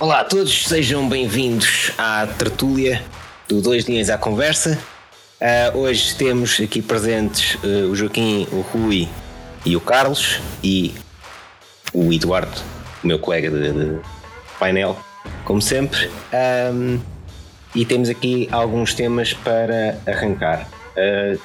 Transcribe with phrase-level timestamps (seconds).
[0.00, 3.02] Olá a todos, sejam bem-vindos à tertúlia
[3.46, 4.78] do Dois Linhas à Conversa.
[5.38, 9.06] Uh, hoje temos aqui presentes uh, o Joaquim, o Rui
[9.62, 10.94] e o Carlos e
[11.92, 12.62] o Eduardo,
[13.04, 14.00] o meu colega de, de
[14.58, 14.96] painel,
[15.44, 16.10] como sempre.
[16.72, 16.98] Um,
[17.74, 20.66] e temos aqui alguns temas para arrancar.
[20.96, 21.38] Uh,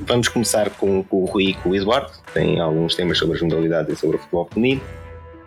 [0.00, 3.42] vamos começar com, com, o Rui e com o Eduardo, tem alguns temas sobre as
[3.42, 4.82] modalidades e sobre o futebol feminino.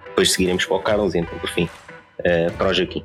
[0.06, 1.68] Depois seguiremos para o Carlos e então, por fim,
[2.26, 3.04] uh, o Joaquim.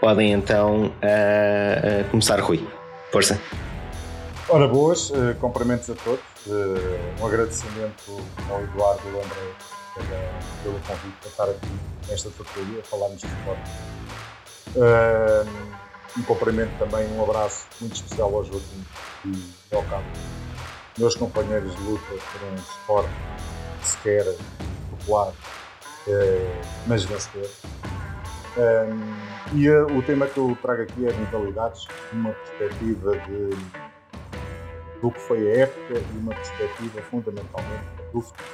[0.00, 2.66] Podem então uh, começar, Rui.
[3.12, 3.40] Força.
[4.48, 6.20] Ora, boas, cumprimentos a todos.
[7.20, 9.54] um agradecimento ao Eduardo e ao André
[10.62, 11.68] pelo convite para estar aqui
[12.08, 13.70] nesta tertulia a falarmos de esporte.
[16.16, 18.84] Um cumprimento também, um abraço muito especial ao Joaquim
[19.24, 20.18] e ao Carlos,
[20.98, 23.10] meus companheiros de luta por um esporte
[23.82, 24.24] sequer
[24.90, 25.32] popular,
[26.08, 27.48] eh, mas vencedor.
[28.56, 33.50] Um, e a, o tema que eu trago aqui é mentalidades, uma perspectiva de,
[35.00, 38.48] do que foi a época e uma perspectiva fundamentalmente do futuro.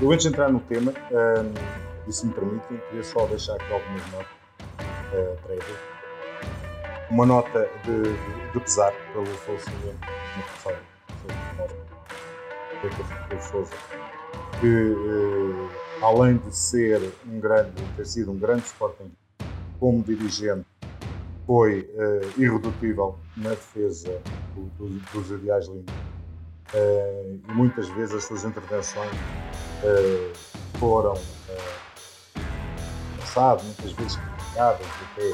[0.00, 3.72] Eu antes de entrar no tema, um, e se me permitem, queria só deixar aqui
[3.72, 4.26] algumas notas
[5.12, 5.94] uh, prévias
[7.10, 9.98] uma nota de, de, de pesar pelo falecimento
[10.36, 10.78] do professor
[13.28, 13.74] Pedro Souza,
[14.60, 19.10] que eh, além de ser um grande, ter sido um grande Sporting
[19.80, 20.66] como dirigente,
[21.46, 24.20] foi eh, irredutível na defesa
[24.54, 25.94] do, do, dos ideais limpos.
[26.74, 29.10] Eh, e muitas vezes as suas intervenções
[29.82, 30.32] eh,
[30.78, 31.14] foram
[33.18, 35.32] passadas, muitas vezes criticadas, até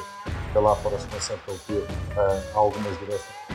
[0.52, 1.86] pela aproximação que ele teve
[2.18, 3.50] a, algumas direções.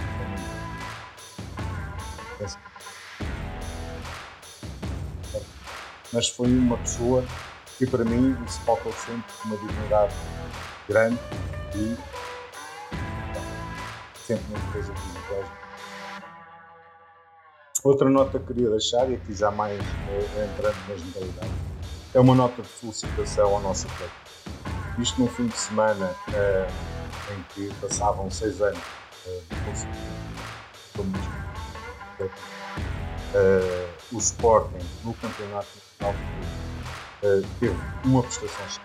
[6.13, 7.23] Mas foi uma pessoa
[7.77, 10.13] que para mim se faltou sempre uma dignidade
[10.87, 11.19] grande
[11.75, 11.97] e
[14.25, 15.65] sempre muito coisa positiva.
[17.83, 21.51] Outra nota que queria deixar, e aqui já mais é, entrando nas modalidades,
[22.13, 24.25] é uma nota de felicitação ao nosso atleta
[24.99, 28.79] isto num fim de semana uh, em que passavam seis anos
[29.25, 29.41] uh,
[31.01, 31.05] uh,
[34.13, 35.67] o Sporting no Campeonato
[35.99, 36.15] Nacional
[37.23, 38.81] uh, teve uma prestação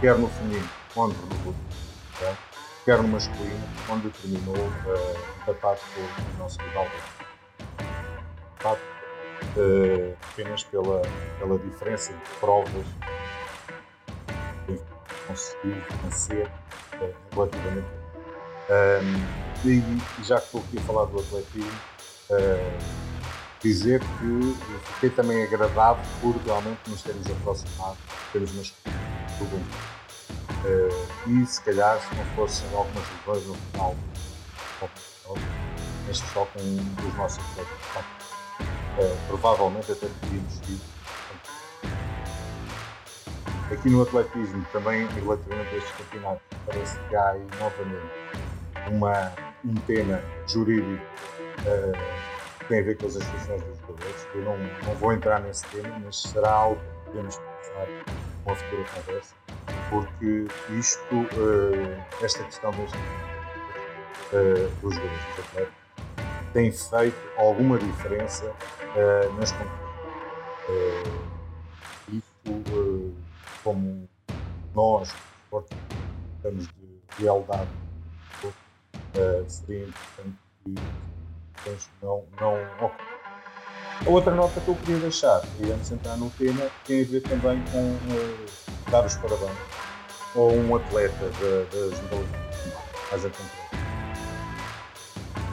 [0.00, 1.54] quer no feminino, onde renovou,
[2.84, 6.86] quer no masculino, onde terminou uh, empatado com o nosso rival.
[9.56, 11.02] Uh, apenas pela,
[11.38, 12.86] pela diferença de provas
[15.26, 17.88] conseguiu vencer uh, relativamente.
[18.70, 21.80] Um, e já que estou aqui a falar do atletismo,
[22.30, 23.07] uh,
[23.62, 24.56] dizer que
[24.94, 27.96] fiquei também agradado por realmente nos termos aproximado,
[28.32, 28.74] termos nos
[29.38, 29.56] tudo
[30.64, 33.96] uh, E se calhar, se não fossem algumas lesões no final,
[36.10, 38.04] este só com um dos nossos atletas,
[38.98, 40.98] uh, provavelmente até teríamos tido
[43.70, 48.12] Aqui no atletismo, também relativamente a estes campeonatos, parece que há aí novamente
[48.90, 49.30] uma,
[49.62, 51.04] um tema jurídico
[51.66, 52.37] uh,
[52.68, 54.28] tem a ver com as associações dos jogadores.
[54.34, 57.86] Eu não, não vou entrar nesse tema, mas será algo que podemos pensar
[58.44, 59.34] com a futura conversa,
[59.90, 60.46] porque
[60.78, 62.74] isto, uh, esta questão uh,
[64.80, 65.74] dos jogadores, dos atletas,
[66.52, 68.52] tem feito alguma diferença
[69.38, 69.88] nas competições.
[72.08, 73.14] isso
[73.62, 74.08] como
[74.74, 75.14] nós,
[76.36, 77.68] estamos de lealdade,
[78.44, 80.74] uh, seria importante que
[82.02, 82.90] não, não
[84.06, 87.04] A outra nota que eu queria deixar, e antes de entrar no tema, tem a
[87.04, 88.46] ver também com uh,
[88.90, 89.52] dar os parabéns
[90.34, 91.30] a um atleta
[91.72, 92.48] das modalidades
[93.10, 93.30] mais a.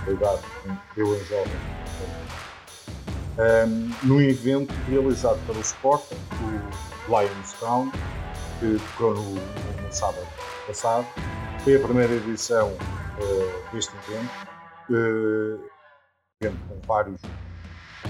[0.02, 0.42] Obrigado,
[0.98, 1.76] eu em jovem.
[3.38, 7.92] Um, num evento realizado pelo Sporting, o Lions Town,
[8.60, 10.28] que decorreu no, no, sábado
[10.68, 11.06] passado.
[11.64, 14.30] Foi a primeira edição uh, deste evento,
[14.92, 15.75] uh,
[16.46, 17.22] evento com vários,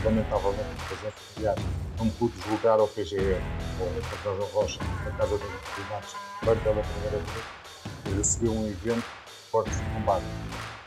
[0.04, 1.24] lamentavelmente, presentes.
[1.38, 1.60] Aliás,
[1.98, 3.42] não pude deslocar ao PGR,
[3.80, 7.18] ou ao Patrão Rocha, na Casa das Atividades, para pela primeira
[8.14, 8.28] vez.
[8.28, 10.26] Seria um evento de fortes de combate.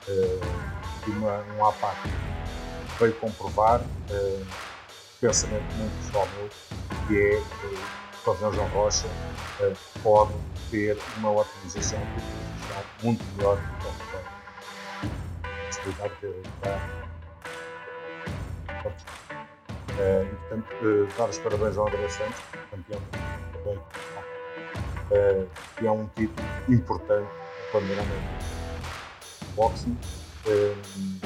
[0.09, 1.97] Uh, e uma, um APAC
[2.99, 4.47] veio comprovar uh,
[5.21, 6.49] pensamento muito pessoal meu,
[7.07, 9.07] que é que o Pavilhão João Rocha
[9.61, 10.33] uh, pode
[10.71, 14.39] ter uma otimização de muito melhor do que o.
[15.67, 17.08] Possibilidade de ter
[18.87, 22.41] uh, e, portanto, uh, dar os parabéns ao André Santos,
[22.71, 23.01] campeão
[23.53, 23.79] também.
[25.11, 28.15] uh, que é um título importante no panorama
[29.41, 29.97] do boxing.
[30.47, 31.21] Um,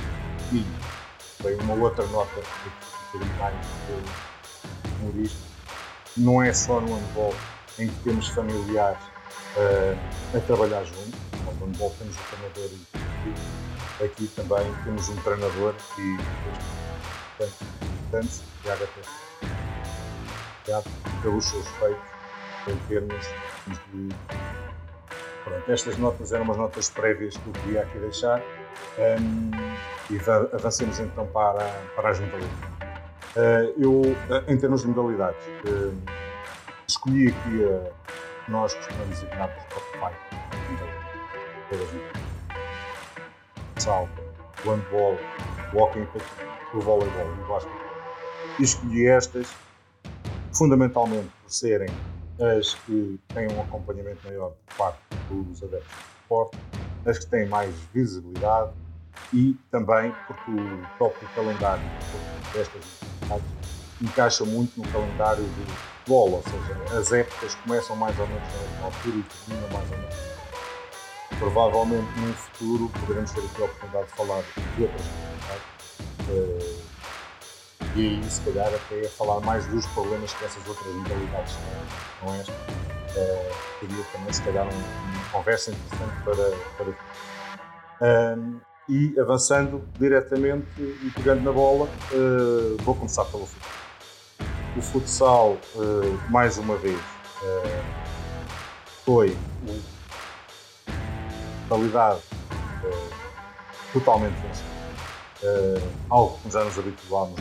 [0.52, 0.66] e
[1.40, 3.55] foi uma outra nota um bocadinho mais
[5.00, 5.38] humorista.
[6.16, 7.34] Não é só no handball
[7.78, 9.02] em que temos familiares
[9.56, 11.20] uh, a trabalhar juntos.
[11.44, 12.70] No handball temos o treinador
[14.00, 16.16] e aqui também temos um treinador e
[18.11, 18.85] portanto, Tiago
[20.62, 20.83] até
[21.23, 22.03] pelos seus feitos
[22.69, 23.27] em termos
[23.93, 24.09] de.
[25.44, 28.41] Pronto, estas notas eram umas notas prévias que eu queria aqui deixar
[28.99, 29.50] um,
[30.11, 30.21] e
[30.55, 31.65] avancemos então para,
[31.97, 32.73] para as modalidades.
[33.35, 34.03] Uh, eu,
[34.47, 35.93] em termos de modalidades, uh,
[36.87, 37.91] escolhi aqui a
[38.44, 40.12] que nós costumamos designar por 5
[41.71, 44.09] todas as Sal,
[44.65, 45.19] o handball,
[45.73, 47.74] o hockey o voleibol e o basquete.
[48.58, 49.48] E escolhi estas
[50.52, 51.88] fundamentalmente por serem
[52.40, 54.98] as que têm um acompanhamento maior por parte
[55.30, 56.58] dos adeptos do esporte,
[57.06, 58.72] as que têm mais visibilidade
[59.32, 61.82] e também porque o próprio calendário
[62.52, 63.46] destas atividades
[64.00, 68.42] encaixa muito no calendário do futebol, ou seja, as épocas começam mais ou menos
[68.78, 70.14] na altura e terminam mais ou menos.
[71.38, 74.42] Provavelmente no futuro poderemos ter aqui a oportunidade de falar
[74.76, 75.81] de outras atividades.
[76.28, 76.82] Uh,
[77.94, 82.34] e aí, se calhar, até falar mais dos problemas que essas outras modalidades têm, não
[82.34, 82.40] é?
[82.40, 86.50] Uh, teria também, se calhar, uma, conversa interessante para.
[86.76, 86.92] para
[88.88, 93.70] e avançando diretamente e pegando na bola, uh, vou começar pelo futsal.
[94.76, 97.84] O futsal, uh, mais uma vez, uh,
[99.04, 99.74] foi uma
[101.69, 102.20] modalidade
[103.92, 104.34] totalmente
[105.43, 105.83] vencida.
[106.11, 107.41] algo que já nos habituámos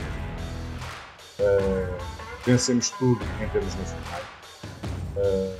[1.42, 1.98] Uh,
[2.46, 4.26] vencemos tudo em termos nacionais.
[5.18, 5.58] Uh,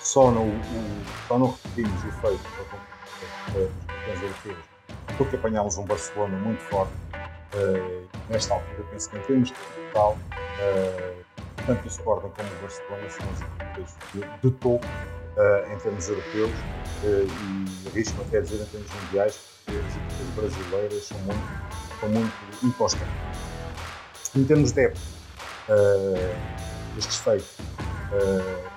[0.00, 4.68] só, não, o, só não repetimos o feito dos campeões europeus
[5.16, 6.92] porque apanhámos um Barcelona muito forte
[7.54, 8.84] uh, nesta altura.
[8.92, 10.16] Penso que em termos de total,
[11.66, 14.86] tanto o Sporting como o Barcelona são as equipas de, de topo
[15.72, 16.50] em termos europeus
[17.04, 22.66] e arrisco até dizer em termos mundiais, porque as equipas brasileiras são muito, são muito
[22.66, 23.14] inconstantes
[24.36, 25.00] em termos de época,
[25.68, 28.68] uh, destes feitos, uh,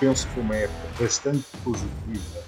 [0.00, 2.40] penso que foi uma época bastante positiva,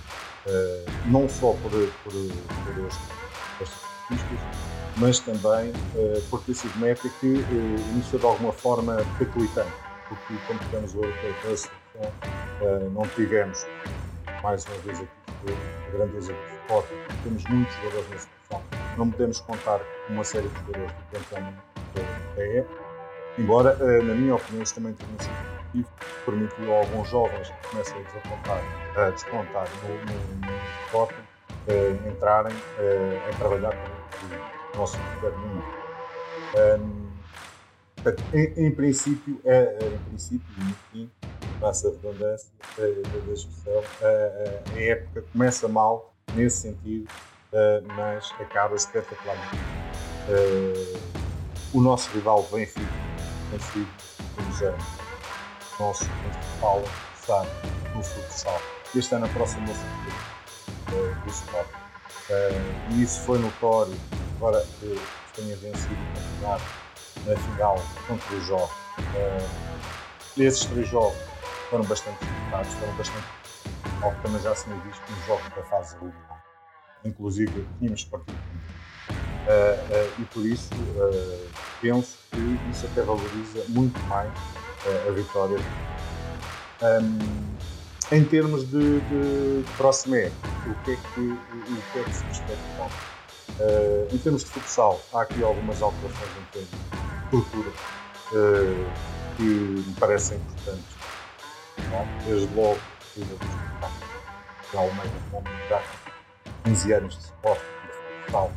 [0.47, 3.79] uh, não só por, por, por estes
[4.09, 4.39] pistas,
[4.97, 9.73] mas também uh, por ter sido uma época que uh, iniciou de alguma forma periclitante,
[10.09, 11.71] porque como tivemos o europeu da seleção,
[12.93, 13.65] não tivemos,
[14.43, 15.09] mais uma vez aqui,
[15.89, 16.35] a grandeza
[16.71, 16.89] esporte,
[17.25, 18.63] temos muitos jogadores na seleção,
[18.97, 21.55] não podemos contar com uma série de jogadores do campeão
[22.37, 22.83] da época,
[23.37, 25.35] embora, eh, na minha opinião, isso também tenha sido
[25.73, 25.89] positivo,
[26.25, 28.63] permitiu a alguns jovens que comecem a desapontar,
[28.97, 35.65] a despontar no, no, no esporte, uh, entrarem uh, a trabalhar com o nosso governo.
[36.57, 37.11] Um,
[38.33, 41.11] em, em, princípio, é, em princípio, enfim,
[41.61, 47.09] passa a redundância da expressão, a, a, época começa mal nesse sentido,
[47.53, 49.57] uh, mas acaba espetacularmente.
[50.29, 51.01] Uh,
[51.73, 52.89] o nosso rival Benfica
[53.59, 53.89] sido
[54.39, 54.85] uns anos
[55.79, 56.83] o nosso principal
[57.31, 57.51] adversário
[57.95, 58.61] no futsal.
[58.95, 61.69] Este ano aproximou-se uh, do Sport.
[61.69, 63.95] Uh, e isso foi notório
[64.37, 65.01] agora que
[65.35, 66.65] tenha vencido o campeonato
[67.27, 68.71] na final contra o.
[68.99, 71.19] Uh, esses três jogos
[71.69, 73.27] foram bastante disputados, foram bastante,
[74.03, 76.45] ao que também já se tinha visto, nos jogos da fase regular.
[77.05, 78.39] Inclusive, tínhamos partido
[79.09, 81.49] uh, e por isso uh,
[81.81, 84.31] penso que isso até valoriza muito mais
[85.07, 85.59] a vitória.
[86.83, 87.57] Um,
[88.13, 92.25] em termos de, de, próxima época, o que é que, o que, é que se
[92.25, 92.89] perspectiva?
[93.61, 96.71] Uh, em termos de futsal, há aqui algumas alterações em termos
[97.31, 97.59] de
[98.37, 98.91] uh,
[99.37, 100.97] que me parecem importantes.
[101.93, 102.25] É?
[102.27, 102.81] Desde logo,
[104.73, 105.11] já o meio
[105.69, 105.83] já
[106.65, 107.63] 15 anos de suporte
[108.25, 108.53] futsal.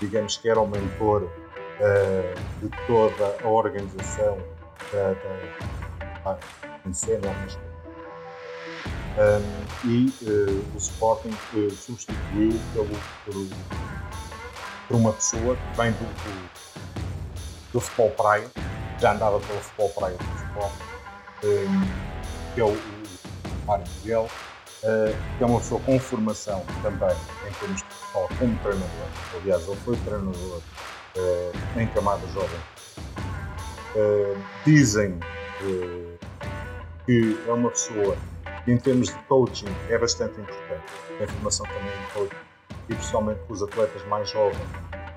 [0.00, 4.38] Digamos que era o mentor uh, de toda a organização
[4.92, 5.12] da,
[6.24, 6.38] da,
[6.84, 7.28] da cena,
[9.16, 12.88] um, e uh, o Sporting uh, substituiu pelo,
[13.24, 13.34] por,
[14.88, 16.50] por, uma pessoa que vem do, do,
[17.74, 18.50] do, futebol praia,
[18.98, 20.82] já andava pelo futebol praia do Sporting,
[21.44, 22.93] um, que é o
[23.64, 24.28] Mário Miguel,
[24.82, 27.16] uh, que é uma pessoa com formação também
[27.48, 29.08] em termos de futebol como treinador.
[29.40, 30.60] Aliás, ele foi treinador
[31.16, 32.60] uh, em camada jovem.
[33.96, 35.18] Uh, dizem
[37.06, 38.16] que é uma pessoa
[38.66, 40.84] Em termos de coaching, é bastante importante.
[41.22, 42.36] A formação também em coaching,
[42.88, 44.68] e principalmente com os atletas mais jovens,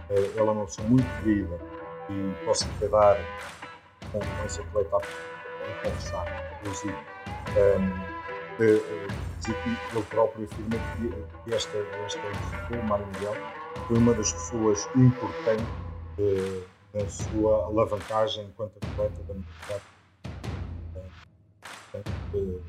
[0.10, 1.58] eh, ela não são muito querida
[2.10, 3.18] e posso até dar
[4.12, 6.98] com, esse atleta a conversar, inclusive.
[7.54, 8.17] De,
[8.60, 10.78] ele próprio afirma
[11.44, 12.20] que esta, esta
[12.72, 13.36] o Mário Miguel
[13.88, 15.66] foi uma das pessoas importantes
[16.20, 16.62] eh,
[16.94, 19.82] na sua alavancagem enquanto atleta da universidade.
[22.34, 22.60] Eh,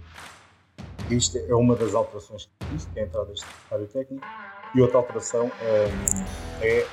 [1.10, 4.26] isto é uma das alterações que existe, que é a entrada deste secretário técnico,
[4.74, 5.88] e outra alteração eh,
[6.60, 6.86] é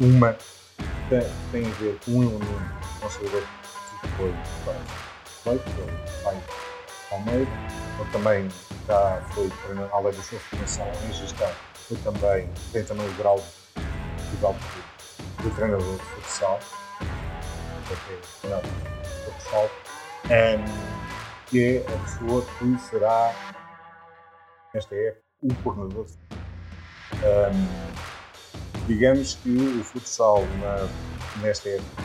[0.00, 3.48] uma que tem a ver com um elemento considerado
[4.00, 4.32] que foi
[5.42, 6.67] feito,
[7.08, 7.50] pelo pai Palmeira,
[7.98, 8.48] ele também
[8.86, 9.50] já foi
[9.92, 15.54] além da sua formação em gestão, foi também, tem também o grau de, de, de
[15.56, 16.60] treinador de futsal,
[18.40, 19.70] treinador de futsal,
[20.24, 23.34] um, que é a pessoa que será,
[24.74, 26.12] nesta época, o coordenador de
[27.24, 27.98] um,
[28.86, 30.88] Digamos que o futsal na,
[31.42, 32.02] nesta época,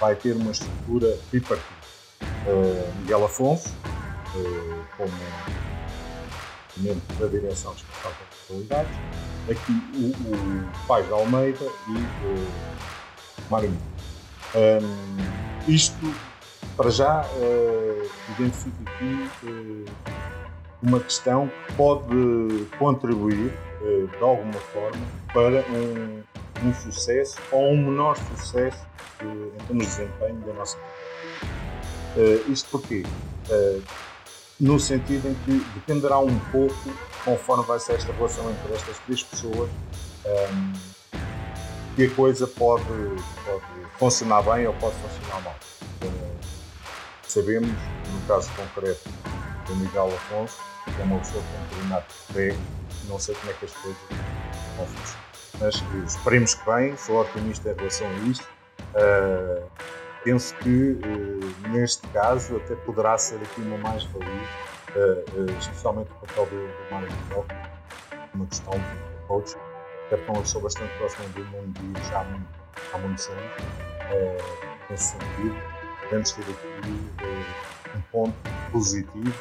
[0.00, 1.75] vai ter uma estrutura tripartida
[2.46, 3.68] uh, Miguel Afonso,
[4.34, 5.12] uh, como
[6.78, 8.92] membro da direção responsável pelas qualidades,
[9.50, 12.46] aqui o, o Pais de Almeida e uh,
[13.50, 13.72] Mário
[14.54, 16.14] um, Isto,
[16.76, 19.84] para já, uh, identifico aqui uh,
[20.82, 26.22] uma questão que pode contribuir, uh, de alguma forma, para um,
[26.64, 28.86] um sucesso ou um menor sucesso
[29.20, 30.78] em termos de desempenho da nossa
[32.16, 33.04] Uh, isto porquê?
[33.50, 33.82] Uh,
[34.58, 36.74] no sentido em que dependerá um pouco,
[37.24, 39.68] conforme vai ser esta relação entre estas três pessoas,
[40.24, 40.72] um, ehm,
[41.94, 45.56] que a coisa pode, pode funcionar bem ou pode funcionar mal.
[46.02, 46.36] Uh,
[47.28, 49.10] sabemos, no caso concreto
[49.66, 50.56] do Miguel Afonso,
[50.86, 52.56] que é uma pessoa um determinado pé,
[53.08, 54.00] não sei como é que as coisas
[54.76, 55.26] vão funcionar.
[55.60, 55.82] Mas
[56.14, 58.48] esperemos que bem, sou otimista em relação a isto.
[58.94, 59.62] Uh,
[60.26, 64.28] penso que eh, neste caso até poderá ser aqui uma mais-valia,
[64.96, 67.46] eh, eh, especialmente o papel do, Mário Miguel,
[68.34, 69.56] uma questão de coach,
[70.06, 72.46] até porque eu sou bastante próximo do mundo e já há, muito,
[72.92, 73.52] há muitos anos,
[74.90, 75.56] nesse sentido.
[76.02, 78.34] Podemos ter aqui um ponto
[78.72, 79.32] positivo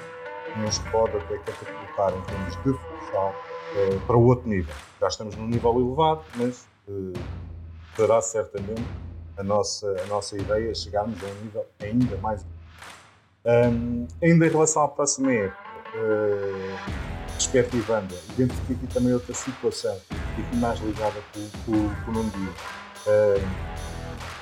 [0.54, 3.36] que nos pode até catapultar em termos de futsal
[4.06, 4.74] para outro nível.
[5.02, 6.68] Já estamos num nível elevado, mas
[7.96, 8.84] será certamente
[9.38, 12.46] a nossa, a nossa ideia é chegarmos a um nível ainda mais.
[13.46, 15.60] Um, ainda em relação à próxima época,
[15.96, 21.22] uh, perspectivando, identifico aqui também outra situação, aqui mais ligada
[21.66, 22.56] com, o Nuno Dias.
[23.06, 23.86] Uh,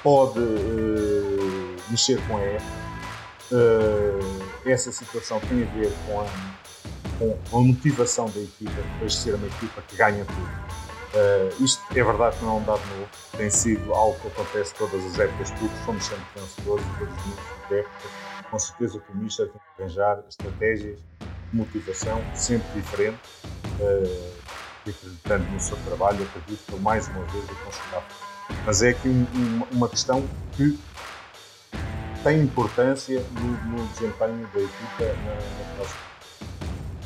[0.01, 2.83] pode uh, mexer com a época.
[3.51, 6.25] Uh, essa situação tem a ver com a,
[7.49, 10.82] com a motivação da equipa, depois de ser uma equipa que ganha tudo.
[11.13, 14.73] Uh, isto é verdade que não é um dado novo, tem sido algo que acontece
[14.73, 18.09] todas as épocas, porque somos sempre vencedores, todos os inícios de época.
[18.49, 20.99] Com certeza que o Mister tem que arranjar estratégias
[21.53, 23.19] motivação sempre diferentes
[23.79, 24.33] uh,
[24.85, 28.03] e acreditando no seu trabalho, acredito que mais uma vez eu consigo
[28.65, 30.77] Mas é aqui um, um, uma questão que
[32.23, 36.01] tem importância no, no desempenho da equipa na, na próxima.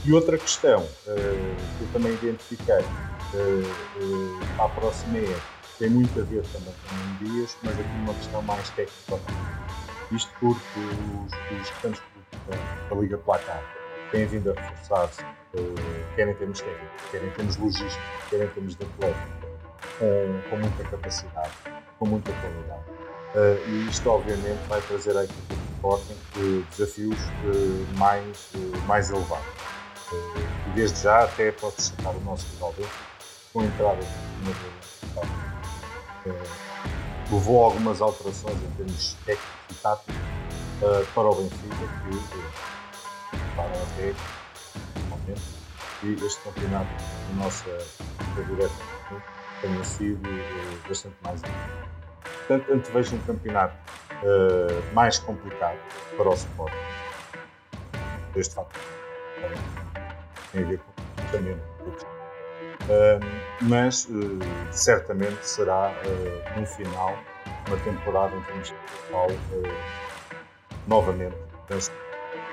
[0.06, 2.86] E outra questão uh, que eu também identifiquei
[3.34, 5.42] uh, uh, à próxima época
[5.80, 9.20] tem muito a ver também com o Dias, mas aqui uma questão mais técnica.
[10.12, 12.02] Isto porque os, os restantes
[12.48, 13.62] da, da Liga Placar
[14.12, 17.98] têm vindo a reforçar-se, uh, quer em termos técnicos, quer em termos logísticos,
[18.30, 19.28] quer em termos de atleta,
[20.00, 21.52] com, com muita capacidade,
[22.00, 22.98] com muita qualidade.
[23.68, 27.20] E isto, obviamente, vai trazer à equipa de Sporting desafios
[27.98, 28.52] mais,
[28.88, 29.46] mais elevados.
[30.68, 32.74] e desde já, até pode destacar o nosso rival
[33.58, 34.00] com entrada
[34.44, 34.54] uma
[37.32, 42.52] levou algumas alterações em termos técnicos e táticos uh, para o Benfica, que uh,
[43.56, 44.14] para até
[45.10, 45.42] momento,
[46.04, 46.90] e este campeonato,
[47.32, 47.78] a nossa
[48.36, 48.76] direta,
[49.60, 51.90] tenha sido uh, bastante mais importante.
[52.48, 53.76] Portanto, antevejo um campeonato
[54.22, 55.80] uh, mais complicado
[56.16, 56.74] para o Sport.
[58.36, 58.80] Este facto
[60.52, 61.58] tem a ver com também
[63.62, 64.40] mas uh,
[64.72, 67.18] certamente será uh, no final
[67.68, 71.36] uma temporada em termos de futebol uh, novamente.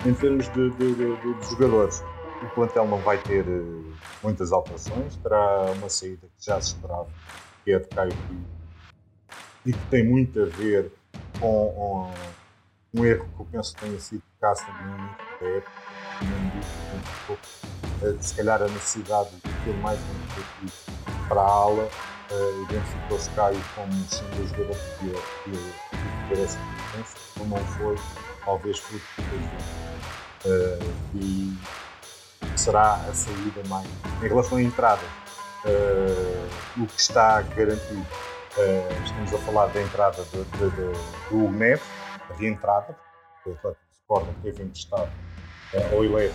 [0.04, 2.02] Em termos de, de, de, de, jogadores,
[2.42, 3.44] o plantel não vai ter
[4.22, 7.06] muitas alterações, terá uma saída que já se esperava,
[7.64, 8.12] que é de Caio
[9.64, 10.92] e que tem muito a ver
[11.40, 12.10] com,
[12.92, 15.72] com um erro que eu penso que tenha sido casting no início da época,
[18.02, 21.88] um se calhar a necessidade de ter mais um objetivo para a ala,
[22.30, 25.68] uh, identificou-se Caio como sendo o jogador que podia
[26.28, 27.96] ter essa diferença, como não foi,
[28.44, 31.56] talvez fruto do uh, e
[32.56, 33.88] será a saída mais.
[34.22, 35.02] Em relação à entrada,
[35.64, 41.50] uh, o que está garantido, uh, estamos a falar da entrada de, de, de, do
[41.50, 41.82] Neves,
[42.30, 42.96] a reentrada,
[43.46, 45.10] o Atlético Sporting teve emprestado
[45.72, 46.30] uh, ao Ilé,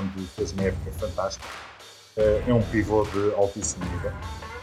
[0.00, 1.46] onde fez uma época fantástica.
[2.16, 4.12] Uh, é um pivô de altíssimo nível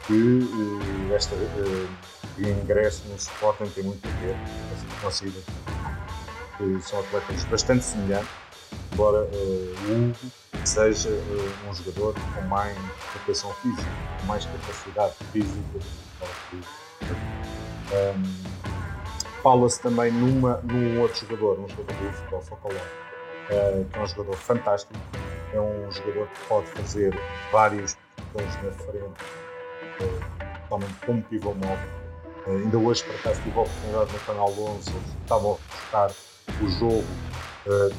[0.05, 1.89] que uh, esta uh,
[2.37, 4.35] ingresso no Sporting tem muito a ver
[5.01, 5.39] com a saída.
[6.81, 8.29] São atletas bastante semelhantes,
[8.91, 10.31] embora o Hugo
[10.65, 11.09] seja
[11.69, 12.77] um jogador com mais
[13.13, 13.89] preparação física,
[14.19, 15.79] com mais capacidade física.
[17.91, 18.59] Um,
[19.41, 22.81] Fala-se também numa, num outro jogador, um jogador do futebol Socolão,
[23.49, 24.93] que é um jogador fantástico,
[25.53, 27.19] é um jogador que pode fazer
[27.51, 27.97] várias
[28.31, 29.05] posições na frente,
[30.01, 31.89] uh, totalmente como pivô móvel.
[32.45, 36.11] Uh, ainda hoje, por acaso, tive a oportunidade no Canal 11, eles estavam a buscar
[36.61, 37.03] o jogo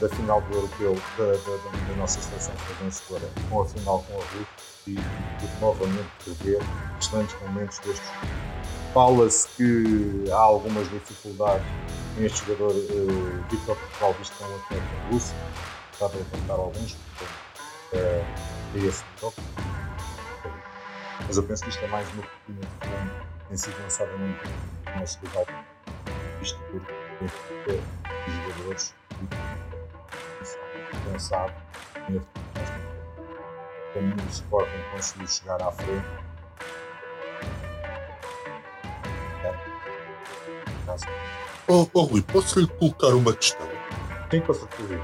[0.00, 2.52] da final do Europeu da, da, da nossa seleção
[2.82, 4.46] vencedora com a final com a Rússia
[4.88, 6.60] e, e novamente rever
[6.98, 8.10] excelentes momentos destes.
[8.92, 11.64] Fala-se que há algumas dificuldades
[12.16, 15.34] neste jogador uh, Victor Portugal, visto que é um atleta russo,
[15.92, 17.34] está a levantar alguns, portanto,
[17.94, 19.40] uh, esse toque.
[21.26, 24.28] Mas eu penso que isto é mais uma cortina de fundo tem sido lançada no
[25.00, 25.44] nosso legal,
[26.40, 26.58] isto
[27.18, 27.80] porque
[28.28, 28.94] os jogadores
[31.12, 31.52] pensado
[33.92, 36.06] como o Sporting conseguiu chegar à frente.
[41.72, 43.64] Oh, oh Rui, posso lhe colocar uma questão?
[44.28, 45.00] Sim, com certeza.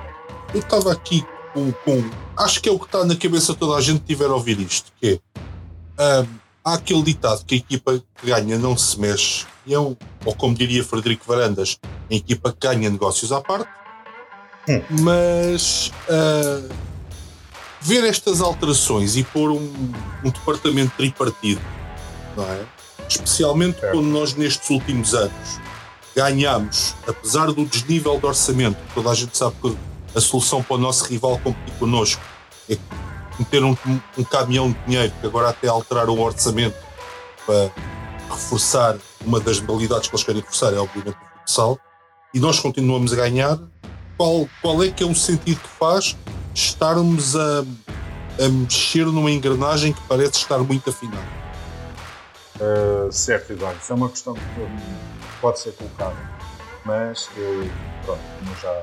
[0.52, 3.78] Eu estava aqui com, com, Acho que é o que está na cabeça de toda
[3.78, 6.22] a gente que tiver a ouvir isto, que é.
[6.22, 6.26] Um,
[6.64, 10.34] há aquele ditado que a equipa que ganha não se mexe, e é um, ou
[10.34, 11.78] como diria Frederico Varandas,
[12.10, 13.70] a equipa que ganha negócios à parte,
[14.68, 14.82] hum.
[15.02, 16.68] mas uh,
[17.80, 19.92] ver estas alterações e pôr um,
[20.24, 21.60] um departamento tripartido,
[22.36, 22.66] não é?
[23.08, 23.92] especialmente é.
[23.92, 25.60] quando nós nestes últimos anos
[26.16, 29.76] ganhamos, apesar do desnível de orçamento, toda a gente sabe que
[30.14, 32.22] a solução para o nosso rival competir connosco
[32.70, 32.78] é
[33.38, 33.76] meter um,
[34.16, 36.74] um caminhão de dinheiro, que agora até alteraram o orçamento
[37.44, 37.70] para
[38.30, 41.78] reforçar uma das modalidades que eles querem reforçar, é obviamente o futsal,
[42.32, 43.58] e nós continuamos a ganhar.
[44.16, 46.16] Qual, qual é que é o sentido que faz
[46.54, 47.60] estarmos a,
[48.42, 51.28] a mexer numa engrenagem que parece estar muito afinada?
[52.58, 54.40] Uh, certo, Eduardo, isso é uma questão que
[55.40, 56.16] pode ser colocada,
[56.84, 57.70] mas uh,
[58.04, 58.82] pronto, como já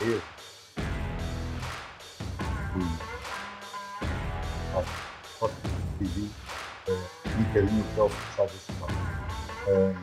[0.00, 0.22] eu
[5.38, 5.54] forte
[6.00, 6.30] vivi
[6.88, 6.92] uh,
[7.38, 9.96] um que é o futsal do uh,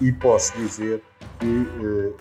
[0.00, 1.02] E posso dizer
[1.38, 2.16] que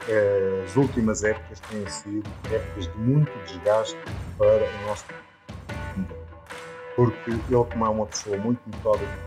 [0.65, 3.97] as últimas épocas têm sido épocas de muito desgaste
[4.37, 5.05] para o nosso
[6.95, 9.17] porque ele, como é uma pessoa muito metódica,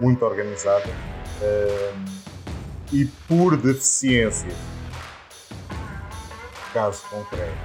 [0.00, 0.88] muito organizada,
[2.92, 4.50] e por deficiência,
[6.72, 7.56] caso concreto,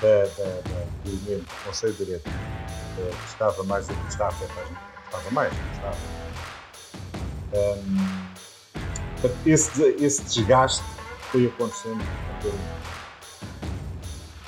[0.00, 2.30] da, da, da, do elemento do Conselho de Direito
[2.94, 4.64] que estava mais está a afetar,
[5.06, 5.96] estava mais, estava.
[7.52, 8.26] Um,
[9.46, 10.84] esse, esse desgaste
[11.30, 12.02] foi acontecendo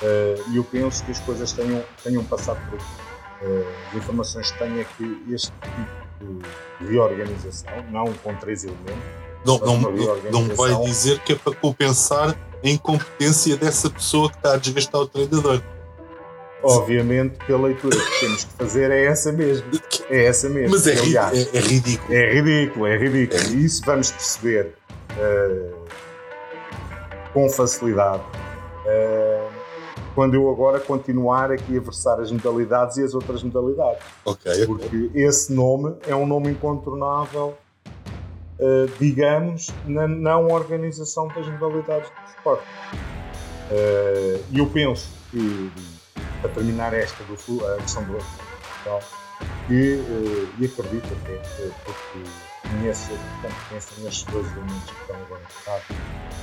[0.02, 2.86] uh, e eu penso que as coisas tenham, tenham passado por aqui.
[3.42, 6.42] Uh, as informações que tenho é que este tipo
[6.80, 9.80] de reorganização, não com três elementos, não, não,
[10.32, 15.00] não vai dizer que é para compensar a incompetência dessa pessoa que está a desgastar
[15.00, 15.62] o treinador.
[16.62, 19.66] Obviamente que a leitura que temos que fazer é essa mesmo.
[20.10, 20.70] É essa mesmo.
[20.70, 22.14] Mas é, Aliás, é, é ridículo.
[22.14, 23.42] É ridículo, é ridículo.
[23.52, 24.74] E isso vamos perceber
[25.12, 25.76] uh,
[27.32, 29.48] com facilidade uh,
[30.14, 34.02] quando eu agora continuar aqui a versar as modalidades e as outras modalidades.
[34.24, 34.66] Ok.
[34.66, 37.54] Porque esse nome é um nome incontornável,
[38.58, 42.64] uh, digamos, na não organização das modalidades do esporte.
[44.50, 45.70] E eu penso que
[46.40, 49.02] para terminar esta do, a questão do Portugal,
[49.68, 51.40] e, uh, e acredito até,
[51.84, 52.22] porque
[52.68, 55.42] conheço a competência nestes dois elementos que estão agora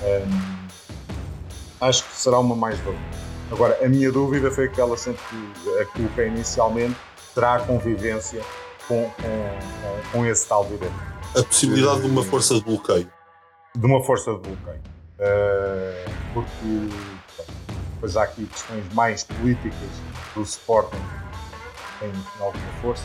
[0.04, 0.67] um,
[1.82, 2.99] acho que será uma mais-valia.
[3.52, 6.95] Agora, a minha dúvida foi aquela sempre que a coloquei inicialmente,
[7.34, 8.41] terá convivência
[8.88, 11.12] com, com, com, esse tal direito.
[11.36, 13.12] A possibilidade de uma força de bloqueio.
[13.76, 14.82] De uma força de bloqueio.
[15.19, 16.89] Uh, porque
[17.93, 19.89] depois há aqui questões mais políticas
[20.36, 21.02] do Sporting
[22.00, 23.04] têm alguma força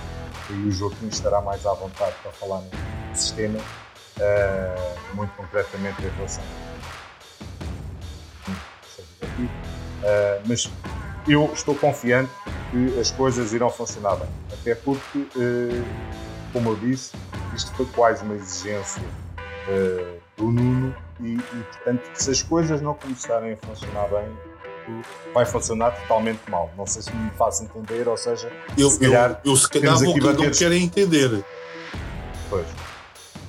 [0.51, 6.09] e o Joaquim estará mais à vontade para falar no sistema, uh, muito concretamente em
[6.09, 6.43] relação
[9.23, 9.43] aqui.
[9.43, 10.71] Uh, mas
[11.29, 12.31] eu estou confiante
[12.71, 15.85] que as coisas irão funcionar bem, até porque, uh,
[16.53, 17.13] como eu disse,
[17.55, 19.03] isto foi quase uma exigência
[20.37, 24.29] do Nuno e, e, portanto, se as coisas não começarem a funcionar bem,
[25.35, 26.71] vai funcionar totalmente mal.
[26.77, 29.99] Não sei se me faço entender, ou seja, eu, se calhar, eu, eu se calhar
[29.99, 30.45] vou, bater...
[30.45, 31.45] não quero entender.
[32.49, 32.67] Pois.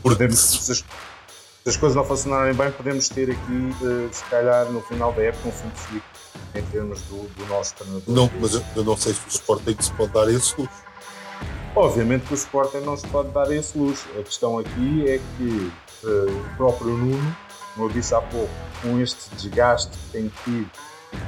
[0.01, 4.65] Podemos, se, as, se, as, coisas não funcionarem bem, podemos ter aqui, uh, se calhar,
[4.65, 6.01] no final da época, um fim de ciclo
[6.55, 8.03] em termos do, do nosso treinador.
[8.07, 10.88] Não, mas eu, eu, não sei se o Sporting se pode dar esse luxo.
[11.75, 14.07] Obviamente que o Sporting não se pode dar esse luxo.
[14.19, 15.71] A questão aqui é que
[16.03, 17.35] uh, o próprio Nuno,
[17.73, 18.49] como eu disse há pouco,
[18.81, 20.69] com este desgaste que tem tido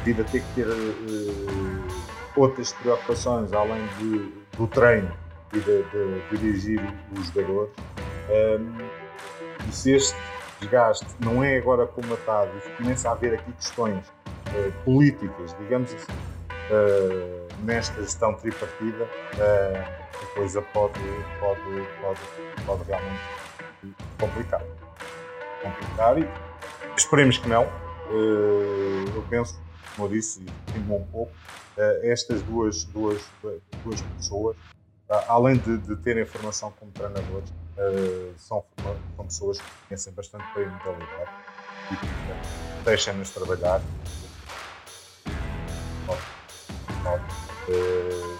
[0.04, 1.88] devido a ter que ter uh,
[2.36, 5.12] outras preocupações além de, do treino
[5.54, 6.82] e de, de, dirigir
[7.18, 7.72] os jogadores.
[8.30, 10.18] Um, e se este
[10.60, 16.06] desgaste não é agora comatado e começa a haver aqui questões uh, políticas, digamos assim,
[17.64, 19.08] nesta gestão tripartida,
[20.22, 21.00] a coisa pode,
[21.40, 21.62] pode,
[22.02, 23.22] pode, pode realmente
[24.20, 24.62] complicar.
[25.62, 26.28] Complicar e
[26.98, 27.64] esperemos que não.
[29.16, 29.60] eu penso
[29.96, 30.44] como eu disse,
[30.76, 31.32] e um pouco,
[31.78, 33.22] eh, estas duas, duas,
[33.84, 34.56] duas pessoas,
[35.28, 38.64] além de, de terem formação como treinadores, eh, são,
[39.16, 41.32] são pessoas que conhecem bastante bem a modalidade
[41.92, 43.82] e que deixam-nos trabalhar.
[47.70, 48.31] Eh,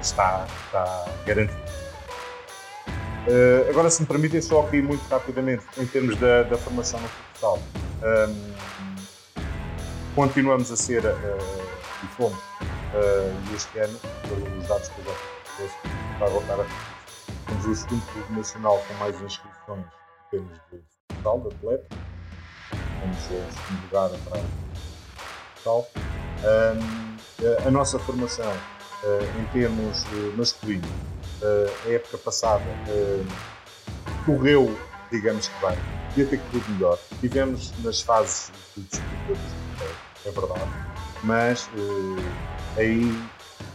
[0.00, 1.58] está, está garantido.
[3.68, 7.58] agora, se me permitem, só aqui muito rapidamente, em termos da, da formação no futsal.
[8.04, 8.54] Um,
[10.14, 11.08] continuamos a ser, uh,
[12.02, 16.66] e fomos, uh, este ano, pelos dados que eu já vai voltar a
[17.46, 21.96] Temos o segundo clube nacional com mais inscrições em termos de total de atleta.
[23.00, 24.44] Temos o segundo lugar para o
[25.56, 25.88] total.
[26.44, 28.73] Um, a nossa formação uh,
[29.38, 30.04] em termos
[30.36, 30.88] masculinos,
[31.86, 32.64] a época passada
[34.24, 34.76] correu,
[35.10, 35.78] digamos que bem,
[36.16, 36.98] ia ter corrido melhor.
[37.20, 40.70] Tivemos nas fases de disputa é verdade.
[41.22, 41.70] Mas
[42.76, 43.12] aí,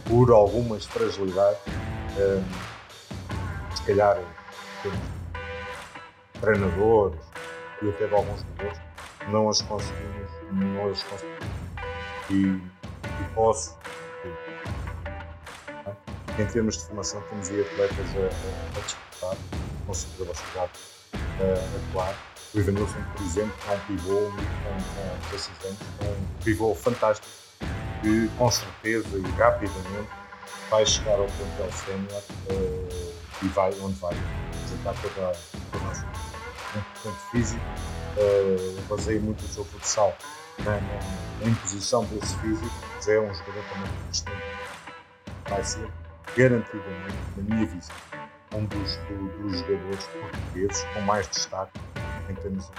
[0.06, 1.60] por algumas fragilidades,
[3.74, 4.18] se calhar
[6.40, 7.20] treinadores
[7.82, 8.80] e até de alguns jogadores,
[9.28, 11.50] não as conseguimos, não as conseguimos.
[12.30, 13.76] E, e posso,
[16.40, 19.36] em termos de formação, temos aí atletas a, a, disputar,
[19.86, 20.72] com capacidade
[21.14, 26.44] a atuar o Evanilson, por exemplo, é um pivô com, com 16 anos, é um
[26.44, 27.28] pivô fantástico
[28.02, 30.10] que com certeza e rapidamente
[30.68, 34.14] vai chegar ao plantel sénior uh, e vai onde vai
[34.48, 35.32] apresentar toda,
[35.72, 36.06] a nossa
[36.72, 37.62] componente físico.
[38.16, 40.16] Uh, muito o seu futsal
[40.64, 44.42] na, na, imposição desse físico, mas é um jogador também consistente.
[45.48, 45.88] Vai ser
[46.36, 47.96] garantidamente, na minha visão,
[48.54, 51.80] um dos, do, dos jogadores portugueses com mais destaque
[52.28, 52.70] em termos.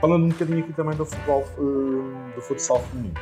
[0.00, 3.14] Falando um bocadinho aqui também do futebol, uh, do futsal feminino.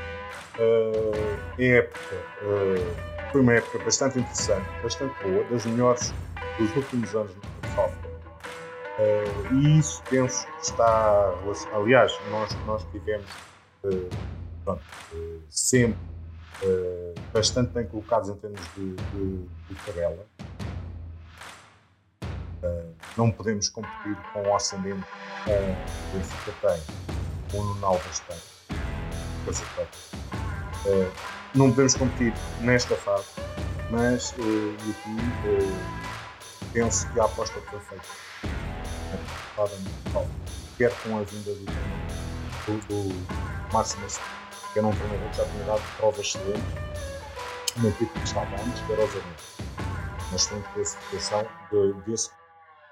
[0.58, 6.14] Uh, em época, uh, foi uma época bastante interessante, bastante boa, das melhores
[6.58, 7.92] dos últimos anos no futsal
[8.98, 11.34] uh, E isso penso que está.
[11.74, 13.26] Aliás, nós, nós tivemos
[14.64, 14.82] pronto,
[15.48, 16.09] sempre
[17.32, 20.26] bastante bem colocados em termos de, de, de tabela
[22.62, 25.06] Uh, não podemos competir com o orçamento
[25.44, 26.82] que o Benfica tem,
[27.50, 28.36] com o Nuno tem.
[30.84, 31.10] Uh,
[31.54, 33.28] não podemos competir nesta fase,
[33.90, 35.16] mas uh, aqui
[36.74, 38.04] penso que a aposta foi feita.
[40.76, 41.64] Quer com a vinda do,
[42.66, 43.98] do, do Márcio
[44.72, 46.64] que era um treinador que já tinha dado provas excelentes
[47.76, 49.20] na equipe que estava antes, que era o Zé
[50.28, 52.30] uma excelente classificação de, desse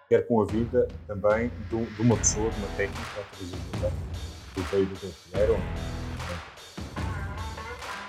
[0.09, 3.23] quer com a vida também de, de uma pessoa, de uma técnica,
[4.55, 5.61] que veio do brasileiro,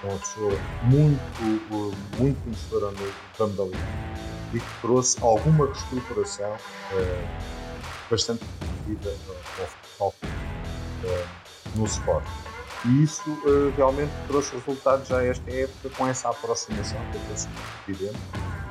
[0.04, 0.54] uma pessoa
[0.84, 2.92] muito, muito conhecedora
[3.38, 3.84] da modalidade
[4.54, 9.12] e que trouxe alguma reestruturação uh, bastante positiva
[9.60, 12.49] ao futebol uh, no esporte.
[12.86, 18.20] E isso uh, realmente trouxe resultados já esta época com essa aproximação que é evidente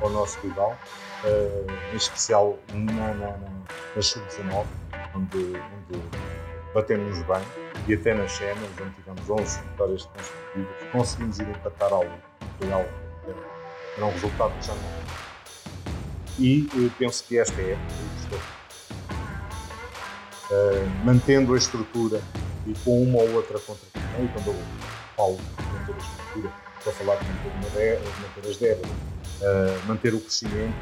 [0.01, 0.75] ao nosso rival
[1.23, 3.49] uh, em especial na, na, na,
[3.95, 4.65] na sub-19,
[5.15, 6.01] onde, onde
[6.73, 7.43] batemos bem
[7.87, 12.05] e até nas cenas, onde tivemos 11 vitórias consecutivas, conseguimos ir empatar ao
[12.59, 12.89] foi algo
[13.95, 14.81] era um resultado que já não
[16.37, 17.77] e eu penso que esta é
[20.51, 22.21] uh, mantendo a estrutura
[22.65, 23.59] e com uma ou outra
[24.15, 24.55] contratação, e quando eu
[25.15, 25.37] falo
[25.73, 30.19] manter a estrutura, estou a falar de manter, uma manter as débitas, uh, manter o
[30.19, 30.75] crescimento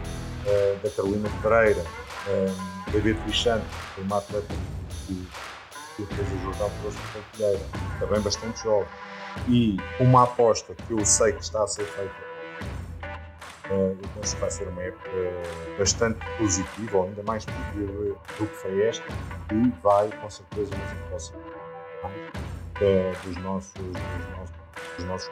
[0.45, 4.53] uh, da Carolina Pereira, uh, da Beatriz Santos, que é uma atleta
[5.07, 5.27] que,
[5.95, 6.97] que fez o Jordão trouxe
[7.37, 8.87] para também bastante jovem,
[9.47, 12.27] e uma aposta que eu sei que está a ser feita
[13.69, 15.09] eu penso que vai ser uma época
[15.77, 17.91] bastante positiva, ou ainda mais positiva
[18.39, 19.05] do que foi esta,
[19.51, 21.43] e vai com certeza nos próximos
[23.23, 24.55] dos nossos, dos nossos,
[24.97, 25.31] dos nossos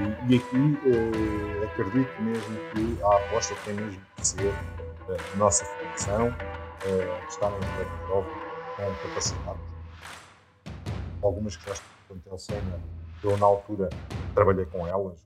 [0.00, 4.54] e, e aqui eh, acredito mesmo que a aposta tem mesmo que ser
[5.10, 6.34] eh, a nossa formação,
[6.86, 8.32] eh, estar em jovem
[8.76, 9.58] com capacidade.
[11.22, 12.80] Algumas que já estão no plantel sénior,
[13.22, 13.90] eu na altura
[14.34, 15.18] trabalhei com elas.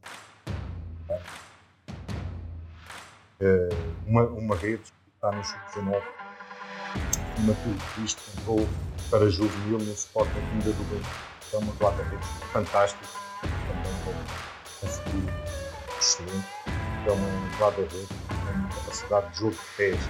[3.41, 3.69] Eh,
[4.07, 6.03] uma, uma rede que está no sub-19,
[7.39, 8.67] uma tudo isto entrou
[9.09, 11.34] para juvenil no Sporting Vinda do Bem.
[11.55, 13.07] É uma guarda-redes fantástica,
[13.41, 14.11] também com
[14.85, 15.33] um futuro
[16.01, 16.49] excelente.
[17.07, 20.01] É uma guarda-redes com uma capacidade de jogo de pés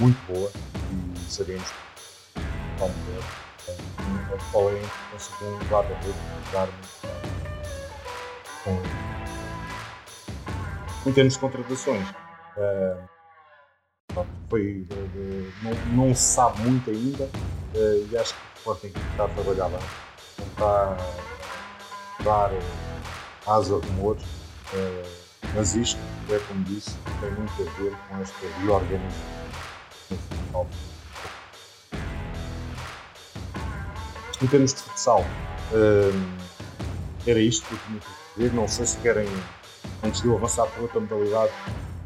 [0.00, 0.50] muito boa
[0.90, 1.70] e sabemos
[2.80, 3.22] ver.
[4.50, 7.12] Qual é a conseguir um guarda-redes jogar muito bem.
[11.04, 12.08] Com, em termos de contratações,
[12.56, 17.28] Uh, foi, de, de, não, não, se sabe muito ainda
[17.74, 19.80] e acho que o Sporting está a trabalhar bem,
[20.60, 20.96] a
[22.22, 22.50] dar
[23.46, 25.08] asa a rumores, uh,
[25.54, 29.34] mas isto, é como disse, tem muito a ver com esta reorganização
[34.42, 35.24] Em termos de futsal,
[37.26, 38.54] era isto que eu tinha que dizer.
[38.54, 39.28] Não sei se querem,
[40.02, 41.52] antes de eu avançar para outra modalidade,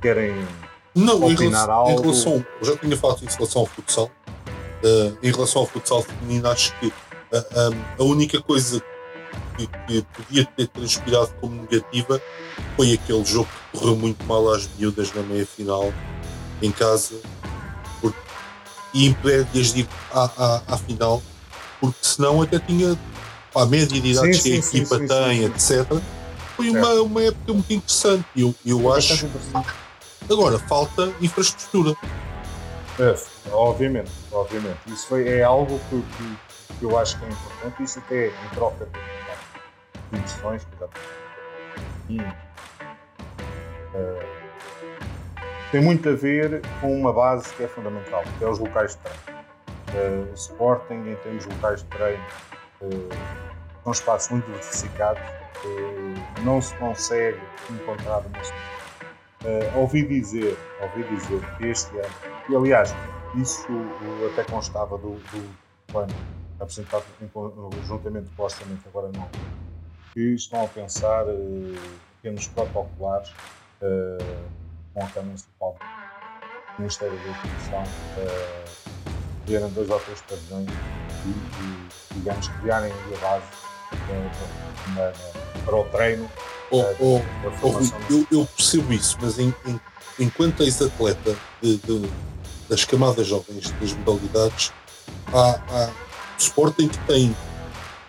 [0.01, 0.47] querem
[0.95, 1.91] não, opinar em relação, algo?
[1.91, 4.11] Em relação, já tinha falado em relação ao futsal.
[4.85, 6.93] Uh, em relação ao futsal feminino, acho que
[7.33, 8.83] um, a única coisa
[9.57, 12.21] que, que, podia ter transpirado como negativa
[12.77, 15.93] foi aquele jogo que correu muito mal às miúdas na meia final
[16.63, 17.21] em casa
[18.01, 18.19] porque,
[18.95, 21.23] e impede-as de ir à, à, à, final,
[21.81, 22.99] porque senão até tinha
[23.55, 25.87] a média de idades que a equipa sim, tem, etc.
[26.57, 28.25] Foi uma, uma época muito interessante.
[28.37, 29.29] Eu, eu acho.
[30.31, 31.97] Agora, falta infraestrutura.
[32.99, 33.15] É,
[33.53, 34.79] obviamente, obviamente.
[34.89, 36.39] Isso foi, é algo que, que,
[36.75, 37.83] que, eu acho que é importante.
[37.83, 38.89] Isso até em troca
[40.11, 40.67] de impressões,
[42.09, 42.25] e, uh,
[45.71, 49.03] tem muito a ver com uma base que é fundamental, que é os locais de
[49.03, 49.39] treino.
[49.89, 52.25] Uh, o Sporting, em termos de locais de treino,
[52.81, 53.09] uh,
[53.85, 58.69] são espaços muito diversificados, uh, não se consegue encontrar uma
[59.45, 62.11] Uh, ouvi dizer, ouvi dizer que este ano,
[62.49, 62.93] e aliás,
[63.37, 63.69] isso
[64.33, 66.13] até constava do, do plano
[66.61, 67.05] apresentado
[67.87, 69.29] juntamente com o orçamento, agora não,
[70.13, 71.77] que estão a pensar uh,
[72.17, 74.49] pequenos protocolares uh,
[74.95, 75.77] com a Câmara Municipal
[76.77, 80.69] do Ministério da Educação, uh, terem dois ou três pavilhões
[81.25, 83.47] e, e, digamos, criarem a base
[83.95, 86.29] uh, para o treino
[86.71, 87.23] Oh, oh,
[87.63, 89.81] oh, eu, eu, percebo isso, mas em, em,
[90.19, 92.11] enquanto ex-atleta de, de,
[92.69, 94.71] das camadas jovens das modalidades,
[95.33, 95.91] há, há
[96.39, 97.37] Sporting que tem.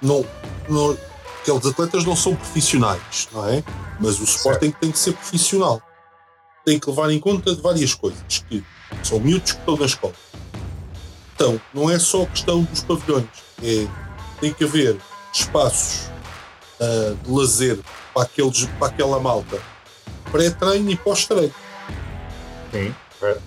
[0.02, 0.26] Não,
[0.68, 0.98] não,
[1.42, 3.64] aqueles atletas não são profissionais, não é?
[4.00, 5.82] Mas o Sporting tem que ser profissional.
[6.66, 8.64] Tem que levar em conta várias coisas, que
[9.04, 10.14] são miúdos que estão na escola.
[11.36, 13.26] Então, não é só questão dos pavilhões,
[13.64, 13.88] é,
[14.42, 14.98] tem que haver
[15.34, 16.10] espaços
[16.80, 17.80] uh, de lazer
[18.14, 19.62] para, aqueles, para aquela malta
[20.32, 21.54] pré-treino e pós-treino.
[22.72, 23.38] Sim, é,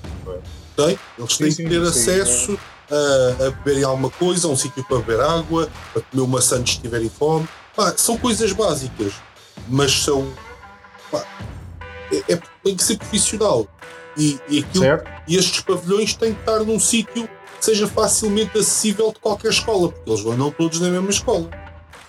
[0.75, 0.99] Tem?
[1.19, 2.59] Eles têm sim, que ter sim, acesso
[2.93, 6.79] a, a beberem alguma coisa, um sítio para beber água, para comer uma maçã se
[6.79, 7.49] tiverem fome.
[7.75, 9.15] Pá, são coisas básicas,
[9.69, 10.31] mas são.
[11.11, 11.25] Pá,
[12.13, 13.67] é, é, tem que ser profissional.
[14.17, 14.85] E, e, aquilo,
[15.27, 19.91] e estes pavilhões têm que estar num sítio que seja facilmente acessível de qualquer escola,
[19.91, 21.49] porque eles vão não todos na mesma escola.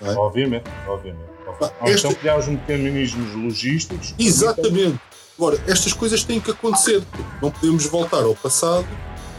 [0.02, 0.12] É?
[0.12, 1.32] Obviamente, obviamente.
[1.48, 2.08] Ou esta...
[2.08, 4.13] então criar os mecanismos logísticos.
[4.19, 5.00] Exatamente.
[5.38, 7.02] Agora, estas coisas têm que acontecer.
[7.41, 8.88] Não podemos voltar ao passado.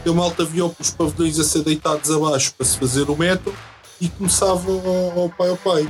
[0.07, 3.53] A malta viu os pavilhões a ser deitados abaixo para se fazer o metro
[3.99, 5.89] e começava ao, ao pai ao pai.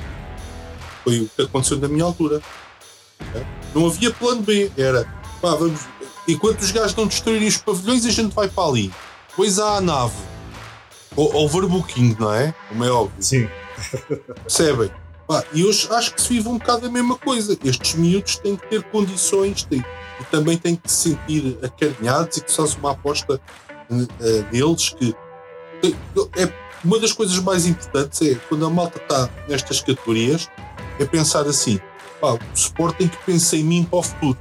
[1.03, 2.41] Foi o que aconteceu na minha altura.
[3.73, 4.71] Não havia plano B.
[4.77, 5.03] Era,
[5.41, 5.81] pá, vamos,
[6.27, 8.91] enquanto os gajos não destruírem os pavilhões, a gente vai para ali.
[9.29, 10.15] Depois há a nave.
[11.15, 12.55] Ou overbooking, não é?
[12.69, 13.21] Como é óbvio.
[13.21, 13.49] Sim.
[14.43, 14.91] Percebem?
[15.53, 17.57] e hoje acho que se vive um bocado a mesma coisa.
[17.63, 19.83] Estes miúdos têm que ter condições têm,
[20.19, 23.41] e também têm que se sentir acarinhados e que se faz uma aposta
[24.51, 25.15] neles que
[26.37, 26.51] é
[26.83, 30.49] uma das coisas mais importantes é quando a malta está nestas categorias
[30.99, 31.79] é pensar assim
[32.19, 34.37] pá, o Sporting que pensa em mim para o futuro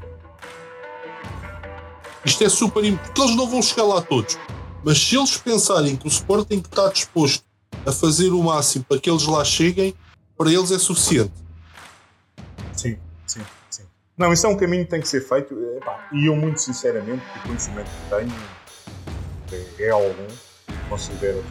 [2.25, 4.39] isto é super importante porque eles não vão chegar lá todos
[4.85, 7.45] mas se eles pensarem que o Sporting está disposto
[7.87, 9.95] a fazer o máximo para que eles lá cheguem
[10.37, 11.33] para eles é suficiente.
[12.73, 13.83] Sim, sim, sim.
[14.17, 15.55] Não, isso é um caminho que tem que ser feito.
[15.77, 18.33] Epá, e eu, muito sinceramente, o conhecimento que tenho
[19.79, 20.27] é, é algum,
[20.89, 21.45] considero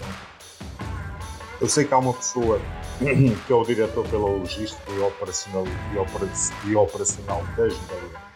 [1.61, 2.59] Eu sei que há uma pessoa
[2.99, 8.33] que é o diretor pela logística e operacional, e operacional, e operacional das modalidades.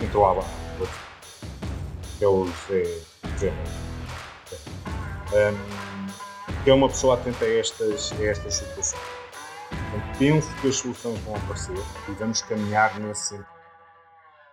[0.00, 0.48] Entrou à barra,
[2.18, 3.00] que é o José,
[3.34, 3.52] José
[5.32, 9.02] um, que é uma pessoa atenta a estas, a estas situações.
[9.70, 11.76] Portanto, penso que as soluções vão aparecer
[12.08, 13.46] e vamos caminhar nesse sentido.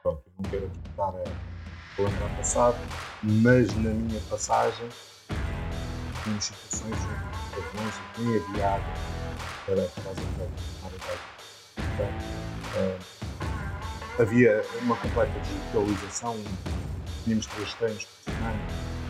[0.01, 1.58] Pronto, não quero estar a
[2.03, 2.77] lembrar passado,
[3.23, 4.89] mas na minha passagem
[6.23, 8.93] tínhamos situações onde os aviões nem havia água
[9.65, 10.79] para, para as empresas.
[12.77, 16.37] Uh, havia uma completa digitalização,
[17.23, 18.59] tínhamos três treinos por semana,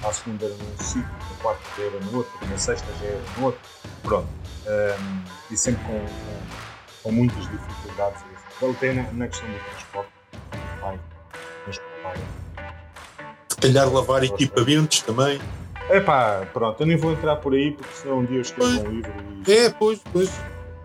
[0.03, 3.21] à segunda era num sítio, na quarta já era no outro, na sexta já era
[3.37, 3.61] no outro,
[4.03, 8.23] pronto um, e sempre com, com, com, muitas dificuldades.
[8.79, 10.11] Tem na, na questão do transporte,
[10.81, 10.99] vai,
[11.71, 11.79] Se
[13.59, 15.39] calhar lavar equipamentos também.
[15.89, 18.71] É pá, pronto, eu nem vou entrar por aí porque senão um dia eu escrevo
[18.71, 19.13] pois, um livro
[19.47, 19.51] e.
[19.51, 20.29] É, pois, pois.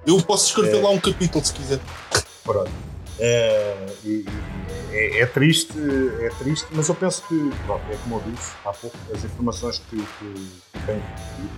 [0.06, 1.80] Eu posso escrever é, lá um capítulo se quiser.
[2.42, 2.70] Pronto.
[3.18, 3.86] É,
[4.92, 5.72] é, é, triste,
[6.20, 9.78] é triste, mas eu penso que, pronto, é como eu disse há pouco, as informações
[9.88, 11.52] que, que tenho recebido,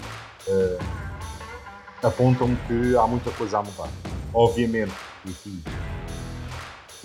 [0.49, 3.89] uh, apontam que há muita coisa a mudar.
[4.35, 4.93] Obviamente,
[5.25, 5.63] enfim,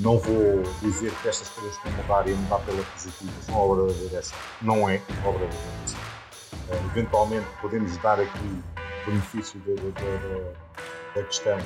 [0.02, 4.00] não vou dizer que estas coisas a mudar e mudar pela positiva são obra da
[4.00, 4.38] direção.
[4.62, 6.00] Não é obra da direção.
[6.70, 8.64] Uh, eventualmente podemos dar aqui
[9.06, 10.54] benefício da, da,
[11.16, 11.58] da questão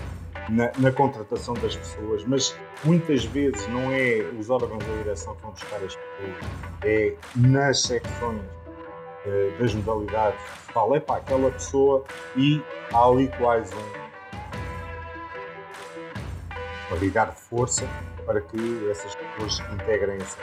[0.49, 5.41] na, na, contratação das pessoas, mas muitas vezes não é os órgãos da direção que
[5.41, 6.51] vão buscar as pessoas,
[6.83, 10.39] é nas secções uh, das modalidades
[10.73, 12.03] fala, é para aquela pessoa
[12.35, 12.61] e
[12.93, 14.05] há ali quase um.
[16.91, 17.87] a ligar força
[18.25, 20.39] para que essas pessoas integrem essa.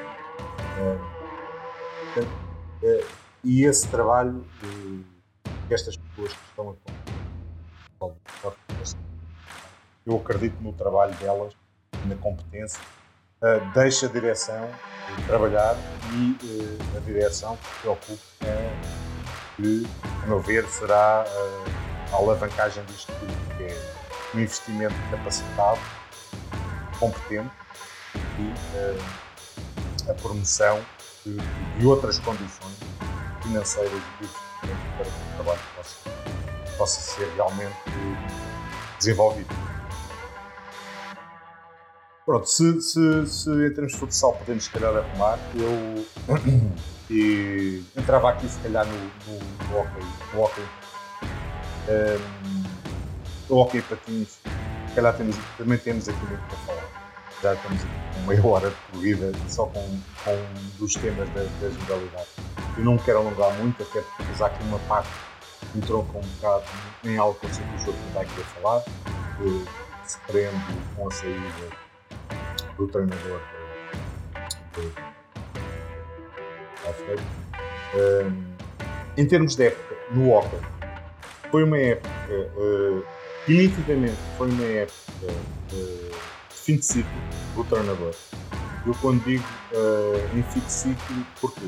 [0.79, 3.07] Uh, uh,
[3.45, 6.77] e esse trabalho que estas pessoas que estão a
[10.05, 11.55] eu acredito no trabalho delas,
[12.07, 12.81] na competência,
[13.73, 14.69] deixa a direção
[15.27, 15.77] trabalhar
[16.13, 16.37] e
[16.97, 17.97] a direção que se com
[19.57, 19.87] que,
[20.23, 21.25] a meu ver, será
[22.13, 23.93] a alavancagem disto tudo, que é
[24.35, 25.81] um investimento capacitado,
[26.99, 27.62] competente
[28.15, 28.43] e
[28.77, 30.81] uh, a promoção
[31.25, 31.37] de,
[31.79, 32.77] de, outras condições
[33.43, 34.27] financeiras e
[34.97, 36.11] para que o trabalho possa,
[36.79, 37.77] possa ser realmente
[38.99, 39.55] desenvolvido.
[42.25, 46.07] Pronto, se, se, se em termos de futsal podemos se calhar arrumar, eu
[47.11, 50.03] e entrava aqui se calhar no, no, no hockey.
[50.33, 50.65] No hockey.
[51.89, 52.63] Um,
[53.49, 54.39] o hockey patins,
[54.89, 56.92] se calhar temos, também temos aqui muito para falar.
[57.43, 61.51] Já estamos aqui com meia hora de corrida só com, com um dos temas das,
[61.61, 62.29] das modalidades.
[62.79, 65.09] Eu não quero alongar muito, até porque há aqui uma parte
[65.75, 66.65] entrou com um bocado
[67.03, 69.65] em algo que eu sei que o jogo não vai querer falar, que
[70.09, 71.43] se prende com a saída
[72.77, 73.41] do treinador
[77.95, 78.45] um,
[79.17, 80.61] em termos de época, no Open,
[81.51, 82.09] foi uma época,
[82.57, 83.05] uh,
[83.49, 85.33] nitidamente, foi uma época
[85.73, 86.32] uh,
[86.63, 87.11] fim de ciclo
[87.57, 88.15] do treinador.
[88.87, 91.65] Eu quando digo uh, em fim de ciclo, porquê?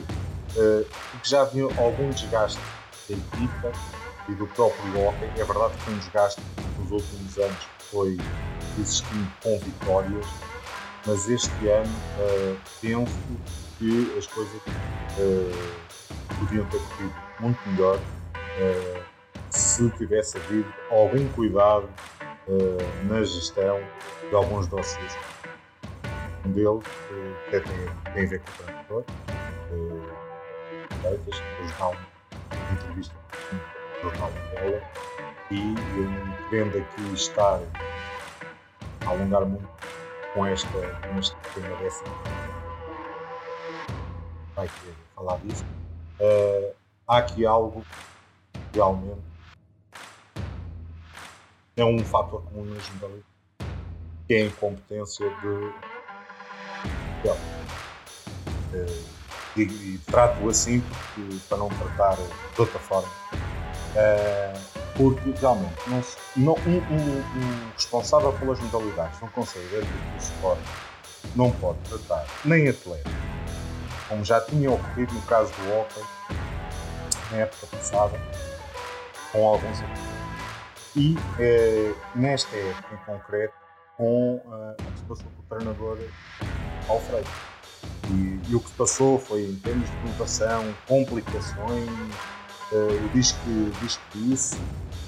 [0.56, 2.60] Uh, porque já havia algum desgaste
[3.08, 3.72] da equipa
[4.28, 5.26] e do próprio hockey.
[5.36, 6.40] É verdade que foi um desgaste
[6.78, 8.18] nos últimos anos que foi
[8.78, 10.26] existindo com vitórias,
[11.06, 13.18] mas este ano uh, penso
[13.78, 19.02] que as coisas uh, podiam ter corrido muito melhor uh,
[19.50, 21.88] se tivesse havido algum cuidado
[22.48, 23.80] uh, na gestão
[24.28, 25.16] de alguns dossiês.
[26.46, 26.84] Um deles
[27.48, 29.04] até tem, tem a ver com o treinador,
[31.00, 33.14] Freitas, que dá uma entrevista
[34.02, 34.82] no jornal dela
[35.50, 35.74] e
[36.50, 37.60] querendo aqui estar
[39.06, 39.68] a alongar muito
[40.34, 42.04] com, esta, com este tema dessa
[44.54, 45.64] vai querer falar disso.
[46.20, 46.74] Uh,
[47.06, 47.84] há aqui algo
[48.72, 49.20] realmente
[51.76, 53.24] é um fator comum nas modalidades,
[54.26, 55.72] que é a incompetência de.
[57.24, 57.36] Well,
[59.56, 63.08] e, e trato assim porque, para não tratar de outra forma.
[63.94, 66.02] Uh, porque realmente não,
[66.36, 70.62] não, um, um, um, responsável pelas modalidades não consegue ver o suporte,
[71.34, 73.10] não pode tratar nem atleta,
[74.08, 76.02] como já tinha ocorrido no caso do hockey
[77.30, 78.20] na época passada,
[79.32, 80.13] com alguns atletas.
[80.96, 83.54] E eh, nesta época em concreto,
[83.96, 85.98] com o passou com o treinador
[86.88, 87.28] Alfredo.
[88.10, 91.88] E, e, o que se passou foi em termos de conotação, complicações,
[92.72, 94.58] uh, diz que diz que disse,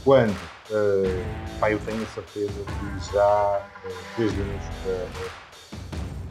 [0.03, 3.69] quando uh, pá, eu tenho a certeza que já
[4.17, 4.73] desde o início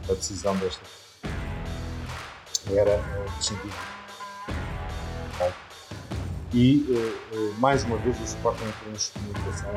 [0.08, 0.82] da, decisão desta
[2.72, 3.95] era uh, sentido
[6.56, 9.74] e uh, mais uma vez o Sporting em termos de comunicação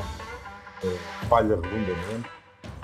[1.28, 2.30] falha redondamente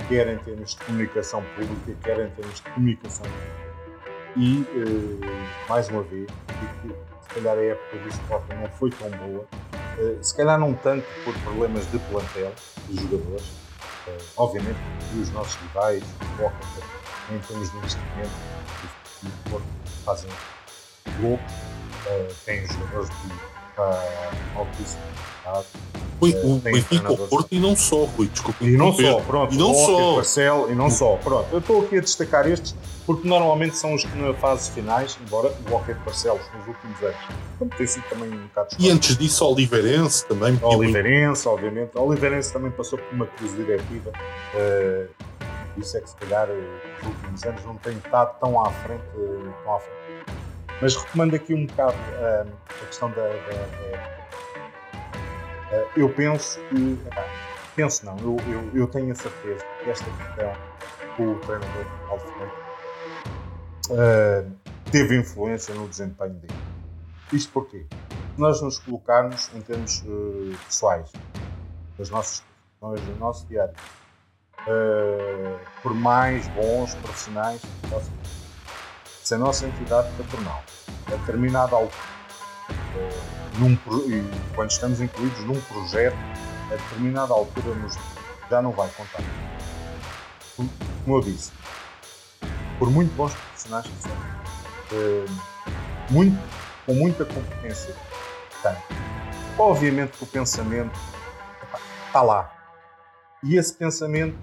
[0.08, 3.26] quer em termos de comunicação pública quer em termos de comunicação
[4.36, 4.66] e
[5.68, 6.28] mais uma vez
[7.22, 9.46] se calhar a época do Sporting não foi tão boa.
[9.98, 12.52] Eh, se calhar não tanto por problemas de plantel,
[12.88, 13.50] de jogadores,
[14.36, 14.78] obviamente
[15.10, 16.04] que os nossos rivais,
[16.36, 16.60] focam
[17.30, 18.30] em termos de investimento,
[19.22, 19.66] e o Porto
[20.04, 20.30] fazem
[21.20, 21.42] louco,
[22.44, 25.66] têm jogadores de qualidade,
[26.18, 28.64] foi o Benfica, o Porto e não só, Rui, desculpa.
[28.64, 29.54] E não só, pronto.
[29.54, 30.14] E não só.
[30.14, 31.46] Marcel, e não só, pronto.
[31.52, 32.74] Eu estou aqui a destacar estes
[33.04, 37.00] porque normalmente são os que na fase finais, embora o Hockey de Barcelos nos últimos
[37.02, 37.16] anos,
[37.58, 40.58] como tem sido também um bocado E antes disso, Oliveirense também.
[40.62, 41.90] Oliveirense, obviamente.
[41.94, 44.10] Oliveirense também passou por uma crise diretiva.
[44.54, 45.08] Uh,
[45.76, 49.02] isso é que se calhar nos últimos anos não tem estado tão à frente.
[49.64, 50.05] Tão à frente.
[50.80, 52.52] Mas retomando aqui um bocado uh,
[52.82, 54.16] a questão da, da
[55.70, 56.98] eh, eu penso que.
[57.74, 60.52] penso não, eu, eu, eu, tenho a certeza que esta questão
[61.16, 62.52] com o treinador Alfredo
[63.90, 64.52] uh,
[64.90, 66.54] teve influência no desempenho dele.
[67.32, 67.86] Isto porquê?
[68.36, 71.10] Nós nos colocarmos em termos uh, pessoais,
[71.98, 72.44] das nossas
[72.78, 73.74] profissões, do nosso diário,
[74.60, 78.12] uh, por mais bons profissionais que possam
[79.26, 80.62] se a nossa entidade patronal,
[81.08, 82.00] a determinada altura,
[83.58, 83.76] num,
[84.54, 86.16] quando estamos incluídos num projeto,
[86.70, 87.98] a determinada altura nos,
[88.48, 89.24] já não vai contar.
[90.54, 91.50] Como eu disse,
[92.78, 94.12] por muito bons profissionais que são,
[94.92, 95.26] eh,
[96.08, 96.38] muito,
[96.86, 97.96] com muita competência
[99.58, 100.96] obviamente que o pensamento
[102.06, 102.52] está lá.
[103.42, 104.38] E esse pensamento,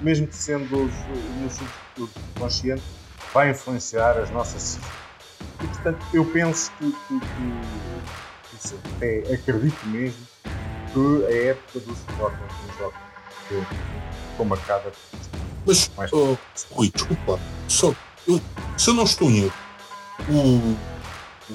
[0.00, 1.50] mesmo que sendo no
[1.96, 3.01] subconsciente,
[3.32, 4.78] vai influenciar as nossas.
[5.62, 10.26] E, portanto, eu penso que, que, que até acredito mesmo
[10.92, 12.98] que a época do Sporting nos jogos
[14.36, 14.92] foi marcada
[15.66, 16.36] Mas, mais oh,
[16.70, 17.94] Rui, desculpa, só,
[18.26, 18.40] eu,
[18.76, 19.52] se eu não estou em erro,
[20.28, 20.76] o,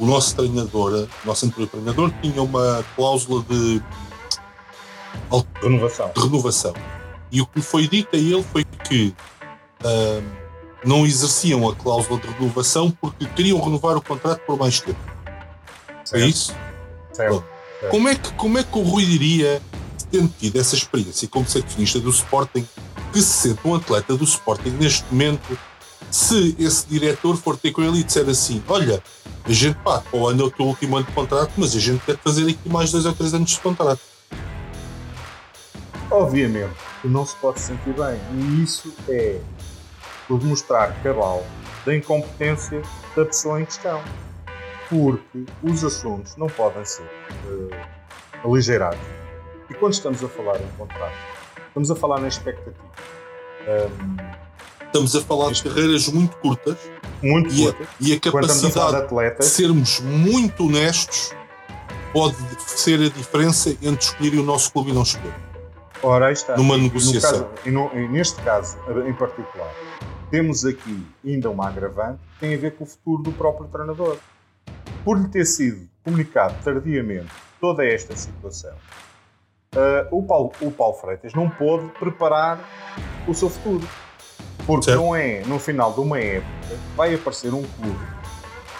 [0.03, 3.81] o nosso treinador, o nosso anterior treinador, tinha uma cláusula de
[5.61, 6.11] renovação.
[6.15, 6.73] De renovação.
[7.31, 9.13] E o que foi dito a ele foi que
[10.87, 14.99] não exerciam a cláusula de renovação porque queriam renovar o contrato por mais tempo.
[15.27, 16.23] É certo.
[16.23, 16.55] É isso?
[17.11, 17.43] Certo.
[17.91, 19.61] Como, é que, como é que o Rui diria,
[20.09, 22.65] tendo tido essa experiência como seccionista do Sporting,
[23.11, 25.57] que se sente um atleta do Sporting neste momento,
[26.09, 29.03] se esse diretor for ter com ele e disser assim: Olha,
[29.43, 32.17] a gente, pá, ou anda o teu último ano de contrato, mas a gente quer
[32.17, 33.99] fazer aqui mais dois ou três anos de contrato.
[36.09, 39.39] Obviamente que não se pode sentir bem, e isso é
[40.27, 41.45] por demonstrar cabal
[41.85, 42.81] da incompetência
[43.15, 44.01] da pessoa em questão
[44.89, 47.69] porque os assuntos não podem ser uh,
[48.43, 48.99] aligerados.
[49.69, 51.15] E quando estamos a falar em contrato,
[51.67, 52.77] estamos a falar na expectativa.
[53.67, 56.77] Um, estamos a falar de carreiras muito curtas
[57.21, 57.87] muito e, curtas.
[57.87, 61.33] A, e a capacidade de, de sermos muito honestos
[62.13, 65.33] pode ser a diferença entre escolher o nosso clube e não escolher.
[66.01, 66.55] Ora, aí está.
[66.55, 67.31] Numa negociação.
[67.31, 69.69] Caso, e, no, e neste caso em particular,
[70.29, 74.17] temos aqui ainda uma agravante que tem a ver com o futuro do próprio treinador
[75.03, 78.73] por lhe ter sido comunicado tardiamente toda esta situação,
[79.75, 82.59] uh, o, Paulo, o Paulo Freitas não pôde preparar
[83.27, 83.87] o seu futuro.
[84.65, 84.99] Porque certo.
[84.99, 86.51] não é no final de uma época
[86.95, 87.99] vai aparecer um clube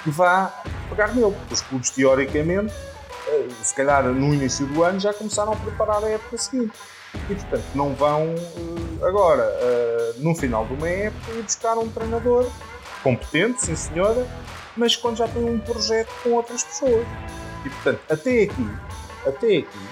[0.04, 0.54] que vá
[0.90, 1.36] pegar nele.
[1.50, 6.10] Os clubes, teoricamente, uh, se calhar no início do ano, já começaram a preparar a
[6.10, 6.74] época seguinte.
[7.30, 9.46] E, portanto, não vão uh, agora,
[10.18, 12.50] no final de uma época, ir buscar um treinador
[13.04, 14.26] competente, sim senhora,
[14.76, 17.06] mas quando já tem um projeto com outras pessoas.
[17.66, 18.70] E portanto, até aqui,
[19.26, 19.88] até aqui,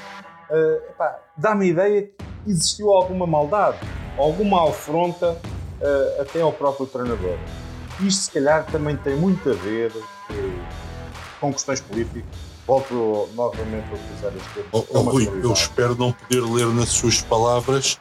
[0.49, 1.03] uh,
[1.37, 2.09] dá-me a ideia
[2.47, 3.77] existiu alguma maldade,
[4.17, 5.35] alguma afronta
[6.19, 7.37] até ao próprio treinador.
[7.99, 9.91] Isto, se calhar, também tem muito a ver
[11.39, 12.54] com questões políticas.
[12.67, 14.69] Volto novamente a utilizar este termo.
[14.71, 17.99] Oh, oh, Rui, eu espero não poder ler nas suas palavras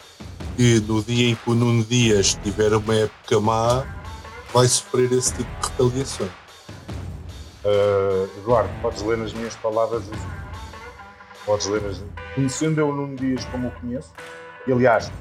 [0.57, 3.85] que no dia em que o Nuno Dias tiver uma época má,
[4.55, 6.29] vai sofrer esse tipo de retaliação.
[7.65, 10.05] Uh, Eduardo, podes ler nas minhas palavras
[11.45, 12.03] Podes ler nas.
[12.35, 14.13] Conhecendo eu o Nuno Dias como o conheço,
[14.67, 15.13] e aliás,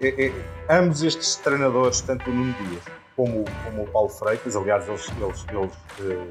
[0.00, 0.32] é, é,
[0.70, 2.82] ambos estes treinadores, tanto o Nuno Dias
[3.16, 6.28] como, como o Paulo Freitas, aliás, eles, eles, eles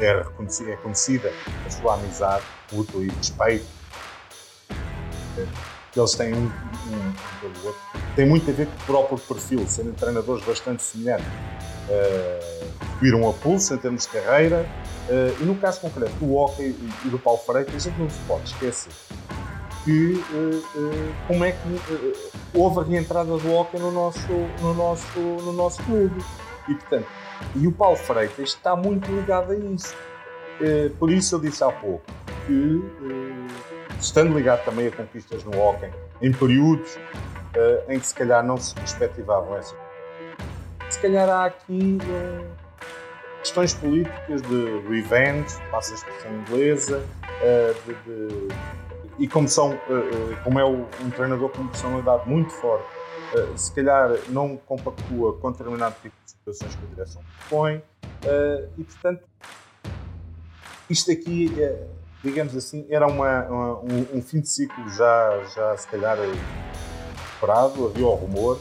[0.00, 1.32] é, é, é conhecida
[1.66, 3.66] a sua amizade, mútua e respeito.
[5.92, 7.80] Que eles têm um, um, pelo outro,
[8.14, 11.26] tem muito a ver com o próprio perfil, serem treinadores bastante semelhantes.
[11.88, 12.68] Uh,
[13.00, 14.66] viram a pulso em termos de carreira,
[15.08, 18.18] uh, e no caso concreto do Hockey e do Paulo Freitas, a gente não se
[18.26, 18.92] pode esquecer
[19.88, 24.30] que uh, como é que houve a reentrada do Hockey no nosso,
[24.60, 26.22] no, nosso, no nosso clube.
[26.68, 27.06] E, portanto,
[27.56, 29.96] e o Paulo Freitas está muito ligado a isso.
[30.98, 32.04] por isso eu disse há pouco
[32.46, 32.82] que
[33.98, 36.98] estando ligado também a conquistas no hockey, em períodos
[37.88, 39.78] em que se calhar não se perspectivavam essas.
[40.90, 41.96] Se calhar há aqui
[43.38, 47.02] questões políticas de revenge, passa a expressão inglesa,
[47.86, 48.48] de, de,
[49.18, 49.78] e como, são,
[50.44, 52.86] como é um treinador com personalidade muito forte,
[53.56, 57.82] se calhar não compactua com determinado tipo de situações que a direção propõe,
[58.76, 59.24] e portanto,
[60.88, 61.52] isto aqui
[62.22, 63.78] digamos assim, era uma, uma
[64.14, 66.18] um, fim de ciclo já, já se calhar
[67.34, 68.60] esperado, havia o rumor.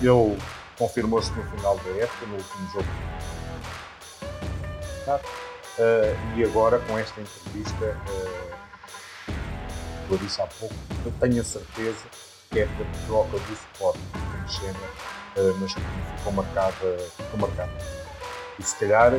[0.00, 0.38] Ele
[0.78, 2.88] confirmou-se no final da época, no último jogo.
[6.36, 7.96] E agora, com esta entrevista,
[10.10, 12.04] eu disse há pouco, eu tenho a certeza
[12.50, 12.68] que é
[13.06, 14.78] troca do suporte do Xena,
[15.36, 17.72] uh, mas ficou marcada, ficou marcada.
[18.58, 19.12] E se calhar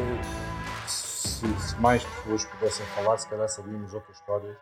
[0.88, 4.58] se, se, mais pessoas pudessem falar, se calhar sabíamos outras histórias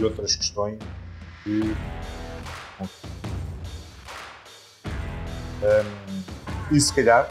[0.00, 0.78] e outras questões
[1.42, 1.74] que.
[5.62, 7.28] Um, e se calhar,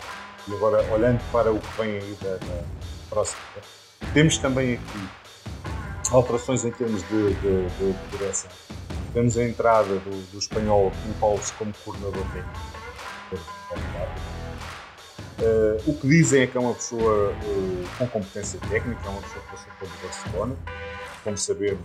[0.47, 2.64] e agora olhando para o que vem aí da, da
[3.10, 3.41] próxima,
[4.14, 5.19] temos também aqui
[6.12, 8.50] alterações em termos de, de, de, direção.
[9.14, 12.80] Temos a entrada do, do espanhol Kim Paulo como coordenador técnico
[15.39, 19.22] Uh, o que dizem é que é uma pessoa uh, com competência técnica, é uma
[19.22, 20.56] pessoa que passou pelo Barcelona.
[21.24, 21.82] Como sabemos,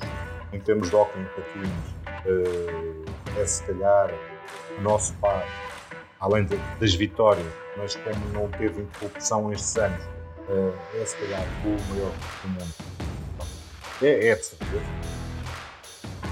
[0.53, 1.69] em termos de em patins,
[2.27, 4.11] uh, é se calhar
[4.77, 5.47] o nosso par,
[6.19, 7.47] além de, das vitórias,
[7.77, 10.03] mas como não teve interrupção estes anos,
[11.01, 12.13] é se calhar o maior
[12.43, 12.94] do mundo.
[14.03, 14.83] É, é de certeza.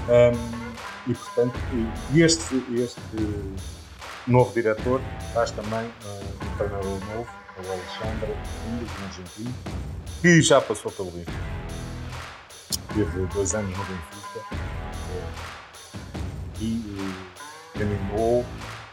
[0.09, 1.59] Um, e portanto,
[2.15, 3.01] este, este
[4.27, 5.01] novo diretor,
[5.33, 8.35] traz também uh, um treinador novo, o Alexandre
[8.67, 9.53] Indes, um argentino,
[10.21, 11.33] que já passou pelo Benfica.
[12.93, 14.39] Teve dois anos no Benfica
[15.11, 15.31] uh,
[16.59, 18.45] e uh, terminou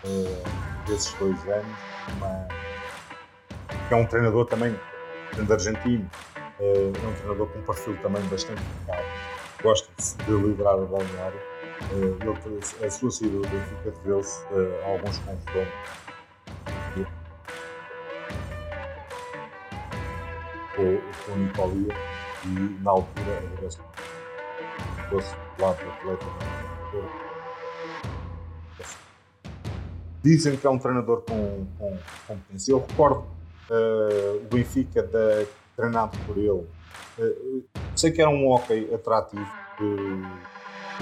[0.05, 0.43] uh,
[0.87, 1.79] dois anos
[2.17, 2.49] uma,
[3.91, 4.79] é um treinador também,
[5.49, 6.11] argentino,
[6.61, 9.09] é um treinador com um perfil também bastante marcado,
[9.63, 9.89] gosta
[10.25, 11.41] de liderar o balneário.
[11.93, 12.17] Ele,
[12.83, 14.45] eh, a sua saída do Benfica deveu-se
[14.85, 15.71] a alguns confrontos
[20.77, 21.95] com, o Nicolia
[22.45, 23.85] e na altura a direção
[25.09, 26.27] fosse lá para o atleta
[30.23, 32.73] Dizem que é um treinador com, com competência.
[32.73, 33.25] Eu recordo
[33.71, 35.47] uh, o Benfica da,
[35.81, 36.67] treinado por ele.
[37.19, 37.65] Uh,
[37.97, 39.47] sei que era um hockey atrativo.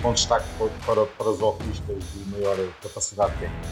[0.01, 0.47] Com destaque
[0.87, 3.68] para, para os hockeyistas de maior capacidade técnica.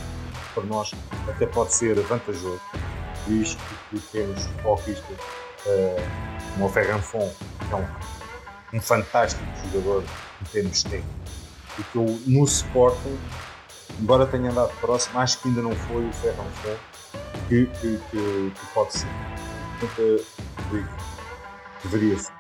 [0.53, 0.93] Para nós
[1.29, 2.61] até pode ser vantajoso,
[3.29, 5.17] visto que temos hockeyistas
[5.67, 7.33] uh, como o Ferran Fon,
[7.69, 10.03] que é um, um fantástico jogador
[10.43, 11.33] em termos técnicos,
[11.79, 13.19] e que eu no Sporting,
[14.01, 16.77] embora tenha andado próximo, acho que ainda não foi o Ferran Fon
[17.49, 19.46] que, que, que, que pode ser.
[21.83, 22.33] Deveria ser.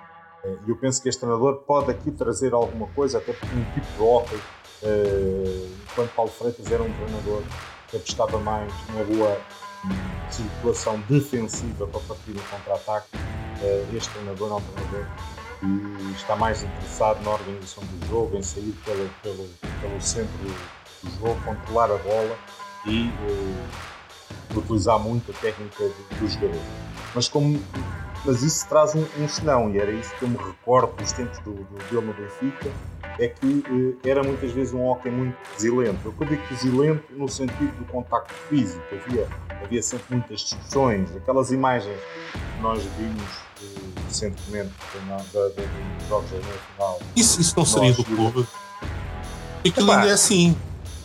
[0.45, 3.65] Eh, e eu penso que este treinador pode aqui trazer alguma coisa, até porque um
[3.75, 4.41] tipo de hockey,
[5.91, 7.43] enquanto Paulo Freitas era um treinador
[7.89, 9.41] que apostava mais numa boa
[9.85, 15.07] um, circulação defensiva para partir em contra-ataque, uh, este treinador é um treinador
[15.61, 19.49] que está mais interessado na organização do jogo, em sair pelo, pelo,
[19.81, 20.37] pelo centro
[21.03, 22.37] do jogo, controlar a bola
[22.85, 23.11] e
[24.55, 26.61] utilizar muito a técnica do, do jogador.
[27.15, 27.59] Mas como
[28.27, 31.39] mas isso traz um, um senão, e era isso que eu me recordo dos tempos
[31.39, 32.73] do, do, no Benfica,
[33.21, 33.65] é que
[34.05, 36.13] eh, era muitas vezes um hockey muito desilento.
[36.21, 39.29] Eu digo desilento no sentido do contacto físico, havia,
[39.63, 41.97] havia sempre muitas discussões, aquelas imagens
[42.33, 43.23] que nós vimos
[43.63, 47.01] eh, recentemente dos Jogos da Nacional.
[47.15, 48.47] Isso, isso não seria do clube?
[49.65, 50.57] Aquilo ainda é assim.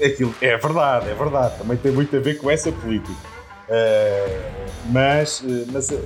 [0.04, 1.60] Aquilo, é verdade, é verdade.
[1.60, 3.30] Também tem muito a ver com essa política.
[3.72, 5.97] Uh, mas, uh, mas uh,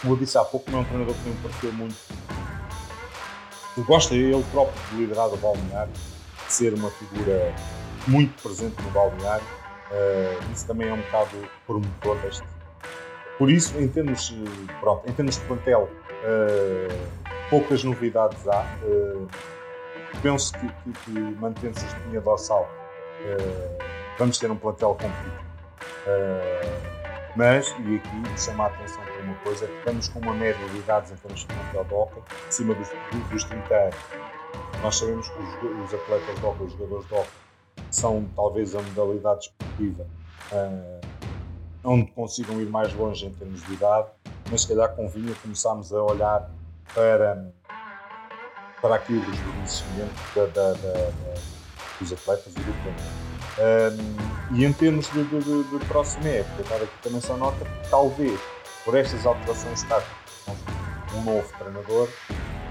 [0.00, 1.96] como eu disse há pouco, não é um treinador que me pareceu muito
[3.86, 7.54] gosta ele próprio de liderar o balneário, de ser uma figura
[8.08, 9.46] muito presente no balneário.
[10.52, 12.42] Isso também é um bocado promotor deste.
[13.38, 14.34] Por isso, em termos,
[14.80, 15.88] pronto, em termos de plantel,
[17.48, 18.66] poucas novidades há.
[20.22, 22.68] Penso que, que, que mantendo-se a espinha dorsal,
[24.18, 25.47] vamos ter um plantel competitivo.
[27.36, 31.12] Mas, e aqui chama a atenção para uma coisa, estamos com uma média de idades
[31.12, 32.88] em termos de hockey acima dos,
[33.30, 33.96] dos 30 anos.
[34.82, 37.30] Nós sabemos que os, os atletas hockey, os jogadores hockey,
[37.90, 40.06] são talvez a modalidade esportiva
[40.52, 41.00] uh,
[41.84, 44.08] onde consigam ir mais longe em termos de idade,
[44.50, 46.50] mas se calhar convinha começarmos a olhar
[46.94, 47.52] para,
[48.80, 51.10] para aquilo dos reconhecimentos da, da, da,
[52.00, 53.27] dos atletas e do planeta.
[53.58, 57.64] Um, e em termos de, de, de, de próxima época, dar aqui também só nota
[57.64, 58.38] que talvez
[58.84, 60.16] por estas alterações táticas,
[61.14, 62.08] um novo treinador,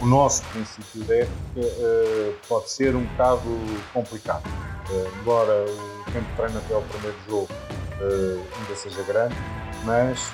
[0.02, 3.44] o nosso princípio de época uh, pode ser um bocado
[3.94, 4.44] complicado.
[4.90, 9.36] Uh, embora o tempo de treino até ao primeiro jogo uh, ainda seja grande,
[9.84, 10.32] mas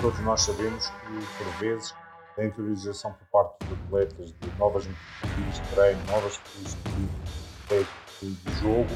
[0.00, 1.94] todos nós sabemos que, por vezes,
[2.38, 7.86] a interiorização por parte dos atletas de novas metodologias de treino, novas metodologias
[8.20, 8.88] de, de jogo,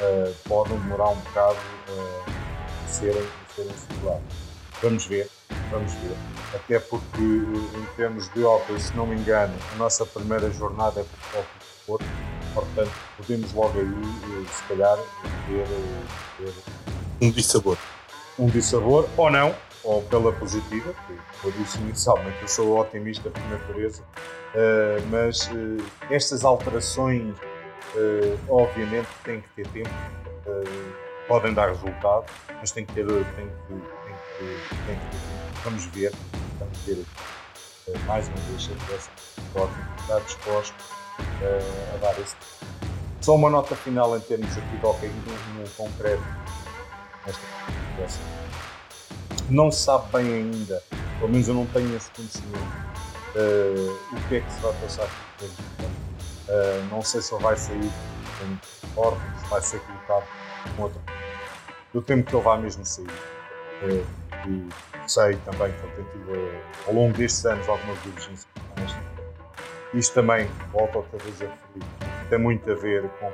[0.00, 2.30] uh, podem demorar um bocado uh,
[2.84, 4.22] a serem, a serem segurados.
[4.82, 5.28] Vamos ver,
[5.70, 6.16] vamos ver.
[6.54, 11.04] Até porque, em termos de hockey, se não me engano, a nossa primeira jornada é
[11.04, 12.04] por Porto Porto,
[12.52, 14.98] portanto, podemos logo aí, eh, se calhar,
[15.46, 15.66] ter,
[16.36, 16.54] ter
[17.20, 17.78] um dissabor.
[18.38, 23.42] Um dissabor, ou não, ou pela positiva, porque eu disse inicialmente, eu sou otimista por
[23.48, 24.02] natureza,
[25.10, 25.48] mas
[26.10, 27.34] estas alterações
[27.94, 29.88] Uh, obviamente tem que ter tempo,
[30.46, 30.92] uh,
[31.26, 32.26] podem dar resultado,
[32.60, 35.62] mas tem que ter, tem que, tem que, tem que.
[35.64, 36.12] Vamos ver,
[36.58, 37.04] vamos ver.
[37.88, 40.74] Uh, mais uma vez a pode estar disposto
[41.94, 42.36] a dar esse
[43.22, 46.22] Só uma nota final em termos aqui de hockey no, no concreto
[47.26, 47.42] nesta
[47.90, 48.18] conversa.
[49.48, 50.82] Não sabe bem ainda,
[51.18, 52.58] pelo menos eu não tenho esse conhecimento,
[54.12, 56.07] o que é que se vai passar aqui
[56.48, 57.90] Uh, não sei se ele vai sair
[58.94, 60.26] forte, se vai ser colocado
[60.76, 61.00] com outro.
[61.94, 63.06] Eu temo que ele vá mesmo sair.
[63.82, 64.06] Uh,
[64.46, 64.68] e
[65.08, 68.46] sei também que ele tem tido uh, ao longo destes anos algumas divergências
[69.94, 73.30] Isto também, volto outra vez a referir, tem muito a ver com o?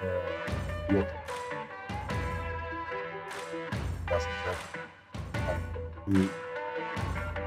[0.00, 1.18] Uh, e outro.
[6.08, 6.30] E,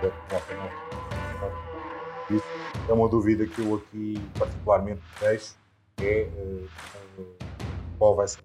[0.04, 0.91] e,
[2.36, 2.46] isso
[2.90, 5.56] é uma dúvida que eu aqui particularmente deixo,
[6.02, 6.70] é uh,
[7.98, 8.40] qual vai ser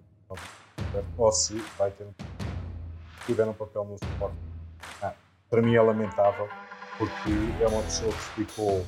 [1.17, 2.07] ou se vai ter
[3.25, 4.37] tiver um papel no suporte.
[5.01, 5.13] Ah,
[5.49, 6.47] para mim é lamentável,
[6.97, 7.31] porque
[7.61, 8.85] é uma pessoa que ficou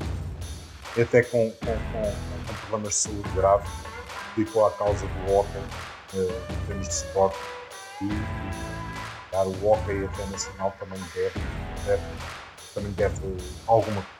[0.99, 3.67] até com, com, com, com problemas de saúde grave,
[4.35, 7.37] ficou à causa do hockey uh, em termos de suporte
[8.01, 11.39] e, e dar o hockey até nacional também deve,
[11.85, 12.03] deve
[12.73, 13.15] também deve
[13.67, 14.18] alguma coisa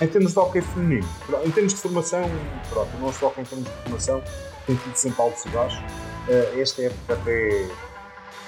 [0.00, 1.08] em termos de hockey feminino,
[1.44, 2.22] em termos de formação,
[2.70, 4.22] pronto, o nosso hockey em termos de formação
[4.66, 5.80] tem tido sempre altos e baixos.
[6.28, 7.68] Uh, esta época até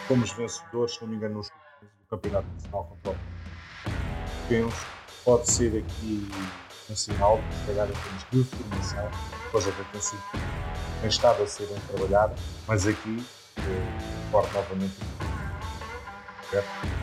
[0.07, 1.53] fomos vencedores, se não me engano, nos do
[2.11, 4.86] Campeonato Nacional contra o Penso,
[5.24, 6.28] pode ser aqui
[6.90, 9.11] um sinal, se calhar em termos de formação,
[9.51, 10.22] coisa que tem, sido,
[11.01, 12.34] tem estado a ser bem trabalhada,
[12.66, 13.24] mas aqui,
[14.26, 14.96] recordo novamente,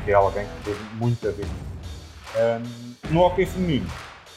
[0.03, 1.47] que é alguém que teve muito a ver.
[2.35, 3.87] Um, no hockey feminino,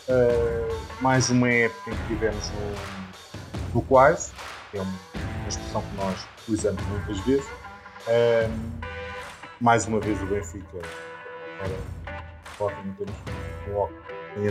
[0.08, 4.32] uh, mais uma época em que tivemos no, no Quais,
[4.70, 5.10] que é uma,
[5.48, 7.46] expressão que nós utilizamos muitas vezes.
[8.06, 8.80] Um,
[9.60, 10.78] mais uma vez o Benfica,
[11.58, 12.22] para
[12.56, 13.16] forte em termos
[13.64, 13.94] de hockey,
[14.34, 14.44] tem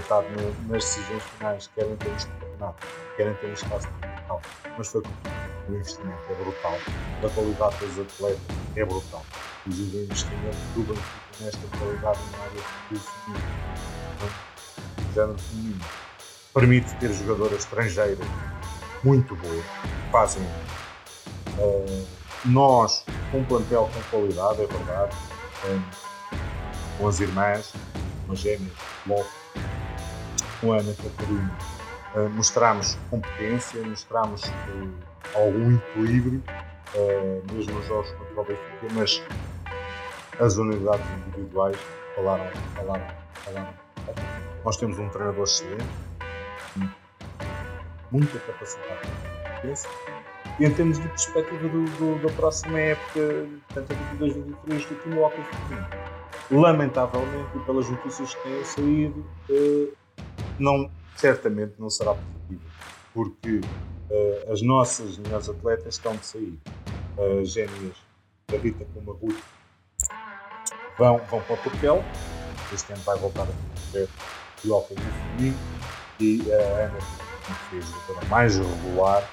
[0.67, 4.41] nas decisões finais, quer em termos de campeonato, quer em termos de final.
[4.77, 6.77] Mas foi o investimento é brutal,
[7.23, 8.41] a qualidade dos atletas
[8.75, 9.25] é brutal.
[9.65, 12.61] Inclusive o investimento do Benfica nesta qualidade na área
[12.91, 13.98] de
[15.13, 15.79] feminino,
[16.53, 18.27] permite ter jogadoras estrangeiras
[19.03, 19.65] muito boas,
[20.11, 20.41] fazem
[21.57, 22.07] uh,
[22.45, 25.15] nós com um plantel com qualidade, é verdade,
[25.67, 25.81] um,
[26.97, 27.73] com as irmãs,
[28.25, 28.71] com as gêmeas,
[29.05, 29.27] logo,
[30.61, 31.57] com a Ana Catarina,
[32.15, 34.91] uh, mostramos competência, mostramos uh,
[35.35, 36.43] algum equilíbrio,
[36.95, 39.21] uh, mesmo nos jogos contra o Benfica, mas
[40.39, 41.77] as unidades individuais
[42.15, 43.07] falaram, falaram,
[43.43, 43.88] falaram.
[44.63, 45.83] Nós temos um treinador excelente,
[48.11, 49.01] muita capacidade
[49.63, 49.67] de
[50.59, 55.19] e em termos de perspectiva do, do, da próxima época, tanto a 22-23 do time
[55.19, 55.87] Hockey Feminino,
[56.51, 59.25] lamentavelmente, e pelas notícias que têm saído,
[60.59, 62.61] não, certamente não será positivo,
[63.13, 63.61] porque
[64.09, 66.59] uh, as nossas melhores atletas estão de sair.
[67.41, 67.95] As gêmeas
[68.49, 69.43] da Rita como a Ruth
[70.97, 72.03] vão, vão para o papel,
[72.73, 74.09] este ano vai voltar a fazer
[74.63, 75.57] de hockey no feminino
[76.19, 76.99] e a Ana
[77.69, 79.27] que a mais regular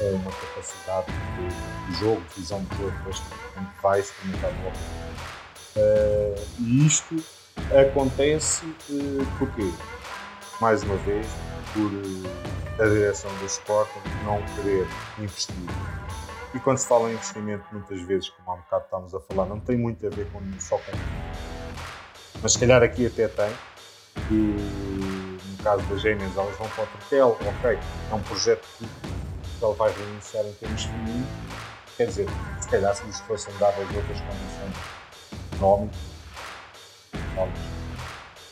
[0.00, 4.78] é uma capacidade de, jogo, de visão de jogo bastante vai experimentar no hockey.
[5.76, 7.16] Uh, e isto
[7.70, 9.70] acontece uh, porquê?
[10.62, 11.26] mais uma vez,
[11.74, 14.86] por eh, a direção do Sporting não querer
[15.18, 15.56] investir.
[16.54, 19.46] E quando se fala em investimento, muitas vezes, como há um bocado estávamos a falar,
[19.46, 20.92] não tem muito a ver com, só com.
[22.40, 23.50] Mas se calhar aqui até tem.
[24.30, 27.78] E no caso das gêmeas, elas vão para o Trotel, ok,
[28.10, 28.84] é um projeto que
[29.64, 31.28] ele vai reiniciar em termos femininos.
[31.96, 32.26] Quer dizer,
[32.60, 34.76] se calhar se lhes fossem dadas outras condições
[35.54, 35.98] económicas,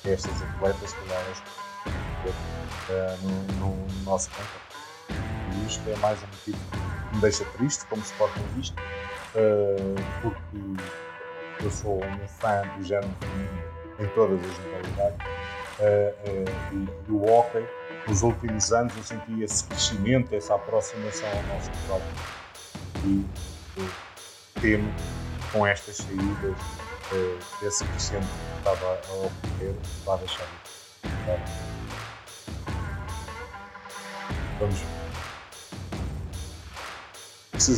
[0.04, 1.22] estas atletas, se calhar
[2.26, 4.50] uh, no, no, nosso campo.
[5.10, 8.80] E isto é mais um motivo que me deixa triste como Sportingista,
[9.34, 11.09] uh, porque
[11.62, 13.62] eu sou um fã do género feminino
[13.98, 15.26] em todas as modalidades
[15.78, 16.14] uh,
[16.72, 17.64] e do hockey.
[18.08, 22.10] Nos últimos anos eu senti esse crescimento, essa aproximação ao nosso próprio.
[23.04, 23.26] E
[24.60, 24.92] temo
[25.52, 26.56] com estas saídas,
[27.62, 30.70] esse crescimento que estava a ocorrer, vai deixar de
[34.58, 35.00] Vamos ver.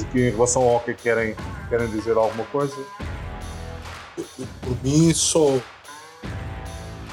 [0.07, 1.35] Aqui em relação ao hockey querem,
[1.69, 2.77] querem dizer alguma coisa?
[4.61, 5.59] Por mim, só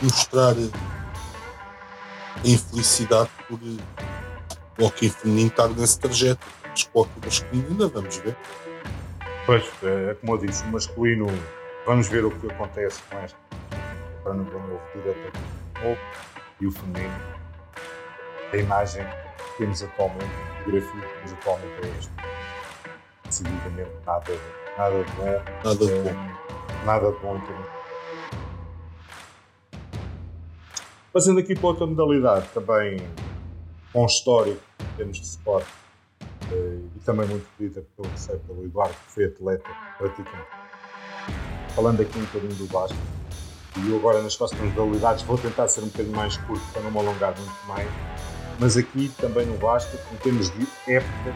[0.01, 6.45] mostrar a infelicidade por o hockey feminino estar nesse trajeto.
[6.73, 8.37] Esporte masculino, ainda vamos ver.
[9.45, 11.27] Pois, é como eu disse, o masculino,
[11.85, 13.37] vamos ver o que acontece com este
[14.23, 15.97] para no novo diretor
[16.61, 17.13] e o feminino.
[18.51, 19.05] A imagem
[19.57, 22.11] temos atualmente, a fotografia que temos atualmente é este.
[23.25, 24.31] Decididamente nada,
[24.77, 25.43] nada de bom.
[25.63, 26.48] Nada de bom.
[26.85, 27.67] Nada de bom termos.
[31.11, 32.97] Passando aqui para outra modalidade, também
[33.91, 35.65] com histórico em termos de sport
[36.51, 40.47] eh, e também muito querida pelo sei pelo Eduardo, que foi atleta, praticante.
[41.75, 42.99] Falando aqui um bocadinho do basquete,
[43.77, 46.91] e eu agora nas próximas modalidades vou tentar ser um bocadinho mais curto para não
[46.91, 47.89] me alongar muito mais
[48.59, 51.33] mas aqui também no Vasco, em termos de época,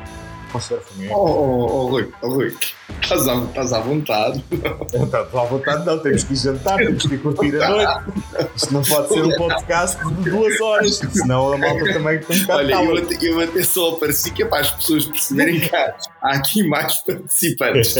[0.53, 1.09] conserva-me.
[1.09, 2.55] Oh, oh, oh, Rui, oh, Rui.
[3.01, 4.43] Estás à, estás à vontade.
[4.93, 5.99] Estás à vontade, não.
[5.99, 8.21] Temos que ir jantar, temos que ir curtir a noite.
[8.55, 12.45] Isto não pode ser um podcast de duas horas, senão a malta também tem um
[12.49, 15.95] Olha, eu até, eu até só apareci que é para as pessoas perceberem que há,
[16.21, 17.95] há aqui mais participantes.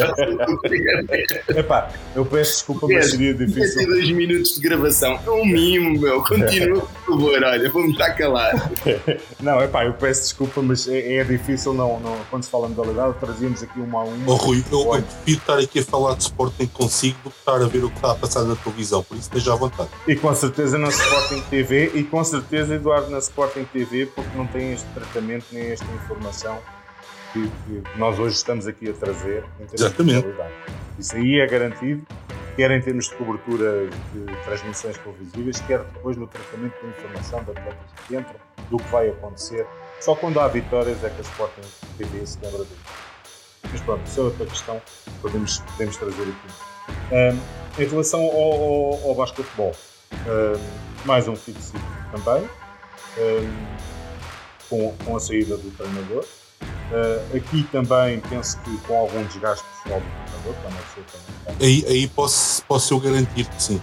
[1.50, 3.88] Epá, eu peço desculpa, mas seria difícil.
[3.88, 5.20] dois minutos de gravação.
[5.26, 6.24] É um mimo, meu.
[6.24, 7.44] Continua, por favor.
[7.44, 8.72] Olha, vamos estar calar.
[9.40, 12.76] Não, epá, eu peço desculpa, mas é, é difícil, não, não, quando se fala de
[12.76, 14.32] modalidade, trazíamos aqui uma a uma.
[14.32, 17.62] Oh, Rui, eu, eu prefiro estar aqui a falar de Sporting consigo do que estar
[17.62, 19.90] a ver o que está a passar na televisão, por isso esteja à vontade.
[20.08, 24.48] E com certeza na Sporting TV, e com certeza, Eduardo, na Sporting TV, porque não
[24.48, 26.58] tem este tratamento nem esta informação
[27.32, 30.28] que, que nós hoje estamos aqui a trazer Exatamente.
[31.00, 32.06] Isso aí é garantido,
[32.56, 37.52] quer em termos de cobertura de transmissões televisivas, quer depois no tratamento da informação de
[37.52, 38.36] atletas que entram,
[38.70, 39.66] do que vai acontecer.
[40.04, 41.62] Só quando há vitórias é que a Sporting
[41.98, 42.82] TV se lembra disso.
[43.72, 47.14] Mas pronto, isso é outra questão que podemos, podemos trazer aqui.
[47.14, 49.72] Um, em relação ao, ao, ao basquetebol,
[50.12, 51.58] um, mais um fit
[52.12, 52.50] também,
[53.18, 53.66] um,
[54.70, 56.26] com, com a saída do treinador.
[56.62, 61.66] Uh, aqui também penso que com algum desgaste pessoal do treinador, para não ser também.
[61.66, 63.82] Aí, aí posso, posso eu garantir que sim.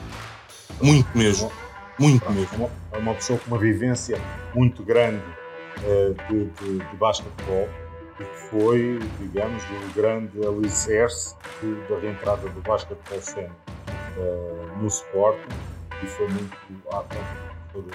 [0.83, 1.51] Muito mesmo.
[1.99, 2.71] Muito Pronto, mesmo.
[2.93, 4.21] É uma, uma pessoa com uma vivência
[4.55, 5.40] muito grande
[6.29, 7.69] de, de, de basquetebol
[8.17, 11.35] que foi, digamos, o grande alicerce
[11.89, 13.57] da reentrada do basquetebol cena
[14.17, 15.49] uh, no Sporting
[16.03, 16.57] e foi muito
[16.89, 17.91] à conta de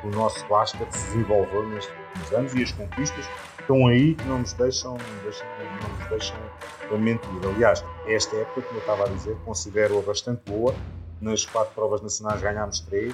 [0.00, 4.24] que o nosso basquete se desenvolveu nestes últimos anos e as conquistas estão aí que
[4.24, 5.46] não nos deixam, deixam
[5.82, 7.28] não nos deixam mentir.
[7.54, 10.74] Aliás, esta época, como eu estava a dizer, considero-a bastante boa.
[11.20, 13.12] Nas quatro provas nacionais ganhámos três,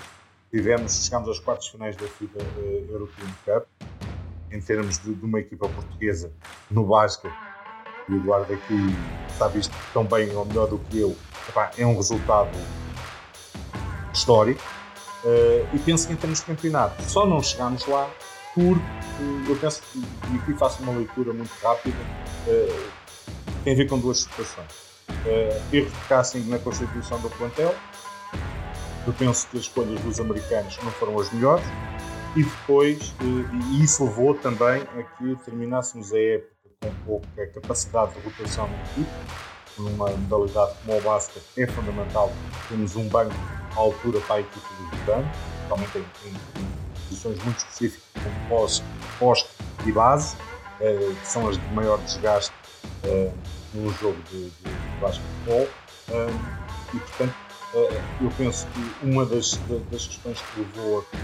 [0.54, 3.66] tivemos, chegámos aos quartos finais da FIBA uh, European Cup,
[4.52, 6.30] em termos de, de, uma equipa portuguesa
[6.70, 7.34] no basquete,
[8.08, 8.76] e o Eduardo aqui
[9.36, 11.16] sabe isto tão bem ou melhor do que eu,
[11.76, 12.56] é um resultado
[14.12, 14.62] histórico.
[15.24, 18.08] Uh, e penso que em termos de campeonato, só não chegámos lá
[18.56, 18.80] uh,
[19.48, 21.96] eu penso e aqui faço uma leitura muito rápida,
[22.46, 22.90] uh,
[23.64, 24.84] tem a ver com duas situações.
[25.72, 27.74] Erro de casting na constituição do plantel,
[29.06, 31.64] eu penso que as escolhas dos americanos não foram as melhores,
[32.36, 38.20] e depois, e isso levou também a que terminássemos a época com pouca capacidade de
[38.20, 39.10] rotação na equipe,
[39.78, 42.32] numa modalidade como o basquete é fundamental
[42.68, 43.34] termos um banco
[43.76, 45.24] à altura para a equipe do verão,
[45.68, 46.66] principalmente em, em,
[47.08, 48.66] posições muito específicas como
[49.18, 49.54] poste
[49.86, 50.36] e base,
[50.80, 52.52] eh, que são as de maior desgaste
[53.04, 53.30] eh,
[53.74, 55.68] no jogo de, de, de basquetebol.
[56.10, 56.30] Eh,
[56.94, 57.43] e, portanto, eh,
[57.74, 59.58] eu penso que uma das,
[59.90, 61.16] das questões que levou a que,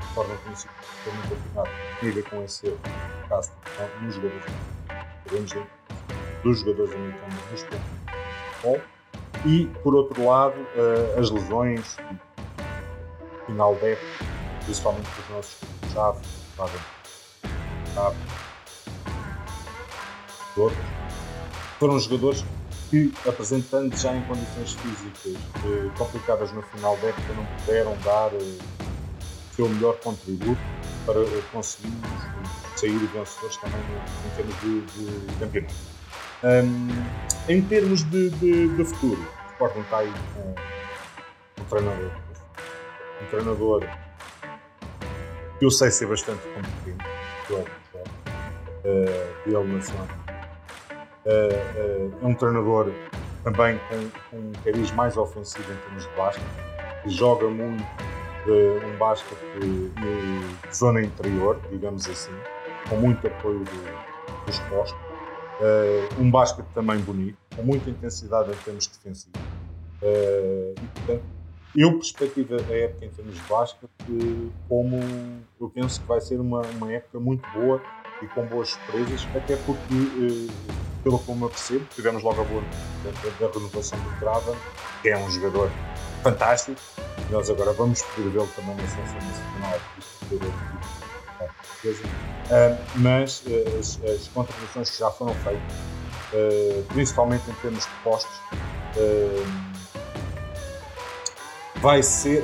[0.00, 0.74] de forma princípio,
[1.06, 2.76] muito afinado, tem a ver com esse
[3.28, 3.52] caso,
[4.02, 4.44] nos jogadores,
[5.24, 5.66] podemos dizer,
[6.42, 8.80] dos jogadores americanos nos futebol
[9.46, 11.96] e, por outro lado, uh, as lesões,
[13.46, 14.24] final de época,
[14.64, 15.56] principalmente dos nossos
[15.92, 16.18] chave,
[16.56, 16.78] chave,
[20.56, 20.84] outros,
[21.78, 22.44] foram jogadores
[22.90, 28.32] que, apresentando já em condições físicas uh, complicadas no final da época, não puderam dar
[28.32, 28.58] o uh,
[29.54, 30.60] seu melhor contributo
[31.04, 32.08] para uh, conseguirmos
[32.76, 33.80] sair vencedores também
[34.26, 35.74] em termos de, de campeonato.
[36.44, 42.10] Um, em termos de, de, de futuro, o Sporting está aí com um treinador.
[43.20, 43.84] Um treinador
[45.58, 47.04] que eu sei ser bastante competente,
[47.46, 50.27] que é uh, ele nacional.
[51.28, 52.90] Uh, uh, é um treinador
[53.44, 53.78] também
[54.30, 56.46] com, um cariz mais ofensivo em termos de basquete,
[57.02, 62.32] que joga muito uh, um basquete de, zona interior, digamos assim,
[62.88, 65.08] com muito apoio do, dos postos
[65.58, 69.40] Uh, um basquete também bonito, com muita intensidade em termos defensivos.
[70.00, 71.22] Uh, e, portanto,
[71.74, 73.88] eu perspectiva a época em termos de basquete
[74.68, 75.00] como
[75.60, 77.82] eu penso que vai ser uma, uma época muito boa
[78.22, 80.48] e com boas surpresas, até porque, uh,
[81.02, 82.62] pelo como eu percebo, tivemos logo a boa
[83.04, 83.10] da,
[83.46, 84.56] da renovação do Trava,
[85.02, 85.70] que é um jogador
[86.22, 86.80] fantástico.
[87.30, 89.80] Nós agora vamos poder vê-lo também na seleção nacional,
[91.84, 95.62] uh, mas uh, as, as, contribuições que já foram feitas,
[96.32, 98.40] uh, principalmente em termos de postos,
[101.76, 102.42] vai ser,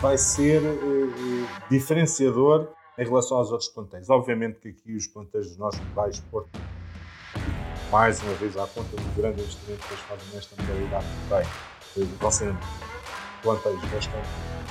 [0.00, 0.60] vai ser
[1.70, 2.68] diferenciador
[2.98, 4.08] em relação aos outros plantéis.
[4.10, 6.48] Obviamente que aqui os plantéis dos nossos rivais, Porto,
[7.90, 11.46] mais uma vez à conta do grande investimento que eles fazem nesta modalidade também,
[12.18, 12.54] vão ser
[13.42, 14.64] plantéis bastante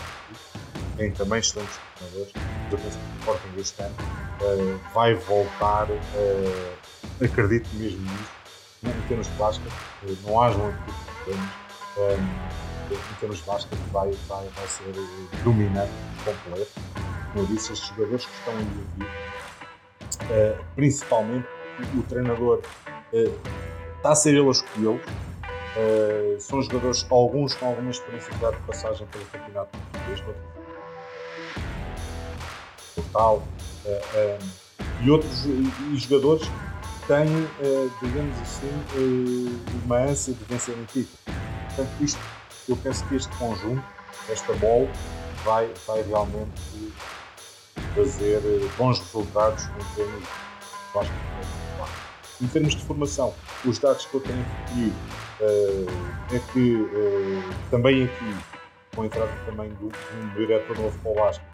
[0.97, 2.34] tem também excelentes treinadores,
[2.71, 3.95] eu penso que o Sporting este ano
[4.41, 8.32] uh, vai voltar, uh, acredito mesmo nisso,
[8.84, 10.74] em termos de basquete, uh, não haja um
[11.24, 11.49] problemas,
[11.97, 14.93] um, em termos de basquete vai, vai, vai ser
[15.43, 15.91] dominante,
[16.24, 16.71] completo.
[17.34, 18.67] Como eu disse, estes jogadores que estão aí
[20.21, 21.47] a vir, principalmente
[21.97, 22.61] o treinador
[23.97, 25.01] está a ser ele a escolhê-los,
[26.39, 30.23] são jogadores, alguns com alguma experiência de passagem pelo campeonato português,
[32.95, 34.38] Portal uh, uh,
[35.01, 36.47] e outros e jogadores
[37.07, 38.69] têm, uh, digamos assim,
[39.84, 41.17] uma ânsia de vencer um título.
[41.67, 42.19] Portanto, isto,
[42.69, 43.84] eu penso que este conjunto,
[44.29, 44.88] esta bola,
[45.43, 46.51] vai, vai realmente
[47.95, 48.41] fazer
[48.78, 50.24] bons resultados em termos
[52.39, 53.34] de, em termos de formação.
[53.65, 54.95] Os dados que eu tenho recolhido
[56.32, 56.88] é que
[57.69, 58.36] também aqui,
[58.95, 61.45] com a entrada também do, um diretor novo para o Vasco,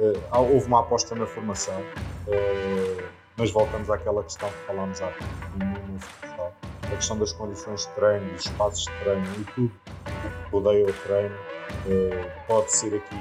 [0.00, 3.04] Uh, houve uma aposta na formação, uh,
[3.36, 6.54] mas voltamos àquela questão que falámos há futsal.
[6.84, 10.86] A questão das condições de treino, dos espaços de treino e tudo o que rodeia
[10.86, 13.16] o treino uh, pode ser aqui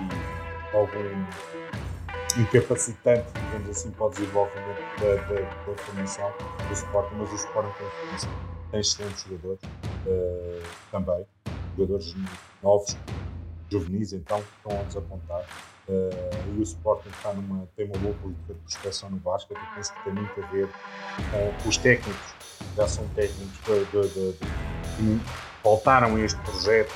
[0.74, 1.26] algum
[2.38, 6.34] incapacitante, digamos assim, para o desenvolvimento da, da, da formação
[6.68, 8.30] do Sporting, mas o Sporting tem
[8.72, 9.62] tem excelentes jogadores
[10.92, 11.26] também,
[11.78, 12.16] jogadores
[12.62, 12.98] novos,
[13.70, 15.46] juvenis, então estão a desapontar.
[15.88, 19.76] Uh, e o Sporting está numa, tem uma boa política de prospecção no basquete, eu
[19.76, 20.70] penso que tem muito a ver
[21.64, 22.36] com os técnicos,
[22.76, 25.20] já são técnicos que
[25.64, 26.94] voltaram a este projeto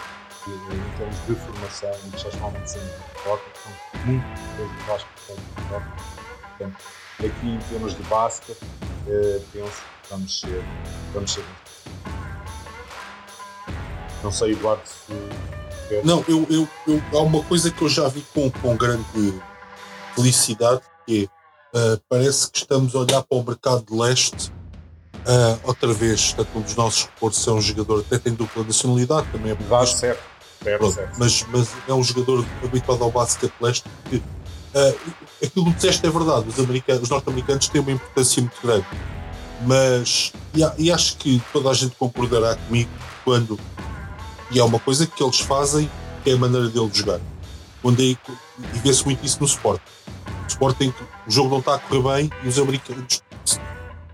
[0.52, 2.52] em termos de formação e que já estão
[4.06, 4.26] muito
[4.58, 6.04] coisas do basquete
[6.58, 6.78] Portanto,
[7.20, 10.64] aqui em termos de basquete, uh, penso que vamos ser,
[11.14, 11.46] vamos ser.
[14.24, 18.26] Não sei, Eduardo, se Não, eu, eu, eu, há uma coisa que eu já vi
[18.34, 19.42] com, com grande
[20.16, 21.30] felicidade, que
[21.74, 24.52] é, uh, parece que estamos a olhar para o mercado de leste
[25.28, 29.28] uh, outra vez, portanto, um dos nossos reforços é um jogador até tem dupla nacionalidade,
[29.32, 30.33] também é Vai, certo.
[30.64, 31.16] Certo, certo.
[31.18, 35.00] Mas, mas é um jogador habituado ao basquete leste que uh,
[35.44, 38.86] aquilo que disseste é verdade, os, americanos, os norte-americanos têm uma importância muito grande.
[39.66, 42.90] Mas e, e acho que toda a gente concordará comigo
[43.24, 43.60] quando
[44.54, 45.90] e é uma coisa que eles fazem,
[46.24, 47.20] que é a maneira deles jogar.
[47.82, 48.18] Quando é, e
[48.84, 49.82] vê-se muito isso no Sport.
[50.46, 53.24] O Sport tem que, o jogo não está a correr bem e os americanos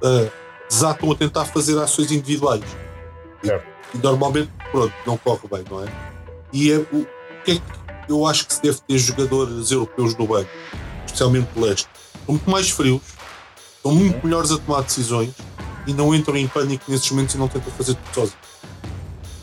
[0.02, 0.32] uh,
[0.70, 2.64] desatam a tentar fazer ações individuais.
[3.44, 3.66] Certo.
[3.94, 5.88] E, e, normalmente, pronto, não corre bem, não é?
[6.52, 7.08] E é, o,
[7.44, 10.50] que é que eu acho que se deve ter jogadores europeus no banco,
[11.06, 11.88] especialmente do leste?
[12.26, 13.02] São muito mais frios,
[13.82, 15.32] são muito melhores a tomar decisões
[15.86, 18.50] e não entram em pânico nesses momentos e não tentam fazer tudo sozinhos.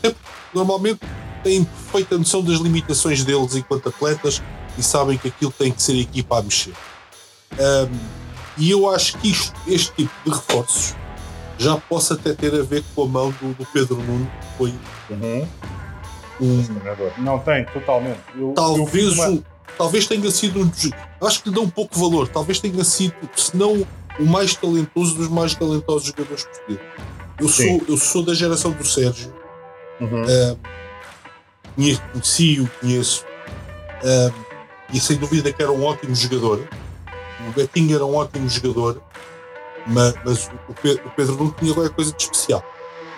[0.03, 0.15] É,
[0.53, 0.99] normalmente
[1.43, 4.41] têm perfeita noção das limitações deles enquanto atletas
[4.77, 6.73] e sabem que aquilo tem que ser a equipa a mexer.
[7.53, 8.27] Um,
[8.57, 10.95] e eu acho que isto, este tipo de reforços
[11.57, 14.73] já possa até ter a ver com a mão do, do Pedro Nuno, que foi
[15.09, 15.47] uhum.
[16.39, 16.63] Um.
[17.17, 18.19] Não tem, totalmente.
[18.35, 19.43] Eu, talvez, eu uma...
[19.77, 20.71] talvez tenha sido um
[21.25, 22.27] Acho que lhe dá um pouco valor.
[22.27, 23.85] Talvez tenha sido, se não
[24.19, 26.83] o mais talentoso dos mais talentosos jogadores portugueses.
[27.39, 29.31] Eu sou, eu sou da geração do Sérgio.
[29.99, 30.23] Uhum.
[30.23, 30.59] Uh,
[31.75, 33.25] conheci-o, conheço.
[34.03, 34.33] Uh,
[34.91, 36.67] e sem dúvida que era um ótimo jogador.
[37.47, 39.01] O Betinho era um ótimo jogador.
[39.85, 42.63] Mas, mas o, Pedro, o Pedro não tinha qualquer coisa de especial.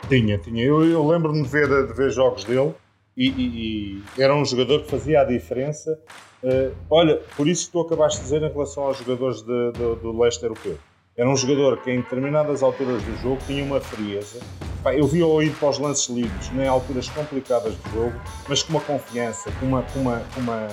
[0.07, 0.63] Tinha, tinha.
[0.63, 2.74] Eu, eu lembro-me de ver, de ver jogos dele
[3.16, 5.99] e, e, e, era um jogador que fazia a diferença.
[6.43, 9.95] Uh, olha, por isso que tu acabaste de dizer em relação aos jogadores de, de,
[9.95, 10.78] do leste europeu.
[11.18, 14.39] Era um jogador que em determinadas alturas do jogo tinha uma frieza.
[14.82, 18.72] Pá, eu vi-o ir para os lances livres, em alturas complicadas do jogo, mas com
[18.72, 20.68] uma confiança, com uma, com uma, com uma,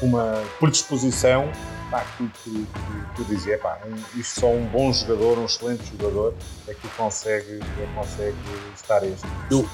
[0.00, 1.52] com uma predisposição
[1.90, 5.84] pá, que, que, que, que dizia, pá, um, isto só um bom jogador, um excelente
[5.90, 6.34] jogador,
[6.66, 8.36] é que consegue, é consegue
[8.74, 9.26] estar este.
[9.50, 9.68] Eu,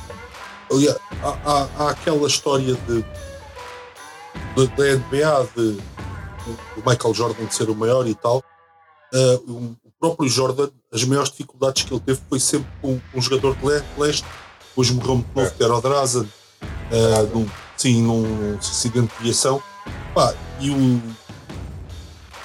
[0.70, 3.04] aliás, há, há, há, aquela história de,
[4.54, 8.42] de, da NBA de, de Michael Jordan de ser o maior e tal.
[9.12, 13.56] Uh, o próprio Jordan, as maiores dificuldades que ele teve foi sempre com um jogador
[13.56, 13.66] de
[13.98, 14.24] leste,
[14.68, 15.50] depois morreu muito novo, é.
[15.50, 19.62] que era o Drazen, uh, num, sim, num acidente de viação.
[20.14, 21.02] Pá, e o,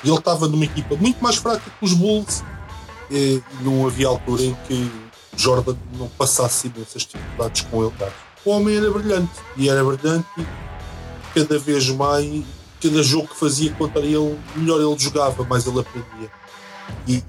[0.03, 2.43] ele estava numa equipa muito mais fraca que os Bulls
[3.09, 4.91] e não havia altura em que
[5.35, 7.93] Jordan não passasse imensas dificuldades com ele.
[8.45, 10.27] O homem era brilhante e era brilhante
[11.33, 12.43] cada vez mais,
[12.81, 16.29] cada jogo que fazia contra ele, melhor ele jogava, mais ele aprendia.
[17.07, 17.23] E, e,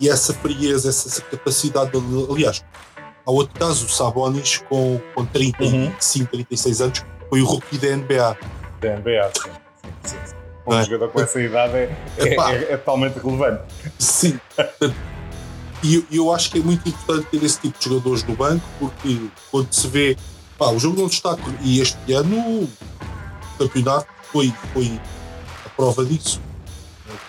[0.00, 2.64] e essa frieza, essa, essa capacidade, de, aliás,
[3.26, 6.26] há outro caso, o Sabonis com, com 35, uhum.
[6.44, 8.38] 36 anos, foi o rookie da NBA.
[8.80, 9.50] Da NBA, sim.
[10.04, 10.84] sim, sim um é?
[10.84, 13.62] jogador com essa idade é, é, é totalmente relevante.
[13.98, 14.38] Sim.
[15.82, 19.20] E eu, acho que é muito importante ter esse tipo de jogadores no banco, porque
[19.50, 20.16] quando se vê,
[20.56, 21.36] pá, o jogo não está.
[21.60, 22.68] E este ano o
[23.58, 25.00] campeonato foi, foi
[25.66, 26.40] a prova disso.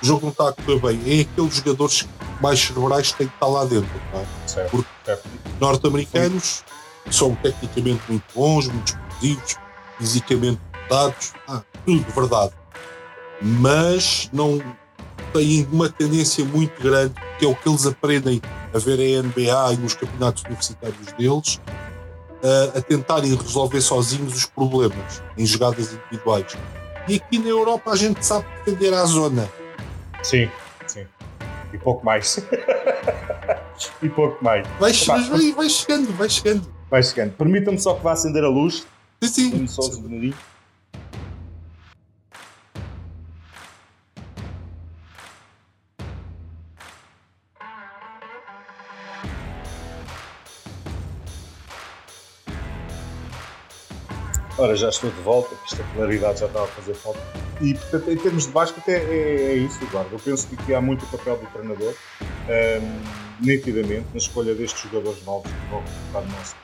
[0.01, 1.19] O jogo não está a correr bem.
[1.19, 2.07] É aqueles jogadores
[2.41, 3.89] mais cerebrais que têm que estar lá dentro.
[4.13, 4.47] É?
[4.47, 5.19] Certo, porque
[5.59, 6.63] norte-americanos
[7.09, 9.55] são tecnicamente muito bons, muito explosivos,
[9.97, 12.53] fisicamente dotados, ah, tudo verdade
[13.43, 14.61] mas não
[15.33, 18.41] têm uma tendência muito grande, que é o que eles aprendem
[18.73, 21.59] a ver a NBA e nos campeonatos universitários deles,
[22.43, 26.55] a, a tentarem resolver sozinhos os problemas em jogadas individuais.
[27.07, 29.49] E aqui na Europa a gente sabe defender a zona.
[30.21, 30.49] Sim,
[30.87, 31.05] sim.
[31.73, 32.37] E pouco mais.
[34.01, 34.65] e pouco mais.
[34.79, 36.73] Vai, vai, vai chegando, vai chegando.
[36.89, 37.31] Vai chegando.
[37.33, 38.85] Permita-me só que vá acender a luz.
[39.21, 39.67] Sim, sim.
[39.67, 40.31] Só um
[54.63, 57.19] Ora, já estou de volta, esta claridade já estava a fazer falta.
[57.59, 60.15] E, portanto, em termos de basquete, é, é, é isso, Eduardo.
[60.15, 64.83] Eu penso que aqui há muito o papel do treinador, um, nitidamente, na escolha destes
[64.83, 66.55] jogadores novos que vão ocupar no nosso.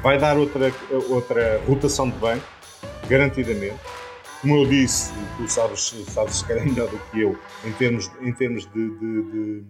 [0.00, 0.72] Vai dar outra,
[1.10, 2.46] outra rotação de banco,
[3.08, 3.80] garantidamente.
[4.40, 8.32] Como eu disse, tu sabes, sabes se calhar melhor do que eu, em termos, em
[8.32, 9.64] termos de, de, de,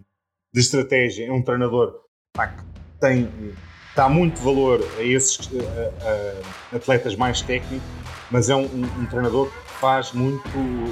[0.53, 1.95] de estratégia, é um treinador
[2.35, 2.63] pá, que
[3.01, 3.55] tem
[3.95, 7.87] dá muito valor a esses a, a atletas mais técnicos,
[8.31, 10.43] mas é um, um, um, treinador que faz muito,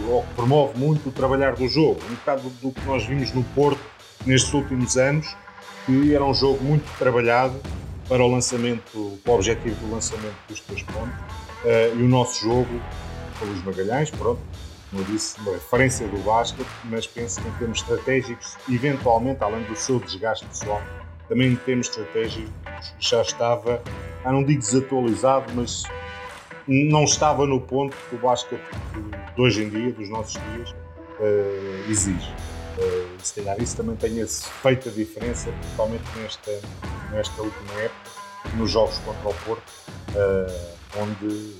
[0.09, 2.00] ou que promove muito o trabalhar do jogo.
[2.11, 3.80] Um bocado do, do que nós vimos no Porto
[4.24, 5.34] nestes últimos anos,
[5.86, 7.55] que era um jogo muito trabalhado
[8.09, 11.18] para o lançamento, para o objetivo do lançamento dos três pontos.
[11.64, 12.80] Uh, e o nosso jogo,
[13.38, 14.40] com os Magalhães, pronto,
[14.90, 19.62] como eu disse, uma referência do basquete, mas penso que em termos estratégicos, eventualmente, além
[19.64, 20.82] do seu desgaste pessoal,
[21.33, 22.53] também em termos estratégicos
[23.01, 23.83] já estava,
[24.22, 25.85] não digo desatualizado, mas
[26.68, 28.61] não estava no ponto que o basquete
[29.35, 32.30] de hoje em dia, dos nossos dias, uh, exige.
[32.76, 36.61] Uh, se calhar isso também tenha feito a diferença, principalmente nesta,
[37.11, 38.11] nesta última época,
[38.55, 39.72] nos jogos contra o Porto,
[40.11, 41.57] uh, onde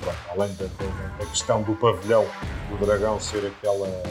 [0.00, 2.26] pronto, além da, da, da, questão do pavilhão
[2.70, 4.02] do Dragão ser aquela,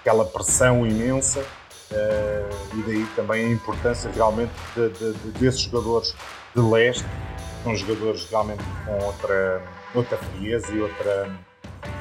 [0.00, 1.46] aquela pressão imensa,
[1.92, 6.14] uh, e daí também a importância realmente de, de, de, desses jogadores
[6.54, 9.62] de leste, que são jogadores realmente com outra,
[9.94, 11.30] outra frieza e outra,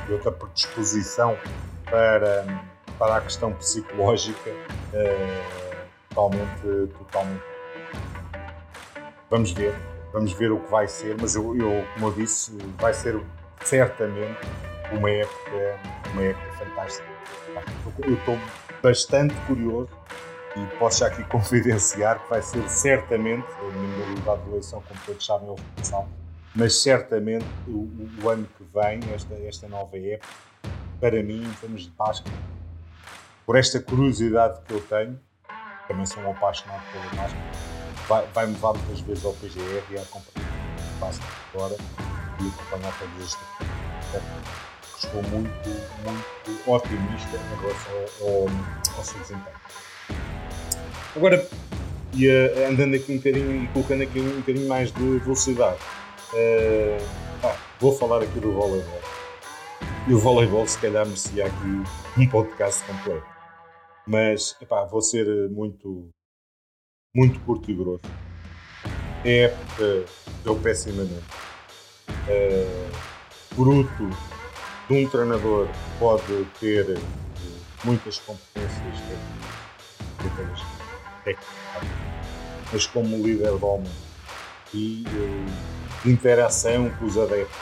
[0.09, 1.37] e outra predisposição
[1.85, 2.45] para,
[2.97, 7.43] para a questão psicológica uh, totalmente, totalmente.
[9.29, 9.73] Vamos ver
[10.13, 13.19] Vamos ver o que vai ser, mas eu, eu como eu disse, vai ser
[13.63, 14.37] certamente
[14.91, 15.79] uma época,
[16.11, 17.07] uma época fantástica.
[18.05, 18.37] Eu estou
[18.81, 19.89] bastante curioso
[20.55, 24.99] e posso já aqui confidenciar que vai ser certamente, a minha modalidade de eleição, como
[25.05, 26.21] todos sabem, é o
[26.53, 27.89] mas certamente o,
[28.21, 30.27] o, ano que vem, esta, esta nova época,
[30.99, 32.33] para mim, em termos de basquete,
[33.45, 35.19] por esta curiosidade que eu tenho,
[35.87, 37.71] também sou um apaixonado pelo basquete,
[38.07, 40.49] vai, vai me levar muitas vezes ao PGR e a acompanhar
[40.95, 41.21] o passo
[41.53, 41.75] agora
[42.41, 43.37] e acompanhar todas
[44.13, 44.70] as
[45.03, 45.69] Estou muito,
[46.05, 49.55] muito otimista em relação ao, ao seu desempenho.
[51.15, 51.49] Agora,
[52.13, 55.79] e, uh, andando aqui um bocadinho e colocando aqui um bocadinho mais de velocidade,
[56.33, 57.03] uh,
[57.43, 59.01] ah, vou falar aqui do voleibol.
[60.07, 63.25] E o voleibol, se calhar, merecia aqui um podcast completo.
[64.05, 66.09] Mas, epá, vou ser muito
[67.13, 68.03] muito curto e grosso.
[69.25, 70.05] É época
[70.43, 71.25] deu pessimamente.
[72.29, 72.65] É,
[73.55, 74.09] fruto
[74.91, 76.99] de um treinador pode ter eh,
[77.85, 78.99] muitas competências
[80.17, 81.41] técnicas,
[82.73, 83.91] mas como líder de homem
[84.73, 87.57] e de eh, interação com os adeptos,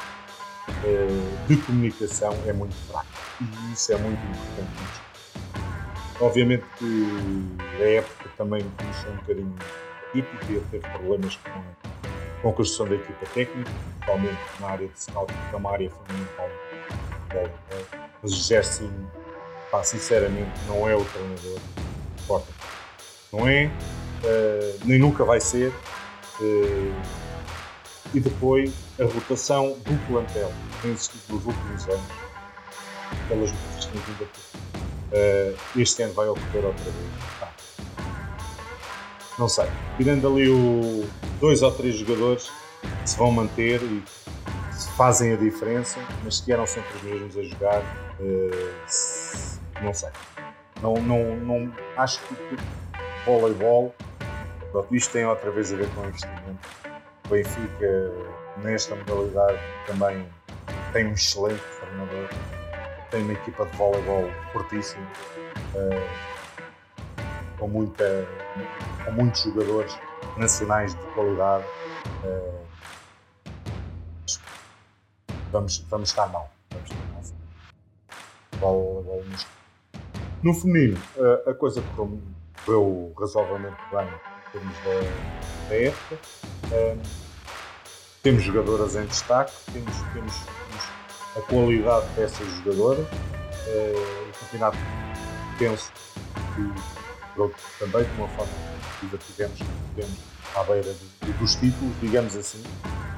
[0.83, 1.07] eh,
[1.47, 3.07] de comunicação é muito fraco.
[3.41, 5.09] E isso é muito importante
[6.19, 9.55] Obviamente que a época também começou um bocadinho
[10.11, 15.33] típica e teve problemas com a, construção da equipa técnica, principalmente na área de scouting,
[15.49, 16.49] que é uma área fundamental
[17.29, 17.51] dele.
[18.21, 18.89] Mas o Gerson,
[19.71, 21.59] pá, sinceramente, não é o treinador
[22.29, 22.53] importa.
[23.33, 25.73] Não é, uh, nem nunca vai ser.
[26.39, 26.95] Uh,
[28.13, 30.51] e depois a rotação do plantel
[30.83, 32.11] existido nos últimos anos,
[33.27, 34.29] pelas mudanças que vindo
[35.09, 36.95] Uh, este ano vai ocorrer outra vez.
[37.41, 37.51] Ah.
[39.39, 39.65] Não sei.
[39.97, 41.03] Tirando ali o
[41.39, 42.51] dois ou três jogadores
[43.01, 44.03] que se vão manter e
[44.87, 47.81] fazem a diferença, mas que eram sempre os mesmos a jogar,
[48.19, 50.09] uh, não sei.
[50.81, 53.93] Não, não, não, acho que o voleibol,
[54.71, 56.69] pronto, isto tem outra vez a ver com o investimento.
[57.25, 58.11] O Benfica,
[58.63, 60.25] nesta modalidade, também
[60.93, 62.29] tem um excelente treinador
[63.09, 65.05] tem uma equipa de voleibol fortíssima,
[65.75, 66.09] uh,
[67.57, 68.27] com, muita,
[69.03, 69.97] com muitos jogadores
[70.37, 71.65] nacionais de qualidade.
[72.23, 72.68] Uh,
[75.51, 76.49] vamos, vamos estar mal.
[76.71, 77.23] Vamos estar mal.
[78.59, 79.23] Voleibol
[80.41, 86.17] no feminino, uh, a coisa correu razoavelmente bem em termos da, da época.
[88.23, 90.83] temos jogadoras em destaque, temos, temos, temos
[91.35, 93.01] a qualidade dessa jogadora.
[93.01, 94.77] Uh, o campeonato
[95.57, 95.91] penso
[96.55, 98.53] que também de uma forma
[98.99, 99.59] positiva tivemos,
[99.89, 100.19] tivemos
[100.55, 102.63] à beira de, dos títulos, digamos assim.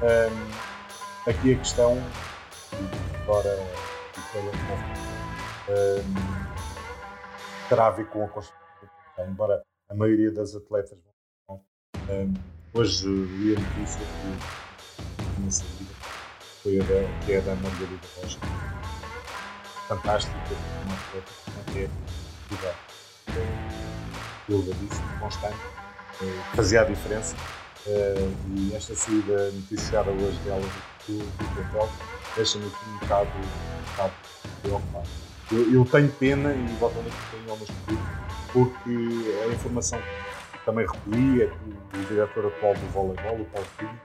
[0.02, 0.71] Um,
[1.26, 1.96] aqui a questão,
[3.22, 3.58] embora
[5.68, 6.14] um,
[7.68, 8.58] terá a ver com a construção,
[9.28, 10.98] embora a maioria das atletas
[11.48, 12.34] um,
[12.74, 15.92] hoje li a notícia que tinha saído
[16.62, 18.38] foi a da, que é da Margarida Rocha.
[19.88, 20.36] Fantástica,
[20.84, 21.90] uma atleta que manter
[24.48, 25.56] elevadíssima, constante,
[26.22, 27.34] eh, fazia a diferença.
[27.84, 30.62] Uh, e esta saída noticiada hoje dela
[31.08, 31.88] do, do
[32.36, 34.12] deixa-me aqui um bocado, um bocado
[34.62, 35.08] preocupado.
[35.50, 40.86] Eu, eu, tenho pena e voltando aqui um bocadinho ao porque a informação que também
[40.86, 44.00] recolhi é que o, diretor atual do voleibol, o Paulo Filho,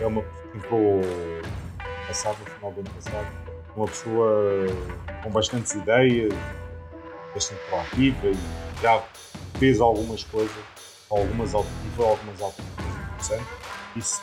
[0.00, 3.26] é uma pessoa que passado, no final do ano passado,
[3.74, 4.66] uma pessoa
[5.24, 6.32] com bastantes ideias,
[7.34, 9.02] bastante proativa e já
[9.58, 10.56] fez algumas coisas,
[11.10, 12.85] algumas alternativas, algumas alternativas
[13.16, 13.46] interessantes.
[13.96, 14.22] Isso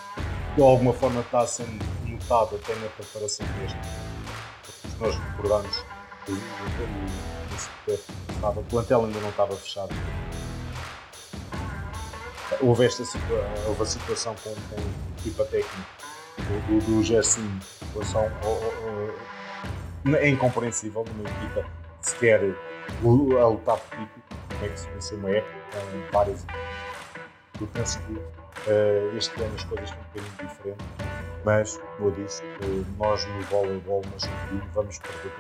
[0.56, 3.80] de alguma forma está sendo notado até na preparação deste,
[4.62, 5.84] porque nós recordamos
[6.26, 6.38] que o,
[8.70, 9.96] plantel ainda não estava fechado.
[12.62, 13.02] Houve, esta
[13.68, 14.80] houve a situação com, com a
[15.20, 15.88] equipa técnica
[16.38, 17.42] do, do, do Gerson
[18.14, 18.30] ao,
[20.16, 21.66] é incompreensível numa equipa
[22.02, 22.46] sequer a
[23.48, 26.46] lutar por título, como é que se conheceu uma época com várias.
[27.60, 28.20] Eu penso que
[29.18, 30.86] este ano as coisas estão um bocadinho diferentes,
[31.44, 35.32] mas, como eu disse, uh, nós no voleibol masculino vamos perder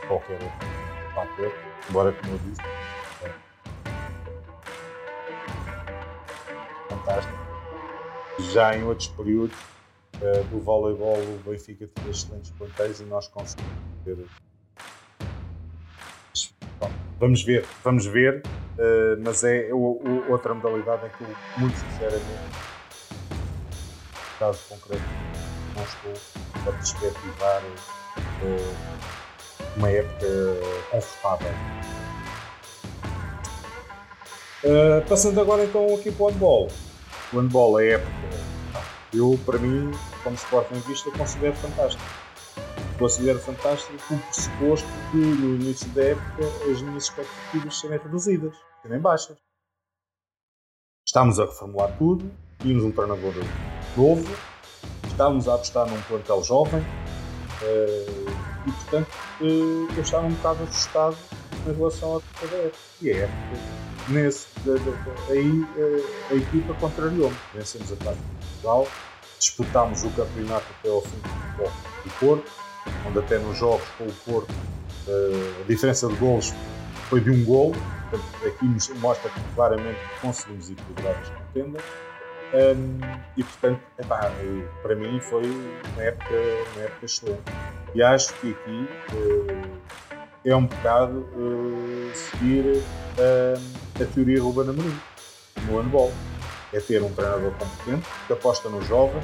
[0.00, 0.68] por qualquer outro
[1.14, 1.52] fator,
[1.88, 2.62] embora, como eu disse,
[3.22, 3.30] é
[6.88, 7.36] fantástico.
[8.52, 9.56] Já em outros períodos
[10.50, 13.72] do voleibol, o Benfica teve excelentes plantéis e nós conseguimos
[14.04, 14.16] ter
[17.18, 18.42] Vamos ver, vamos ver,
[18.78, 22.24] uh, mas é o, o, outra modalidade em que eu, muito sinceramente,
[24.38, 25.02] caso concreto,
[25.74, 27.62] não estou a perspectivar
[28.42, 28.76] uh,
[29.76, 30.26] uma época
[30.90, 31.52] confortável.
[34.64, 36.68] Uh, passando agora então aqui para o handball.
[37.32, 38.10] O handball é época,
[39.12, 39.90] eu para mim,
[40.22, 42.02] como Sporting Vista, considero fantástico
[42.98, 49.00] considero fantástico o pressuposto de, no início da época, as minhas expectativas serem reduzidas, serem
[49.00, 49.36] baixas.
[51.06, 53.32] Estamos a reformular tudo, tínhamos um treinador
[53.96, 54.26] novo,
[55.06, 59.08] estávamos a apostar num plantel jovem uh, e, portanto,
[59.40, 61.16] uh, eu estava um bocado assustado
[61.66, 62.78] em relação à época da época.
[63.00, 63.38] E a época,
[64.08, 64.46] nesse,
[65.30, 67.36] aí uh, a equipa contrariou-me.
[67.54, 68.88] Vencemos a Taça de Portugal,
[69.38, 72.65] disputámos o campeonato até ao fim do Porto,
[73.06, 76.52] onde até nos jogos com o Porto uh, a diferença de gols
[77.08, 77.72] foi de um gol,
[78.10, 81.82] portanto, aqui nos mostra que claramente conseguimos equilibrar as contendas.
[82.54, 83.00] Um,
[83.36, 84.30] e portanto, epá,
[84.82, 86.34] para mim foi uma época,
[86.74, 87.42] uma época excelente.
[87.94, 89.78] E acho que aqui uh,
[90.44, 92.82] é um bocado uh, seguir
[94.00, 95.00] a teoria Ruben Amorim
[95.68, 96.12] no handball.
[96.72, 99.20] É ter um treinador competente, que aposta no jovem,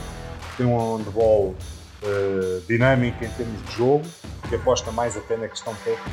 [0.56, 1.54] tem um handball
[2.02, 4.04] uh, dinâmica em termos de jogo,
[4.48, 6.10] que aposta mais até na questão técnica.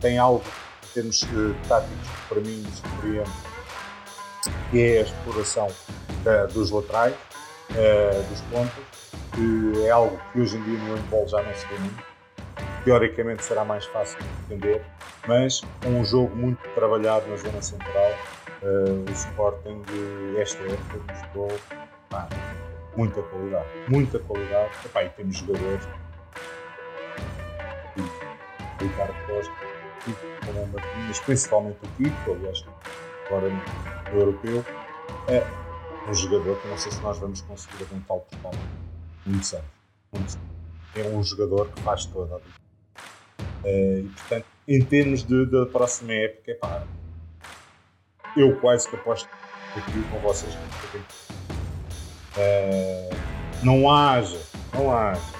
[0.00, 0.44] Tem algo
[0.84, 3.30] em termos uh, táticos que para mim surpreende,
[4.70, 5.68] que é a exploração
[6.22, 7.14] da, dos laterais,
[7.70, 8.84] uh, dos pontos,
[9.32, 12.04] que é algo que hoje em dia no handball já não se vê muito.
[12.84, 14.84] Teoricamente será mais fácil de entender,
[15.26, 18.10] mas com um jogo muito trabalhado na zona central,
[18.62, 19.82] uh, o Sporting
[20.38, 21.48] esta época mostrou
[22.96, 24.72] muita qualidade, muita qualidade.
[24.84, 25.86] Epá, e temos jogadores,
[27.96, 29.52] o Ricardo Costa,
[30.44, 32.64] como o Martins, principalmente o Kiko, aliás,
[33.26, 34.64] agora no, europeu,
[35.28, 35.44] é
[36.08, 38.52] um jogador que não sei se nós vamos conseguir aguentar o total.
[39.26, 39.66] Muito anos.
[40.12, 40.38] Muito
[40.96, 42.64] É um jogador que faz toda a vida.
[43.64, 46.86] É, e portanto, em termos da próxima época, epá,
[48.36, 49.28] eu quase que aposto
[49.76, 50.54] aqui com vocês
[52.36, 53.10] é,
[53.62, 54.40] não haja,
[54.72, 55.34] não haja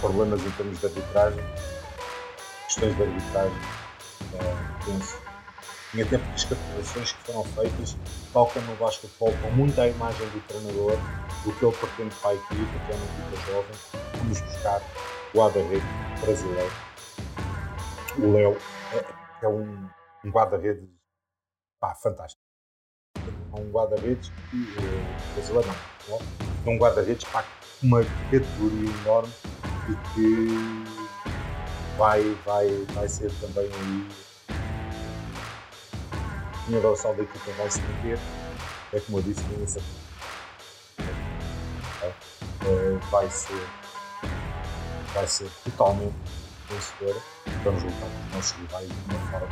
[0.00, 1.44] problemas em termos de arbitragem,
[2.66, 3.58] questões de arbitragem,
[4.34, 5.22] é, penso.
[5.94, 7.96] E até porque as captações que foram feitas,
[8.32, 10.96] como no basquetebol, com muita imagem do treinador,
[11.44, 14.82] do que ele pretende para a equipa, que é uma equipa jovem, vamos buscar
[15.34, 16.72] o guarda-redes brasileiro.
[18.18, 18.58] O Léo
[18.94, 19.88] é, é um,
[20.24, 20.88] um guarda-redes
[22.02, 22.41] fantástico
[23.60, 25.54] um guarda-redes uh,
[26.08, 26.18] não,
[26.64, 26.72] não.
[26.72, 27.42] um guarda-redes com
[27.82, 29.32] uma categoria enorme
[29.88, 30.48] e que
[31.98, 34.08] vai, vai, vai ser também aí
[36.68, 38.18] a evolução da equipa vai se manter
[38.92, 39.80] é como eu disse nessa
[42.64, 43.66] é, vai ser
[45.12, 46.14] vai ser totalmente
[46.70, 47.20] vencedora.
[47.64, 49.48] Vamos lutar com os nossos rivais de uma forma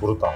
[0.00, 0.34] brutal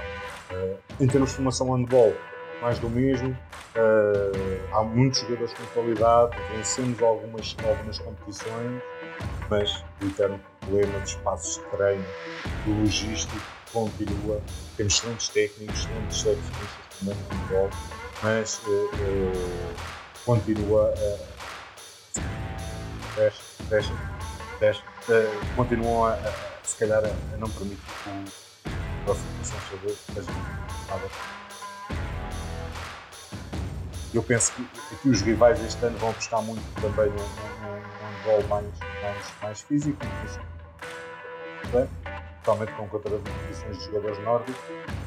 [0.51, 2.13] Uh, em termos de formação handball,
[2.61, 3.37] mais do mesmo.
[3.75, 8.81] Uh, há muitos jogadores com qualidade, vencemos algumas, algumas competições,
[9.49, 12.05] mas o eterno problema de espaços de treino,
[12.65, 13.41] do logístico,
[13.71, 14.41] continua.
[14.75, 16.69] Temos excelentes técnicos, excelentes técnicos
[17.03, 17.69] no handball,
[18.23, 19.31] mas uh,
[20.25, 21.37] continua a.
[24.59, 24.83] Fecha.
[25.55, 26.33] continuam a, a,
[26.63, 28.46] se calhar a, a não permitir que o
[29.07, 29.27] próxima
[30.13, 30.31] seja
[30.89, 31.07] nada.
[34.13, 37.77] Eu penso que, que os rivais este ano vão apostar muito também num,
[38.27, 38.65] handball mais,
[39.01, 39.97] mais, mais físico,
[42.43, 44.61] totalmente com contradições de jogadores nórdicos.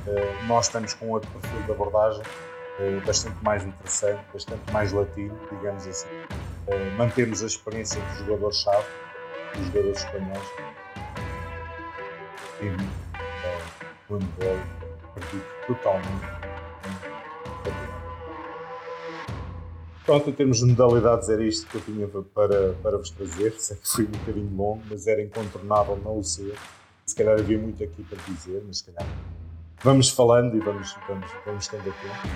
[0.06, 5.38] Uh, nós estamos com outro perfil de abordagem, uh, bastante mais interessante, bastante mais latino,
[5.50, 6.08] digamos assim.
[6.08, 8.86] Uh, mantemos a experiência do jogador-chave,
[9.56, 10.48] dos jogadores espanhóis.
[12.60, 13.09] E
[14.10, 14.58] o handball
[15.14, 16.40] perdido totalmente.
[20.04, 23.52] Pronto, em termos de modalidades, era isto que eu tinha para, para vos trazer.
[23.58, 26.56] Sei que foi um bocadinho longo, mas era incontornável não o ser.
[27.06, 29.08] Se calhar havia muito aqui para dizer, mas se calhar
[29.82, 32.28] vamos falando e vamos, vamos, vamos tendo a tempo.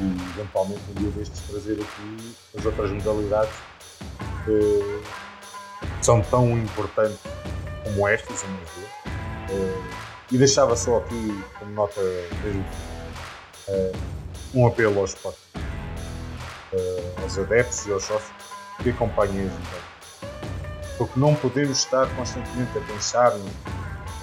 [0.00, 3.54] E eventualmente um dia destes trazer aqui as outras modalidades
[4.44, 5.02] que
[6.02, 7.20] são tão importantes
[7.84, 9.99] como estas, a meu ver.
[10.32, 12.00] E deixava só aqui, como nota
[12.42, 12.64] desde
[13.68, 13.92] eh,
[14.54, 15.16] um apelo aos
[16.72, 18.32] eh, aos adeptos e aos sócios
[18.80, 20.96] que acompanhem as modalidades.
[20.96, 23.32] Porque não podemos estar constantemente a pensar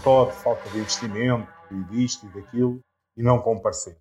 [0.01, 2.79] só de falta de investimento e disto e daquilo
[3.17, 3.97] e não comparecer.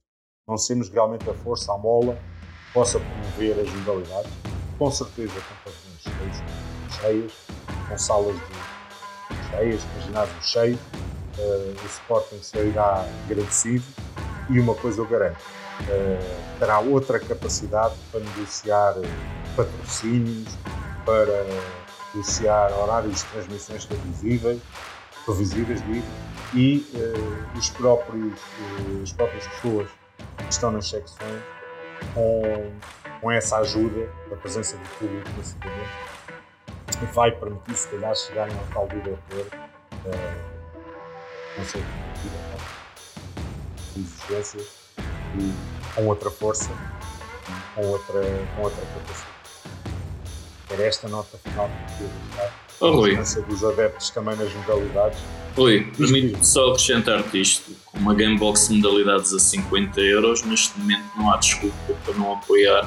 [0.47, 4.31] Não sermos realmente a força, a mola que possa promover as modalidades.
[4.78, 7.33] Com certeza com pavilhões cheios, cheias,
[7.89, 10.78] com salas de cheias, com ginásio cheio,
[11.39, 13.85] uh, o Sporting sairá agradecido
[14.51, 18.95] e uma coisa eu garanto, uh, terá outra capacidade para negociar
[19.57, 20.57] patrocínios,
[21.05, 21.45] para
[22.15, 24.61] negociar horários de transmissões previsíveis,
[25.83, 26.07] digo,
[26.55, 29.89] e uh, os próprios, uh, as próprias pessoas
[30.37, 31.43] que estão nas secções
[32.15, 32.43] com,
[33.21, 35.29] com essa ajuda da presença do público
[37.01, 39.47] no vai permitir se calhar chegar ao tal diretor
[41.57, 41.83] não sei
[43.95, 44.66] de exigências
[45.39, 45.53] e
[45.95, 46.70] com outra força
[47.74, 48.20] com outra,
[48.57, 49.37] com outra capacidade.
[50.70, 53.16] Era esta nota final que eu queria Oh, Rui.
[53.49, 55.19] dos adeptos também nas modalidades.
[55.57, 57.73] Rui, permite-me só acrescentar-te isto.
[57.87, 61.74] Com uma Gamebox modalidades a 50 euros, neste momento não há desculpa
[62.05, 62.87] para não apoiar.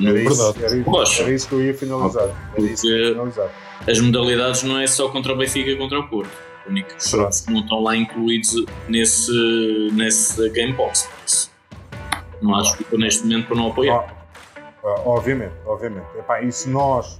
[0.00, 2.50] No era, isso, era, isso, era isso que eu ia finalizar.
[2.56, 3.50] Era isso que eu ia finalizar.
[3.86, 6.30] As modalidades não é só contra o Benfica e contra o Porto.
[6.68, 11.08] O único que não estão lá incluídos nesse, nesse Gamebox.
[11.26, 11.50] Isso.
[12.42, 14.14] Não há desculpa neste momento para não apoiar.
[14.82, 16.06] Obviamente, obviamente.
[16.18, 17.18] Epá, e se nós,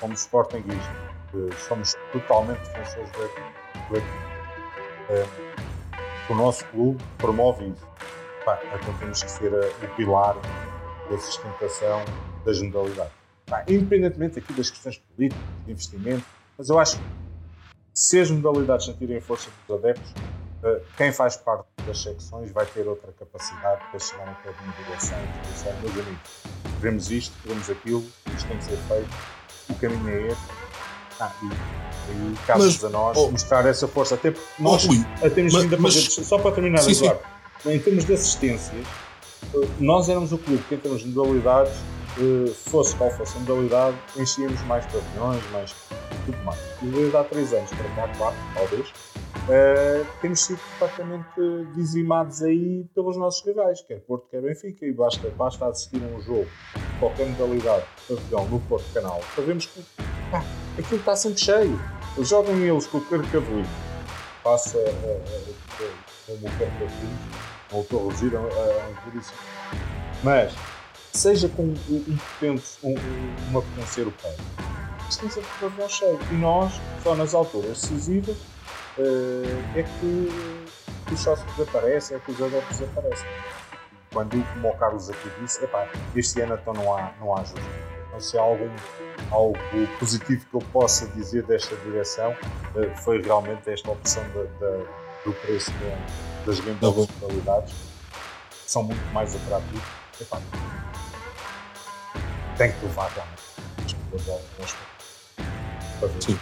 [0.00, 0.82] como Sportingistas,
[1.68, 4.28] somos totalmente defensores do equilíbrio.
[5.10, 5.26] É,
[6.28, 7.86] o nosso clube promove isso.
[8.44, 10.36] Pá, então temos que ser a, o pilar
[11.08, 12.04] da sustentação
[12.44, 13.12] das modalidades.
[13.46, 16.24] Pá, independentemente aqui das questões políticas, de investimento,
[16.56, 17.02] mas eu acho que
[17.98, 20.08] se as modalidades sentirem força dos adeptos,
[20.62, 24.72] uh, quem faz parte das secções vai ter outra capacidade para chegar a de uma
[24.84, 26.20] direção e dizer, meus amigos,
[26.80, 28.04] queremos isto, queremos aquilo,
[28.36, 29.08] isto tem que ser feito,
[29.68, 30.44] o caminho é este,
[31.18, 35.30] ah, e, e cabe-nos a nós oh, mostrar essa força, até porque nós oh, até
[35.30, 37.20] temos vindo a fazer, só para terminar, sim, Eduardo,
[37.64, 37.72] sim.
[37.72, 38.86] em termos de assistências,
[39.54, 41.97] eh, nós éramos o clube que em termos de modalidades, eh,
[42.54, 45.74] fosse qual fosse a modalidade, enchíamos mais pavilhões, mais
[46.24, 46.58] tudo mais.
[46.82, 52.84] E desde há três anos para cá, quatro, talvez, uh, temos sido completamente dizimados aí
[52.94, 56.46] pelos nossos rivais, quer Porto, quer Benfica, e basta, basta assistir a um jogo,
[57.00, 59.82] qualquer modalidade, pavilhão, no Porto Canal, para vermos que
[60.30, 60.44] pá,
[60.78, 61.80] aquilo está sempre cheio.
[62.20, 63.66] Jogam eles com o carcavelinho,
[64.42, 67.18] passa a, a, a, como o carcavelinho,
[67.72, 70.52] ou estou a reduzir a, a, a Mas,
[71.18, 72.94] seja com um, potente, um,
[73.50, 74.36] uma potência europeia,
[75.08, 76.18] isto tem sempre pavilhão cheio.
[76.30, 76.72] E nós,
[77.02, 78.36] só nas alturas decisivas,
[78.98, 83.26] uh, é que os sócios aparecem, é que os adeptos aparecem.
[84.12, 87.60] Quando, como o Carlos aqui disse, epá, este ano então não há, não há ajuda.
[88.06, 88.70] Então, se há algum,
[89.30, 89.58] algo
[89.98, 94.84] positivo que eu possa dizer desta direção, uh, foi realmente esta opção da, da,
[95.24, 97.74] do preço da, das grandes tá modalidades,
[98.64, 99.82] que são muito mais atrativos.
[100.20, 100.40] Epá,
[102.58, 103.16] tem que realmente
[105.98, 106.22] para ver.
[106.22, 106.38] Sim.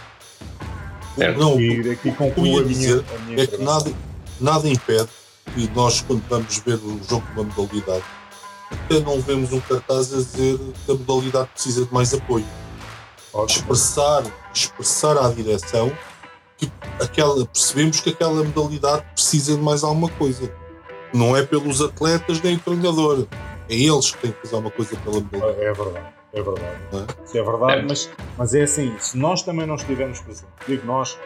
[1.19, 3.91] É, não, e aqui concluo a minha, a minha é que nada,
[4.39, 5.09] nada impede
[5.55, 8.03] e nós quando vamos ver o jogo de uma modalidade
[8.69, 12.45] até não vemos um cartaz a dizer que a modalidade precisa de mais apoio.
[13.47, 14.23] Expressar,
[14.53, 15.91] expressar à direção
[16.57, 20.51] que aquela, percebemos que aquela modalidade precisa de mais alguma coisa.
[21.13, 23.27] Não é pelos atletas nem o treinador.
[23.69, 25.61] É eles que têm que fazer uma coisa pela modalidade.
[25.61, 26.17] É verdade.
[26.33, 26.77] É verdade.
[26.93, 27.23] É?
[27.25, 27.81] Isso é verdade, é.
[27.83, 31.17] Mas, mas é assim, se nós também não estivermos presentes, digo nós,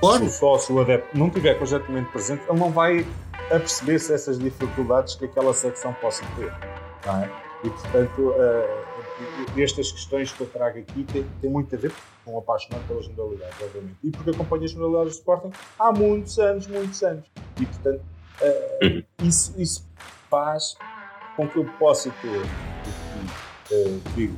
[0.00, 0.24] claro.
[0.24, 3.06] o sócio, o adepto, não estiver constantemente presente, ele não vai
[3.50, 6.52] aperceber-se essas dificuldades que aquela secção possa ter.
[7.06, 7.30] Não é?
[7.64, 11.92] E, portanto, uh, estas questões que eu trago aqui têm, têm muito a ver
[12.24, 13.96] com o apaixonado pelas modalidades, obviamente.
[14.04, 17.24] E porque acompanho as modalidades do Sporting há muitos anos, muitos anos.
[17.60, 18.02] E, portanto,
[18.42, 19.88] uh, isso, isso
[20.30, 20.76] faz
[21.38, 24.36] com que eu possa ter, aqui, uh, digo,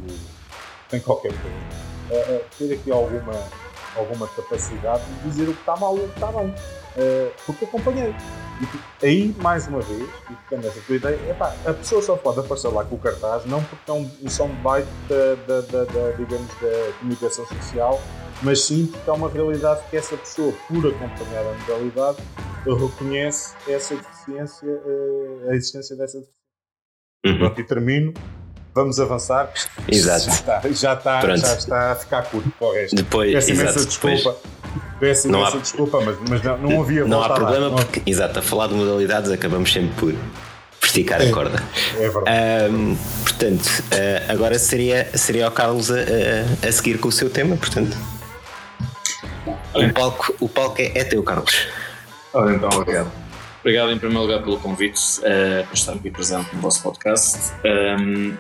[0.91, 3.33] sem qualquer coisa, uh, ter aqui alguma,
[3.97, 6.49] alguma capacidade de dizer o que está mal e o que está bem.
[6.49, 8.15] Uh, porque acompanhei.
[9.01, 12.41] E aí, mais uma vez, e ficando essa tua ideia, epá, a pessoa só pode
[12.41, 16.49] aparecer lá com o cartaz, não porque é um, um soundbite da, da, da, digamos,
[16.61, 17.99] da comunicação social,
[18.43, 22.19] mas sim porque é uma realidade que essa pessoa, por acompanhar a modalidade,
[22.67, 26.23] reconhece essa deficiência, uh, a existência dessa.
[27.25, 27.53] Uhum.
[27.57, 28.15] E termino.
[28.75, 29.53] Vamos avançar.
[29.89, 30.25] Exato.
[30.25, 32.97] Já está, já está, já está a ficar curto para o resto.
[32.97, 34.17] Depois, Peço imensa desculpa.
[34.17, 34.61] Depois
[35.01, 37.77] Peço não há, desculpa, mas, mas não, não havia Não há problema, lá.
[37.77, 40.15] porque, exato, a falar de modalidades acabamos sempre por
[40.83, 41.63] esticar é, a corda.
[41.99, 42.73] É verdade.
[42.73, 47.29] Um, portanto, uh, agora seria, seria o Carlos a, a, a, seguir com o seu
[47.31, 47.97] tema, portanto.
[49.75, 51.67] O palco, o palco é, é teu, Carlos.
[52.33, 53.11] Ora, então, obrigado.
[53.61, 57.53] Obrigado em primeiro lugar pelo convite uh, para estar aqui presente no vosso podcast.
[57.63, 58.35] Um,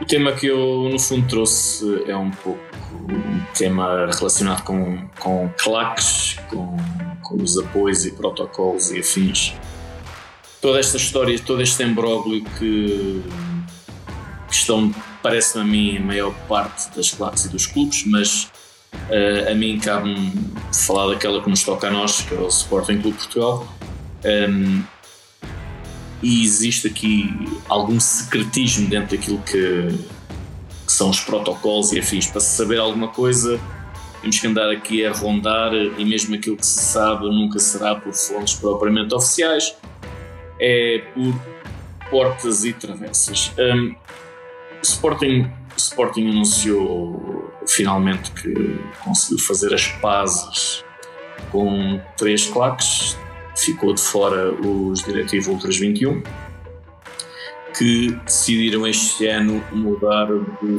[0.00, 2.60] o tema que eu, no fundo, trouxe é um pouco
[2.92, 6.76] um tema relacionado com, com claques, com,
[7.22, 9.54] com os apoios e protocolos e afins.
[10.60, 13.22] Toda esta história, todo este embróglio que,
[14.46, 18.44] que estão, parece-me a mim, a maior parte das claques e dos clubes, mas
[18.92, 20.32] uh, a mim cabe-me
[20.70, 23.66] falar daquela que nos toca a nós, que é o Sporting Clube Portugal.
[24.24, 24.82] Um,
[26.22, 27.28] e existe aqui
[27.68, 29.88] algum secretismo dentro daquilo que,
[30.86, 32.26] que, são os protocolos e afins.
[32.26, 33.60] Para se saber alguma coisa,
[34.20, 38.14] temos que andar aqui a rondar e mesmo aquilo que se sabe nunca será por
[38.14, 39.74] fontes propriamente oficiais,
[40.60, 41.34] é por
[42.08, 43.52] portas e travessas.
[43.58, 43.94] Um,
[44.82, 50.84] Sporting, Sporting anunciou finalmente que conseguiu fazer as pazes
[51.50, 53.16] com três claques,
[53.56, 56.22] ficou de fora os Diretivos Ultras 21,
[57.76, 60.26] que decidiram este ano mudar
[60.62, 60.78] de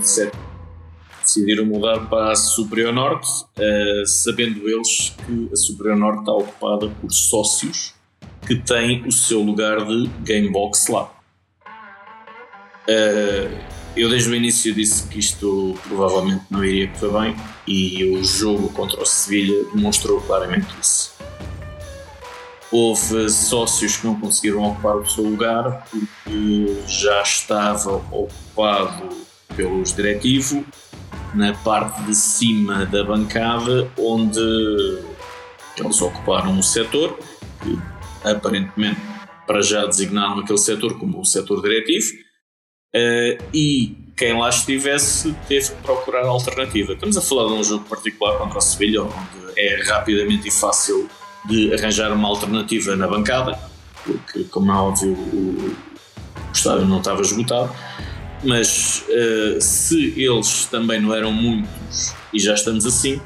[1.24, 6.90] decidiram mudar para a Superior Norte, uh, sabendo eles que a Superior Norte está ocupada
[6.90, 7.94] por sócios
[8.46, 11.10] que têm o seu lugar de Gamebox lá.
[12.90, 17.36] Uh, eu desde o início disse que isto provavelmente não iria correr bem
[17.66, 21.13] e o jogo contra o Sevilha demonstrou claramente isso
[22.74, 29.10] houve sócios que não conseguiram ocupar o seu lugar porque já estava ocupado
[29.56, 30.64] pelos diretivos
[31.36, 34.40] na parte de cima da bancada onde
[35.78, 37.16] eles ocuparam um setor
[37.62, 37.80] que
[38.28, 39.00] aparentemente
[39.46, 42.08] para já designaram aquele setor como o setor diretivo
[42.96, 46.94] uh, e quem lá estivesse teve que procurar alternativa.
[46.94, 51.08] Estamos a falar de um jogo particular contra o Sevilha onde é rapidamente e fácil
[51.46, 53.58] de arranjar uma alternativa na bancada,
[54.04, 55.76] porque, como é óbvio, o,
[56.54, 57.74] estádio não estava esgotado.
[58.44, 63.22] Mas uh, se eles também não eram muitos, e já estamos assim,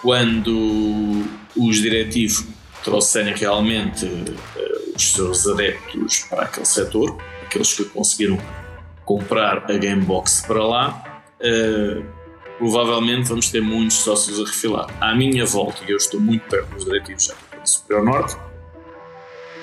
[0.00, 1.24] quando
[1.56, 2.44] os diretivos
[2.82, 8.38] trouxerem realmente uh, os seus adeptos para aquele setor, aqueles que conseguiram
[9.04, 12.23] comprar a Gamebox para lá, uh,
[12.58, 14.86] provavelmente vamos ter muitos sócios a refilar.
[15.00, 18.36] À minha volta, e eu estou muito perto dos diretivos já do Superior Norte,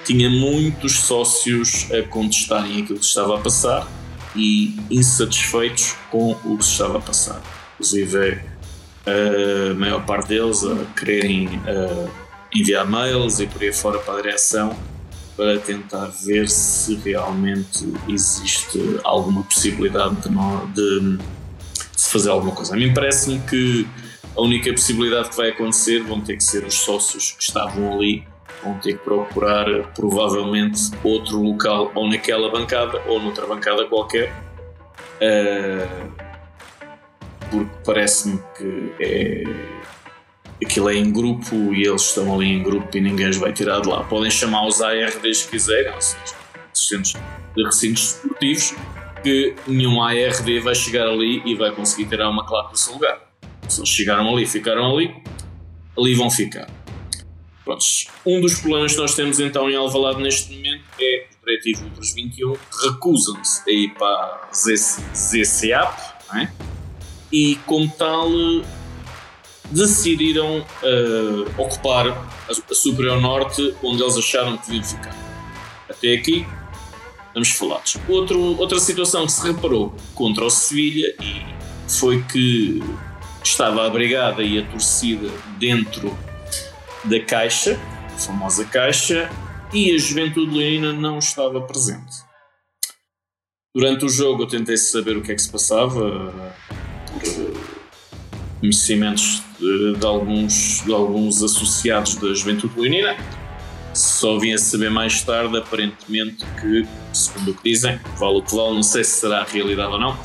[0.05, 3.87] tinha muitos sócios a contestarem aquilo que estava a passar
[4.35, 7.41] e insatisfeitos com o que se estava a passar.
[7.75, 8.41] Inclusive,
[9.05, 11.49] a maior parte deles a quererem
[12.53, 14.75] enviar mails e por aí fora para a direção
[15.35, 20.29] para tentar ver se realmente existe alguma possibilidade de,
[20.73, 21.19] de
[22.01, 22.73] se fazer alguma coisa.
[22.73, 23.87] A mim parece-me que
[24.35, 28.27] a única possibilidade que vai acontecer vão ter que ser os sócios que estavam ali,
[28.63, 34.33] vão ter que procurar provavelmente outro local ou naquela bancada ou noutra bancada qualquer.
[35.21, 36.11] Uh,
[37.51, 39.43] porque parece-me que é,
[40.63, 43.79] aquilo é em grupo e eles estão ali em grupo e ninguém os vai tirar
[43.79, 44.03] de lá.
[44.05, 46.01] Podem chamar os ARDs que quiserem, ou
[46.73, 47.19] seja,
[47.55, 48.73] de recintos esportivos,
[49.21, 53.19] que nenhum ARD vai chegar ali e vai conseguir tirar uma claque do seu lugar.
[53.67, 55.15] Se eles chegaram ali ficaram ali,
[55.97, 56.69] ali vão ficar.
[57.63, 58.07] Prontos.
[58.25, 62.13] Um dos problemas que nós temos então em Alvalade neste momento é o Diretivo Ultras
[62.13, 66.49] 21 recusam-se a ir para a ZCAP é?
[67.31, 68.29] e, como tal,
[69.69, 75.15] decidiram uh, ocupar a, a Superior Norte onde eles acharam que deviam ficar.
[75.89, 76.45] Até aqui
[78.07, 81.41] Outro, outra situação que se reparou contra o Sevilha e
[81.87, 82.81] foi que
[83.43, 86.17] estava a brigada e a torcida dentro
[87.03, 87.79] da caixa,
[88.13, 89.29] a famosa caixa,
[89.73, 92.17] e a juventude leonina não estava presente.
[93.73, 96.55] Durante o jogo eu tentei saber o que é que se passava,
[97.11, 97.71] por
[98.59, 103.17] conhecimentos de, de alguns, de alguns associados da Juventude Leonina.
[103.93, 108.55] Só vim a saber mais tarde, aparentemente, que, segundo o que dizem, vale o que
[108.55, 110.17] vale, não sei se será a realidade ou não,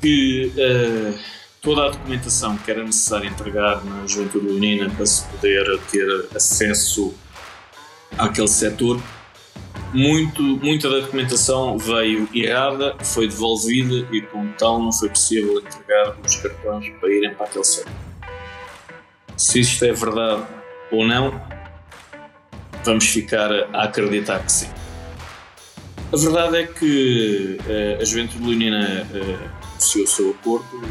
[0.00, 1.18] que uh,
[1.60, 7.14] toda a documentação que era necessário entregar na Juventude Leonina para se poder ter acesso
[8.16, 9.00] àquele setor
[9.94, 16.16] muito, muita da documentação veio errada, foi devolvida e, como tal, não foi possível entregar
[16.24, 17.92] os cartões para irem para aquele setor.
[19.36, 20.44] Se isto é verdade
[20.90, 21.40] ou não,
[22.84, 24.68] vamos ficar a acreditar que sim.
[26.12, 29.06] A verdade é que uh, a Juventude Leonina
[29.84, 30.82] anunciou o seu acordo,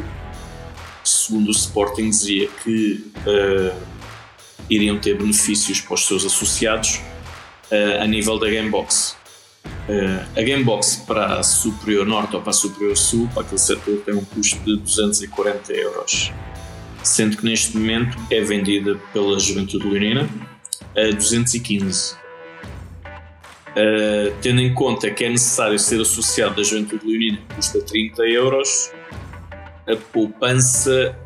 [1.03, 3.75] segundo o Sporting dizia que uh,
[4.69, 7.01] iriam ter benefícios para os seus associados
[7.71, 9.17] uh, a nível da Gamebox.
[9.65, 13.97] Uh, a Gamebox para a Superior Norte ou para a Superior Sul, para aquele setor,
[14.05, 16.31] tem um custo de 240 euros,
[17.03, 20.29] sendo que neste momento é vendida pela Juventude Leonina
[20.95, 22.15] a 215.
[23.73, 28.91] Uh, tendo em conta que é necessário ser associado da Juventude Leonina, custa 30 euros,
[29.87, 31.17] a poupança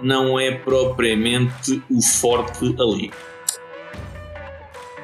[0.00, 3.10] não é propriamente o forte ali.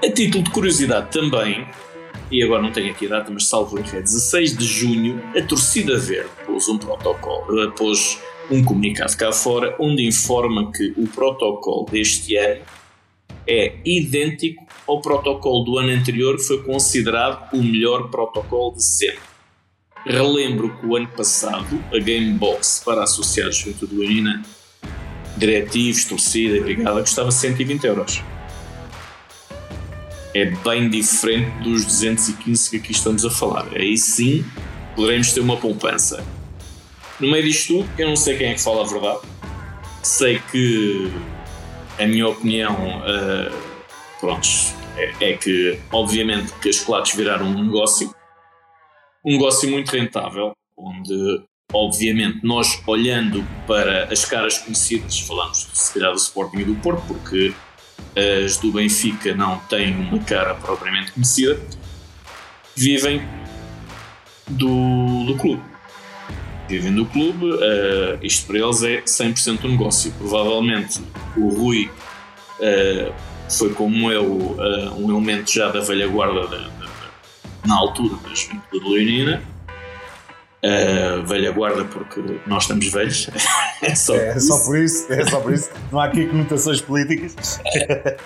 [0.04, 1.66] A título de curiosidade também,
[2.30, 5.42] e agora não tenho aqui a data, mas salvo erro, é 16 de junho, a
[5.42, 8.20] torcida verde pôs um protocolo, pôs
[8.50, 12.62] um comunicado cá fora, onde informa que o protocolo deste ano
[13.46, 19.32] é idêntico ao protocolo do ano anterior, que foi considerado o melhor protocolo de sempre.
[20.04, 24.42] Relembro que o ano passado a Gamebox para associados Juventude Leonina,
[25.36, 28.22] diretivos, torcida e brigada, custava 120 euros
[30.34, 33.68] é bem diferente dos 215 que aqui estamos a falar.
[33.74, 34.44] Aí sim
[34.96, 36.24] poderemos ter uma poupança.
[37.20, 39.20] No meio disto tudo, eu não sei quem é que fala a verdade.
[40.02, 41.10] Sei que
[41.98, 43.72] a minha opinião, uh,
[44.96, 48.14] é, é, que obviamente que as chocolates viraram um negócio,
[49.24, 51.42] um negócio muito rentável, onde
[51.72, 57.02] obviamente nós olhando para as caras conhecidas, falamos se calhar do Sporting e do Porto,
[57.06, 57.52] porque
[58.44, 61.60] as do Benfica não têm uma cara propriamente conhecida,
[62.76, 63.22] vivem
[64.48, 65.71] do, do clube.
[66.72, 70.10] Vivem do clube, uh, isto para eles é 100% um negócio.
[70.12, 71.02] Provavelmente
[71.36, 71.90] o Rui
[72.60, 73.12] uh,
[73.46, 76.88] foi como eu uh, um elemento já da velha guarda da, da,
[77.66, 79.42] na altura da juventude leonina
[80.62, 83.28] uh, velha guarda porque nós estamos velhos.
[83.82, 85.70] é, só, é, só, por isso, é só por isso.
[85.90, 87.60] Não há aqui conotações políticas.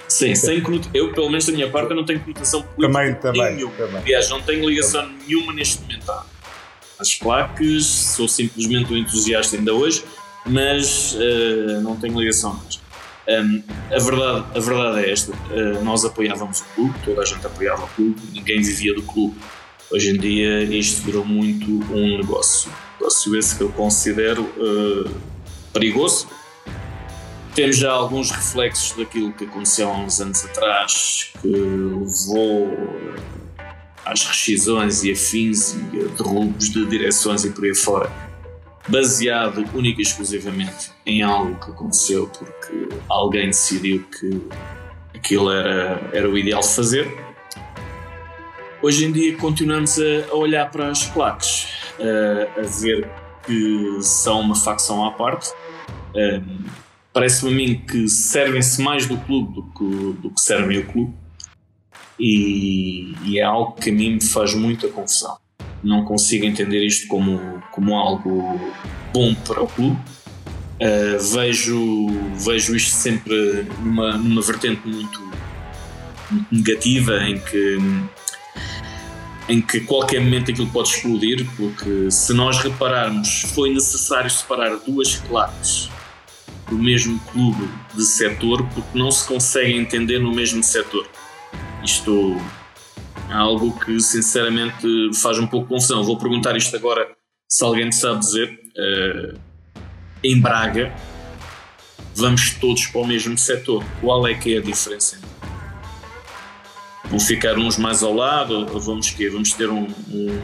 [0.07, 0.63] Sim, sem
[0.95, 3.75] eu pelo menos da minha parte não tenho conotação política também, também, nenhuma.
[3.77, 4.03] Também.
[4.03, 5.19] Aliás, não tenho ligação também.
[5.27, 6.36] nenhuma neste momento.
[6.99, 10.05] As claques, sou simplesmente um entusiasta ainda hoje,
[10.45, 12.61] mas uh, não tenho ligação.
[13.29, 17.45] Um, a, verdade, a verdade é esta: uh, nós apoiávamos o clube, toda a gente
[17.47, 19.37] apoiava o clube, ninguém vivia do clube
[19.89, 22.71] Hoje em dia isto virou muito um negócio.
[22.99, 25.09] Negócio esse que eu considero uh,
[25.73, 26.27] perigoso.
[27.55, 32.77] Temos já alguns reflexos daquilo que aconteceu há uns anos atrás, que levou
[34.07, 38.11] às rescisões e afins e a derrubos de direções e por aí fora,
[38.89, 44.41] baseado única e exclusivamente em algo que aconteceu porque alguém decidiu que
[45.15, 47.27] aquilo era, era o ideal de fazer
[48.83, 51.67] Hoje em dia continuamos a, a olhar para as claques,
[51.99, 53.11] a, a ver
[53.45, 55.51] que são uma facção à parte.
[57.13, 61.15] Parece-me a mim que servem-se mais do clube do que, do que servem o clube.
[62.19, 65.37] E, e, é algo que a mim me faz muita confusão.
[65.83, 68.59] Não consigo entender isto como, como algo
[69.13, 69.99] bom para o clube.
[70.77, 75.21] Uh, vejo, vejo isto sempre numa, numa vertente muito,
[76.31, 77.79] muito negativa em que
[79.49, 85.17] em que qualquer momento aquilo pode explodir, porque se nós repararmos, foi necessário separar duas
[85.17, 85.89] claques
[86.69, 91.09] do mesmo clube de setor porque não se consegue entender no mesmo setor.
[91.87, 92.37] Isto
[93.31, 96.03] é algo que sinceramente faz um pouco confusão.
[96.03, 97.09] Vou perguntar isto agora
[97.49, 98.61] se alguém sabe dizer.
[98.77, 99.39] Uh,
[100.23, 100.93] em Braga,
[102.15, 103.85] vamos todos para o mesmo setor.
[104.01, 105.19] Qual é que é a diferença
[107.09, 110.41] vão ficar uns mais ao lado, ou vamos que Vamos ter um, um,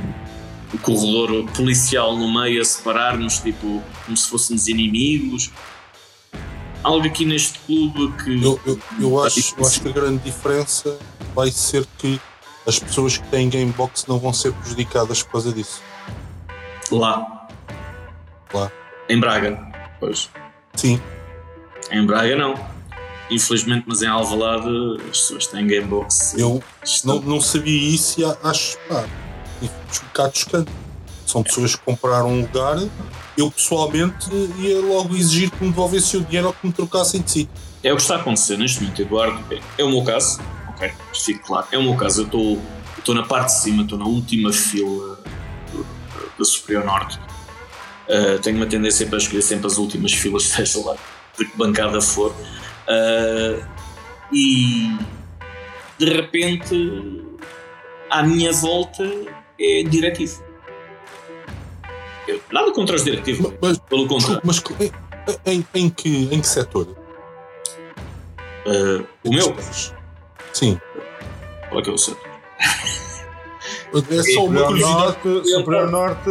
[0.74, 5.51] um, corredor policial no meio a separar-nos, tipo, como se fôssemos inimigos.
[6.83, 8.43] Algo aqui neste clube que.
[8.43, 10.99] Eu, eu, eu acho, eu acho que a grande diferença
[11.35, 12.21] vai ser que
[12.67, 15.81] as pessoas que têm Gamebox não vão ser prejudicadas por causa disso.
[16.91, 17.49] Lá.
[18.53, 18.71] Lá.
[19.09, 19.59] Em Braga.
[20.01, 20.29] Pois.
[20.75, 21.01] Sim.
[21.91, 22.55] Em Braga não.
[23.31, 24.69] Infelizmente, mas em Alvalade
[25.11, 26.35] as pessoas têm Gamebox.
[26.37, 29.05] Eu Estão- não, não sabia isso e acho pá,
[29.63, 29.69] um
[30.09, 30.71] bocado chocante.
[31.27, 32.77] São pessoas que compraram um lugar.
[33.37, 34.29] Eu pessoalmente
[34.59, 37.49] ia logo exigir que me devolvessem o dinheiro ou que me trocassem de si.
[37.83, 39.61] É o que está a acontecer neste momento, Eduardo.
[39.79, 40.93] É, o meu caso, ok?
[41.15, 41.67] Fique claro.
[41.73, 42.23] É o meu caso.
[42.23, 42.61] Eu
[42.97, 45.19] estou, na parte de cima, estou na última fila
[46.39, 47.19] da Superior Norte.
[48.09, 50.97] Uh, tenho uma tendência para escolher sempre as últimas filas, seja lá
[51.39, 52.31] de que bancada for.
[52.31, 53.65] Uh,
[54.33, 54.97] e
[55.99, 57.25] de repente,
[58.11, 59.05] à minha volta,
[59.59, 60.43] é diretivo.
[62.33, 64.41] Eu- nada contra os diretivos, Mas, pelo contrário.
[64.45, 64.63] mas
[65.47, 66.87] em, em, em que, em que setor?
[68.67, 69.57] Uh, o meu,
[70.53, 70.81] Sim.
[71.69, 72.17] qual é que é o seu?
[73.95, 75.29] É só uma Superior curiosidade.
[75.29, 76.31] Norte, Superior Norte,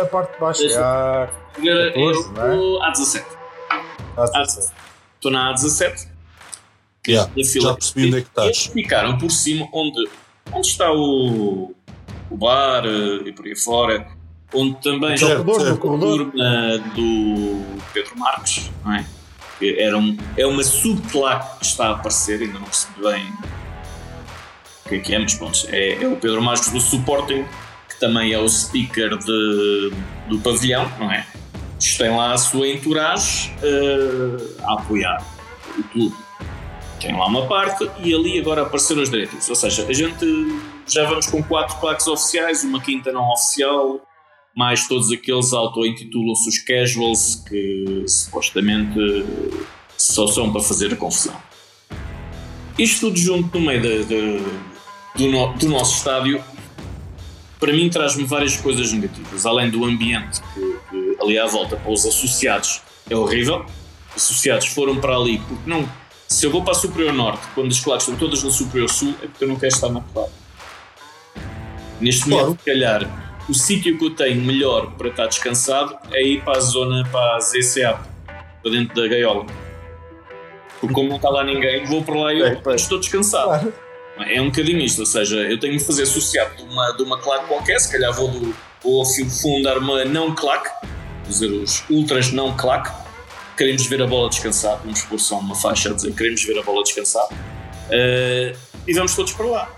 [0.00, 0.62] a parte de baixo.
[0.62, 2.54] Eu 14, não é?
[2.54, 3.26] estou à 17.
[3.70, 3.84] ah,
[4.34, 4.72] Ah, sim, sim.
[5.16, 6.08] Estou na A17.
[7.06, 8.72] Yeah, já percebi onde é que E eles estás.
[8.72, 10.08] ficaram por cima onde,
[10.52, 11.74] onde está o,
[12.30, 14.08] o bar eh, e por aí fora,
[14.54, 15.44] onde também Certo,
[15.78, 16.30] corredor.
[16.30, 19.04] turma do Pedro Marques, não é?
[19.58, 23.32] Que Era um, é uma subclaque que está a aparecer, ainda não percebi bem
[24.86, 27.44] o que é que é, mas pronto, é, é o Pedro Marques do Supporting,
[27.88, 29.92] que também é o speaker de,
[30.28, 31.26] do pavilhão, não é?
[31.98, 35.22] Tem lá a sua entourage eh, a apoiar
[35.76, 36.16] o clube.
[37.00, 39.48] Tem lá uma parte e ali agora apareceram os direitos.
[39.48, 40.24] Ou seja, a gente
[40.86, 44.00] já vamos com quatro plaques oficiais, uma quinta não oficial,
[44.56, 48.98] mais todos aqueles auto-intitulam-se os casuals que supostamente
[49.98, 51.36] só são para fazer a confusão.
[52.78, 54.44] Isto tudo junto no meio da- da-
[55.16, 56.42] do, no- do nosso estádio,
[57.60, 61.90] para mim traz-me várias coisas negativas, além do ambiente que, que ali à volta para
[61.92, 63.64] os associados é horrível.
[64.16, 65.86] Os associados foram para ali porque não.
[66.28, 69.14] Se eu vou para a Superior Norte, quando as claques estão todas na Superior Sul,
[69.22, 70.32] é porque eu não quero estar na claque.
[72.00, 76.42] Neste momento, se calhar, o sítio que eu tenho melhor para estar descansado é ir
[76.42, 77.98] para a zona, para a ZCA,
[78.62, 79.46] para dentro da gaiola.
[80.80, 82.82] Porque como não está lá ninguém, vou para lá e É, eu pois.
[82.82, 83.46] estou descansado.
[83.46, 83.74] Claro.
[84.18, 87.18] É um bocadinho isto, ou seja, eu tenho de fazer associado de uma, de uma
[87.18, 90.70] claque qualquer, se calhar vou, do, vou fundar uma não claque,
[91.26, 92.90] dizer os ultras não claque,
[93.58, 96.62] queremos ver a bola descansar, vamos pôr só uma faixa a dizer queremos ver a
[96.62, 97.28] bola descansar,
[97.90, 98.54] eh,
[98.86, 99.70] e vamos todos para lá.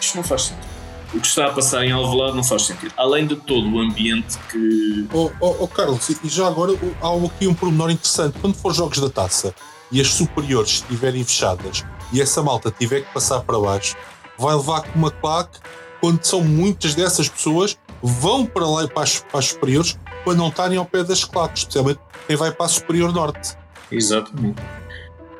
[0.00, 0.73] Isto não faz sentido.
[1.14, 2.92] O que está a passar em Alvalade não faz sentido.
[2.96, 5.06] Além de todo o ambiente que...
[5.12, 8.36] Oh, oh, oh, Carlos, e já agora há aqui um pormenor interessante.
[8.40, 9.54] Quando for jogos da taça
[9.92, 13.96] e as superiores estiverem fechadas e essa malta tiver que passar para baixo,
[14.36, 15.60] vai levar com uma claque
[16.00, 20.34] quando são muitas dessas pessoas vão para lá e para as, para as superiores para
[20.34, 23.56] não estarem ao pé das claques, especialmente quem vai para a superior norte.
[23.90, 24.60] Exatamente.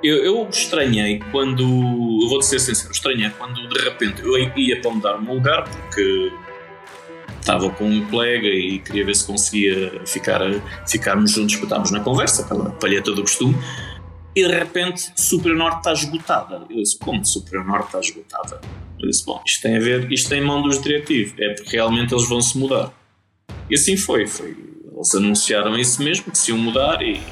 [0.05, 1.63] Eu, eu estranhei quando.
[1.63, 5.65] Eu vou-te ser sincero, estranhei quando de repente eu ia para mudar o meu lugar
[5.65, 6.31] porque
[7.41, 10.41] estava com um colega e queria ver se conseguia ficar,
[10.87, 13.57] ficarmos juntos para estarmos na conversa, aquela palheta do costume.
[14.37, 16.67] E de repente, Superior Norte está esgotada.
[16.69, 18.61] Eu disse: Como Superior Norte está esgotada?
[19.01, 21.77] Eu disse: Bom, isto tem a ver, isto tem em mão dos diretivos, é porque
[21.77, 22.93] realmente eles vão se mudar.
[23.71, 24.27] E assim foi.
[24.27, 24.55] foi
[24.95, 27.23] eles anunciaram isso mesmo, que se iam mudar e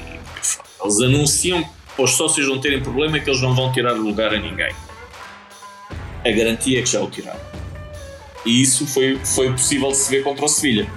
[0.83, 1.63] eles anunciam
[1.95, 4.73] para os sócios não terem problema que eles não vão tirar lugar a ninguém.
[6.25, 7.39] A garantia é que já o tiraram.
[8.45, 10.87] E isso foi, foi possível de se ver contra o Sevilha.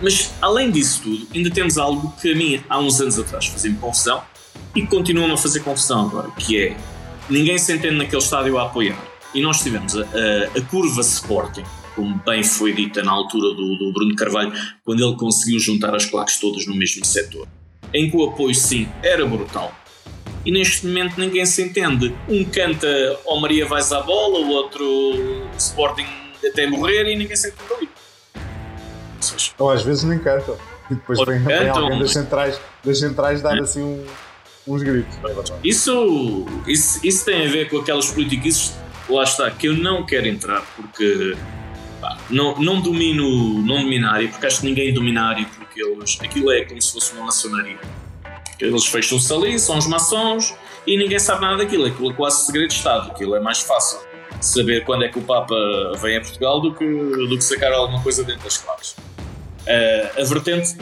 [0.00, 3.76] Mas além disso tudo, ainda temos algo que a mim há uns anos atrás fazia-me
[3.78, 4.22] confusão
[4.74, 6.76] e continua-me a fazer confusão agora, que é
[7.30, 8.98] ninguém se entende naquele estádio a apoiar.
[9.34, 11.62] E nós tivemos a, a- a curva Sporting,
[11.94, 14.52] como bem foi dita na altura do, do Bruno Carvalho,
[14.84, 17.46] quando ele conseguiu juntar as claques todas no mesmo setor
[17.94, 19.72] em que o apoio sim era brutal.
[20.44, 22.14] E neste momento ninguém se entende.
[22.28, 22.86] Um canta
[23.26, 26.06] Ó Maria vais à bola, o outro Sporting
[26.44, 27.88] até morrer e ninguém se entende ali.
[29.58, 30.56] Ou às vezes nem cantam.
[30.90, 34.04] E depois vem, vem cantam, alguém das centrais, das centrais dar assim um-
[34.66, 35.16] uns gritos.
[35.62, 38.74] Isso, isso, isso tem a ver com aquelas politiquices,
[39.08, 41.36] lá está, que eu não quero entrar porque
[42.00, 45.44] pá, não, não domino não domino a área, porque acho que ninguém domina a área
[45.72, 47.78] porque eles, aquilo é como se fosse uma maçonaria.
[48.60, 50.54] Eles fecham-se ali, são os maçons
[50.86, 53.98] e ninguém sabe nada daquilo, aquilo é quase segredo de Estado, aquilo é mais fácil
[54.40, 55.54] saber quando é que o Papa
[56.00, 58.96] vem a Portugal do que, do que sacar alguma coisa dentro das claves.
[59.66, 60.76] Ah, a vertente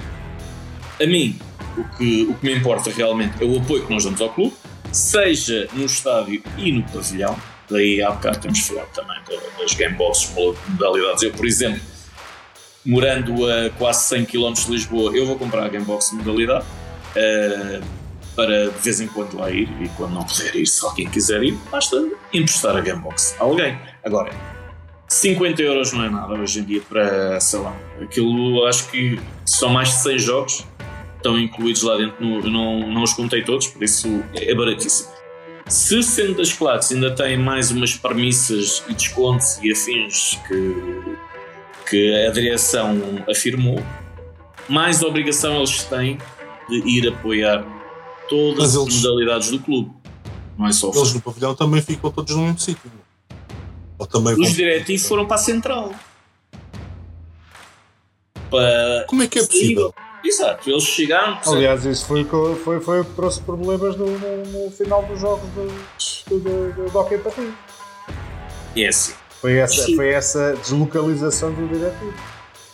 [1.01, 1.39] a mim,
[1.77, 4.55] o que, o que me importa realmente é o apoio que nós damos ao clube,
[4.93, 7.37] seja no estádio e no pavilhão.
[7.71, 11.23] Daí há bocado temos falado também da- das game boxes, modalidades.
[11.23, 11.81] Eu, por exemplo,
[12.85, 16.65] morando a quase 100 km de Lisboa, eu vou comprar a Gamebox modalidade.
[17.11, 18.01] Uh,
[18.37, 21.43] para de vez em quando lá ir e quando não puder ir, se alguém quiser
[21.43, 21.97] ir, basta
[22.33, 23.79] emprestar a Gamebox a alguém.
[24.05, 24.31] Agora,
[25.09, 29.69] 50 euros não é nada hoje em dia para, sei lá, aquilo acho que são
[29.69, 30.67] mais de 100 jogos,
[31.17, 35.11] estão incluídos lá dentro, no, não, não os contei todos, por isso é baratíssimo.
[35.67, 40.75] Se sendo das classes ainda tem mais umas premissas e descontos e afins que,
[41.91, 42.97] que a direção
[43.29, 43.83] afirmou,
[44.69, 46.19] mais obrigação eles têm
[46.69, 47.65] de ir apoiar
[48.29, 49.91] todas as modalidades do clube.
[50.57, 52.91] Não é só Eles no pavilhão também ficam todos no mesmo sítio.
[53.99, 55.93] Ou também Os diretivos foram para a central.
[58.49, 59.05] Para...
[59.09, 59.93] Como é que é possível?
[60.23, 61.41] Exato, eles chegaram.
[61.47, 65.49] Aliás, isso foi, foi, foi o que trouxe problemas no, no, no final dos jogos
[65.51, 65.67] do,
[66.29, 67.55] do, do, do Hockey Patins.
[68.77, 69.15] É assim.
[69.41, 72.15] Foi essa, foi essa deslocalização do diretivo.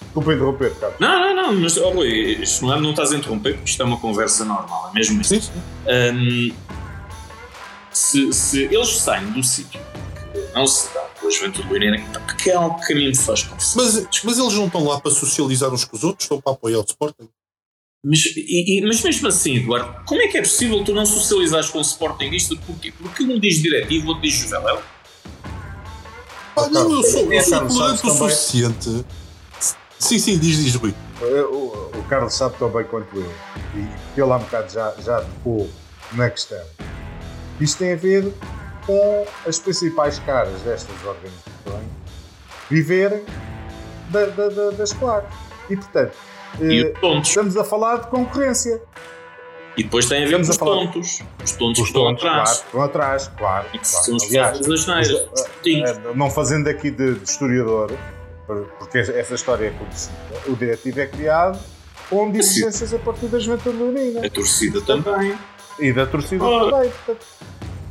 [0.00, 0.98] Desculpa interromper, Carlos.
[0.98, 3.82] Não, não, não, mas oh, Rui, isto não, é, não estás a interromper porque isto
[3.82, 5.34] é uma conversa normal, é mesmo isso.
[5.34, 5.52] Sim, sim.
[5.86, 6.52] Um,
[7.92, 9.80] se, se eles saem do sítio
[10.54, 11.98] não se dá com a juventude leonina,
[12.42, 15.84] que é um caminho de faz mas, mas eles não estão lá para socializar uns
[15.84, 17.28] com os outros, estão para apoiar o Sporting.
[18.04, 21.68] Mas, e, e, mas mesmo assim, Eduardo, como é que é possível tu não socializares
[21.68, 22.54] com o Sportingista?
[22.66, 22.92] Porquê?
[22.92, 24.80] Porque um diz diretivo, outro diz Juveléu?
[26.56, 29.04] Ah, não, eu sou, eu sou tolerante o suficiente.
[29.98, 30.94] Sim, sim, diz, diz, Rui.
[31.50, 33.32] O, o Carlos sabe tão bem quanto eu,
[33.74, 35.68] e ele há um bocado já, já tocou
[36.12, 36.62] na questão.
[37.60, 38.32] Isto tem a ver
[38.86, 41.90] com as principais caras destas organizações
[42.70, 43.24] viverem
[44.10, 45.36] da, da, da, das claques.
[45.68, 46.16] E, portanto,
[46.60, 48.80] e eh, estamos a falar de concorrência.
[49.76, 51.22] E depois tem a ver com os tontos.
[51.44, 52.48] Os tontos os estão atrás.
[52.48, 53.66] Claro, estão atrás, claro.
[53.74, 53.84] E claro.
[53.84, 55.28] São os Aliás, das neiras.
[55.66, 57.92] Eh, não fazendo aqui de, de, historiador,
[58.78, 60.14] porque essa história é conhecida,
[60.46, 61.58] o diretivo é criado
[62.08, 64.26] com divergências a partir da juventude leonina.
[64.26, 65.36] A torcida também.
[65.78, 66.90] E da torcida também.
[66.90, 67.26] Portanto,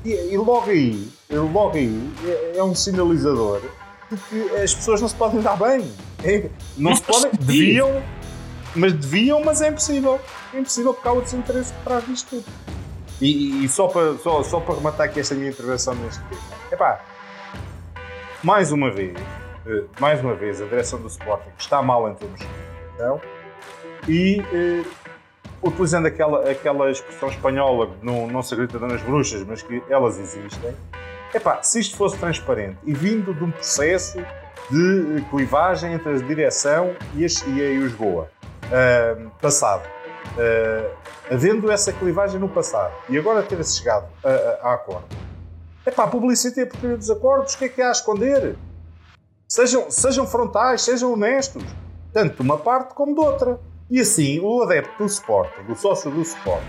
[0.04, 3.62] e, e, logo aí, logo aí é, é, um sinalizador
[4.12, 5.92] de que as pessoas não se podem dar bem.
[6.24, 7.32] É, não, não se podem.
[7.40, 8.04] Deviam,
[8.76, 10.20] mas deviam, mas é impossível.
[10.54, 12.46] É impossível porque há outros interesses por trás disto tudo.
[13.22, 16.42] E, e, só, para, só, só para rematar aqui esta minha intervenção neste tema.
[16.72, 17.02] Epá,
[18.44, 19.18] mais uma vez,
[19.66, 23.22] eh, mais uma vez, a direção do Sporting está mal em termos de comunicação
[24.08, 24.84] e eh,
[25.64, 30.76] utilizando aquela, aquela expressão espanhola, não, não se grita nas bruxas, mas que elas existem,
[31.34, 34.20] epá, se isto fosse transparente e vindo de um processo
[34.70, 37.94] de clivagem entre a direção e, as, e, e os
[38.68, 40.96] uh, passado, uh,
[41.32, 45.08] havendo essa clivagem no passado e agora ter-se chegado a, a, a acordo,
[45.86, 48.58] epá, a publicidade é por dos acordos, o que é que há a esconder?
[49.48, 51.64] Sejam, sejam frontais, sejam honestos,
[52.12, 53.60] tanto de uma parte como de outra.
[53.90, 56.66] E assim, o adepto do Sporting, o sócio do Sporting,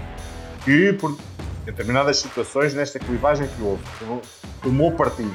[0.63, 1.17] que por
[1.65, 3.83] determinadas situações, nesta clivagem que houve,
[4.63, 5.35] tomou partido,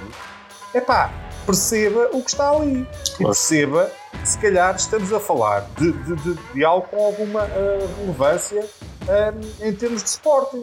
[0.73, 1.11] é pá,
[1.45, 2.87] perceba o que está ali.
[3.19, 3.91] E perceba
[4.23, 9.65] se calhar estamos a falar de, de, de, de algo com alguma uh, relevância uh,
[9.65, 10.61] em termos de Sporting.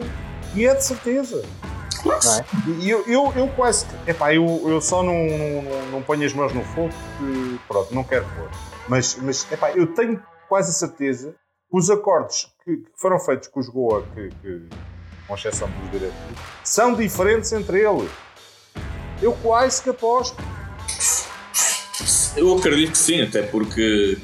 [0.55, 1.43] E é de certeza.
[2.05, 2.69] É?
[2.79, 3.85] E eu, eu, eu quase.
[4.07, 8.03] Epá, eu, eu só não, não, não ponho as mãos no fogo porque, pronto, não
[8.03, 8.49] quero pôr.
[8.87, 13.49] Mas, mas epá, eu tenho quase a certeza que os acordos que, que foram feitos
[13.49, 14.69] com os Goa, que, que,
[15.27, 16.17] com exceção dos direitos,
[16.63, 18.09] são diferentes entre eles.
[19.21, 20.41] Eu quase que aposto.
[22.35, 24.17] Eu acredito que sim, até porque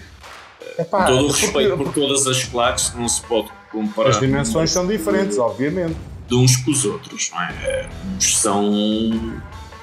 [0.77, 4.09] Epá, todo o respeito por todas as claques não se pode comparar.
[4.09, 5.95] As dimensões são diferentes, obviamente.
[6.27, 7.89] De uns com os outros, não é?
[8.15, 8.63] Uns são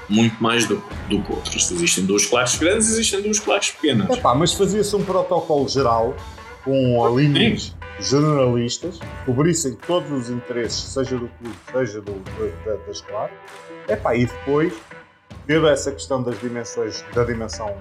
[0.09, 1.71] muito mais do, do que outros.
[1.71, 4.17] Existem duas claques grandes, existem duas claques pequenas.
[4.17, 6.17] Epá, mas fazia-se um protocolo geral
[6.65, 12.13] com linhas jornalistas, cobrissem todos os interesses, seja do clube, seja do,
[12.65, 13.37] da, das claques.
[13.89, 14.73] Epá, e depois
[15.47, 17.75] ter essa questão das dimensões, da dimensão,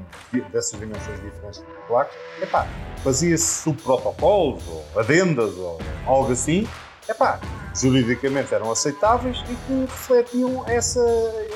[0.52, 2.68] dessas dimensões diferentes de claques, epá,
[3.04, 6.68] fazia-se subprotocolos ou adendas ou algo assim,
[7.08, 7.40] epá,
[7.76, 11.02] juridicamente eram aceitáveis e que refletiam essa,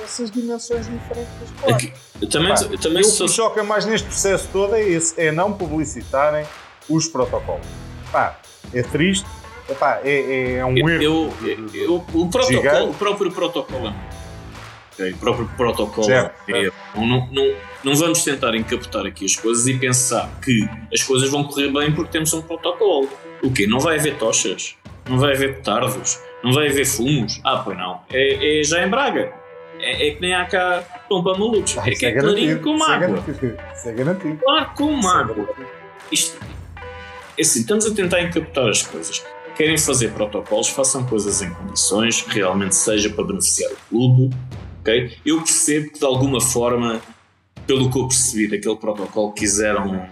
[0.03, 2.30] essas dimensões diferentes das placas.
[2.32, 5.53] Também, epá, também o que me choca mais neste processo todo é, esse, é não
[5.53, 6.45] publicitarem
[6.90, 7.65] os protocolos.
[8.10, 8.40] Epá,
[8.73, 9.27] é triste,
[9.69, 10.90] epá, é, é um erro.
[10.90, 13.94] Eu, eu, eu, o, protocolo, o próprio protocolo
[14.95, 16.07] Okay, o próprio protocolo.
[16.07, 21.03] Certo, é, Não, não, não vamos tentar encapotar aqui as coisas e pensar que as
[21.03, 23.09] coisas vão correr bem porque temos um protocolo.
[23.43, 23.67] O quê?
[23.67, 24.76] Não vai haver tochas?
[25.07, 26.19] Não vai haver petardos?
[26.41, 27.41] Não vai haver fumos?
[27.43, 28.01] Ah, pois não.
[28.09, 29.34] É, é já em Braga.
[29.80, 31.77] É, é, que nem há cá pompa malucos.
[31.77, 33.23] Ah, é que é, é clarinho com água.
[33.76, 34.38] Isso é garantido.
[34.38, 35.49] Claro, com água.
[36.11, 36.39] isto
[37.38, 39.23] é assim, estamos a tentar encapotar as coisas.
[39.57, 44.35] Querem fazer protocolos, façam coisas em condições que realmente seja para beneficiar o clube.
[44.85, 45.17] Okay?
[45.25, 47.01] Eu percebo que de alguma forma,
[47.65, 50.07] pelo que eu percebi daquele protocolo, quiseram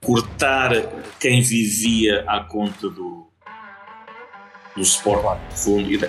[0.00, 0.72] cortar
[1.20, 3.26] quem vivia à conta do,
[4.74, 6.08] do Sport Fundo e da,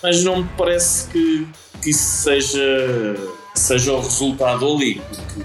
[0.00, 1.48] mas não me parece que,
[1.82, 3.16] que isso seja,
[3.52, 5.44] seja o resultado ali, porque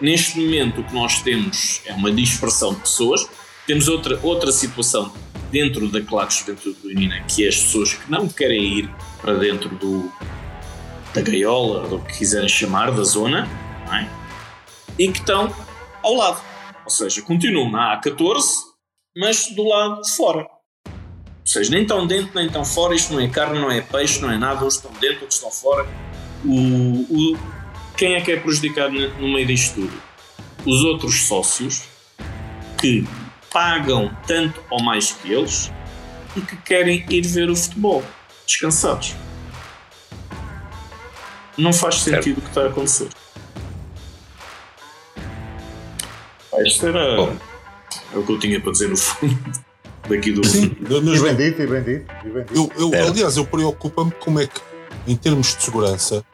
[0.00, 3.26] neste momento o que nós temos é uma dispersão de pessoas,
[3.66, 5.12] temos outra, outra situação
[5.54, 6.76] dentro da claque juventude
[7.28, 8.90] que é as pessoas que não querem ir
[9.22, 10.12] para dentro do,
[11.14, 13.48] da gaiola, do que quiserem chamar, da zona,
[13.92, 14.08] é?
[14.98, 15.54] e que estão
[16.02, 16.42] ao lado.
[16.84, 18.42] Ou seja, continuam na A14,
[19.16, 20.40] mas do lado de fora.
[20.88, 24.20] Ou seja, nem estão dentro nem estão fora, isto não é carne, não é peixe,
[24.20, 25.86] não é nada, uns estão dentro, outros estão fora.
[26.44, 27.38] O, o,
[27.96, 30.02] quem é que é prejudicado no meio disto tudo?
[30.66, 31.84] Os outros sócios
[32.80, 33.06] que
[33.54, 35.70] pagam tanto ou mais que eles
[36.36, 38.02] e que querem ir ver o futebol
[38.44, 39.14] descansados.
[41.56, 43.08] Não faz sentido o que está a acontecer.
[46.66, 47.36] Isto era Bom.
[48.12, 49.38] é o que eu tinha para dizer no fundo
[50.08, 50.44] daqui do.
[50.44, 52.12] Sim, e bem dito, e bem dito.
[52.24, 52.72] E bem dito.
[52.76, 54.60] Eu, eu, aliás, eu preocupo-me como é que,
[55.06, 56.24] em termos de segurança,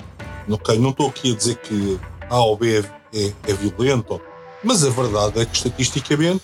[0.48, 1.98] ok, não estou aqui a dizer que
[2.30, 4.20] A ou B é, é, é violento,
[4.62, 6.42] mas a verdade é que estatisticamente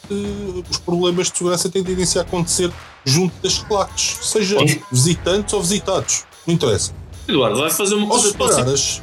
[0.68, 2.70] os problemas de segurança têm tendência a acontecer
[3.04, 4.80] junto das claques, seja Sim.
[4.90, 6.92] visitantes ou visitados, não interessa.
[7.28, 9.02] Eduardo, vai fazer uma coisa separares,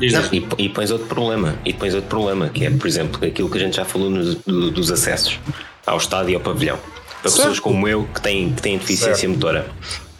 [0.00, 3.58] e, e pões outro problema, e pões outro problema, que é, por exemplo, aquilo que
[3.58, 5.38] a gente já falou no, do, dos acessos
[5.86, 6.78] ao estádio e ao pavilhão.
[7.22, 7.36] Para certo.
[7.36, 9.34] pessoas como eu que têm, que têm deficiência certo.
[9.34, 9.70] motora,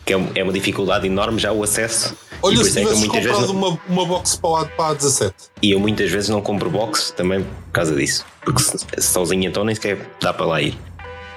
[0.05, 2.17] que é, é uma dificuldade enorme já o acesso.
[2.43, 5.35] Olha, se é tivesses comprado vezes uma, uma box para a, para a 17.
[5.63, 8.27] E eu muitas vezes não compro box também por causa disso.
[8.43, 8.63] Porque
[9.01, 10.77] sozinho então nem sequer dá para lá ir.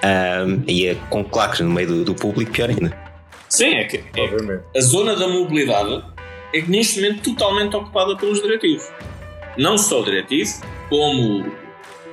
[0.04, 2.96] Um, e é com claques no meio do, do público, pior ainda.
[3.48, 6.04] Sim, é que é, a zona da mobilidade
[6.52, 8.86] é que neste momento totalmente ocupada pelos diretivos.
[9.56, 11.50] Não só o diretivo, como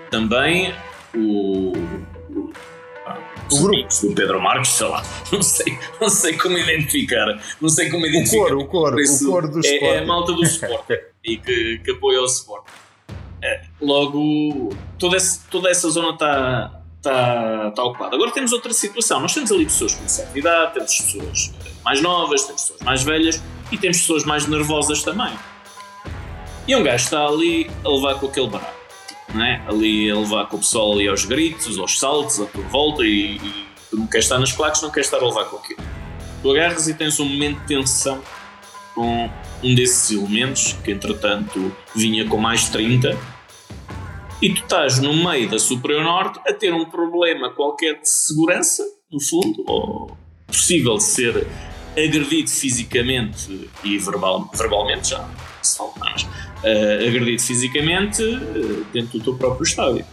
[0.09, 0.73] também
[1.15, 1.73] o,
[3.51, 7.89] o, grupo do Pedro Marques, sei lá, não sei, não sei como identificar, não sei
[7.89, 8.45] como identificar.
[8.45, 10.89] O coro, o coro, o coro do é, é a malta do Sport
[11.23, 12.65] e que, que apoia o Sport.
[13.41, 18.15] É, logo, toda essa, toda essa zona está está, está ocupada.
[18.15, 19.19] Agora temos outra situação.
[19.19, 21.53] Nós temos ali pessoas com certa idade, temos pessoas
[21.83, 23.41] mais novas, temos pessoas mais velhas
[23.71, 25.33] e temos pessoas mais nervosas também.
[26.67, 28.73] E um gajo está ali a levar com aquele barato,
[29.35, 29.61] não é?
[29.67, 33.35] ali a levar com o pessoal ali aos gritos, aos saltos, à tua volta e,
[33.35, 35.79] e tu não queres estar nas claques, não queres estar a levar com aquilo.
[36.41, 38.21] Tu agarras e tens um momento de tensão
[38.93, 39.29] com
[39.61, 43.17] um desses elementos, que entretanto vinha com mais 30,
[44.41, 48.83] e tu estás no meio da Superior Norte a ter um problema qualquer de segurança,
[49.11, 50.17] no fundo, ou
[50.47, 51.47] possível ser
[51.91, 55.27] agredido fisicamente e verbal, verbalmente, já
[55.65, 60.05] se fala mais, uh, agredido fisicamente uh, dentro do teu próprio estádio.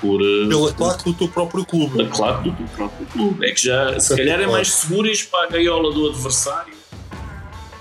[0.00, 1.96] Por, uh, Pela claque do teu próprio clube.
[1.96, 3.46] Pela claque do teu próprio clube.
[3.46, 6.74] É que já, se calhar, é mais seguro ir para a gaiola do adversário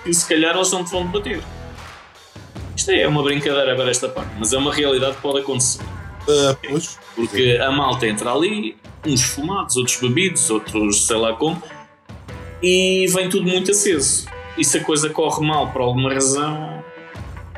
[0.05, 1.41] e se calhar eles não te vão debater.
[2.76, 5.81] Isto é uma brincadeira agora esta parte, mas é uma realidade que pode acontecer.
[5.84, 6.99] Uh, pois.
[7.15, 11.61] Porque a malta entra ali, uns fumados, outros bebidos, outros sei lá como,
[12.61, 14.26] e vem tudo muito aceso.
[14.57, 16.84] E se a coisa corre mal por alguma razão,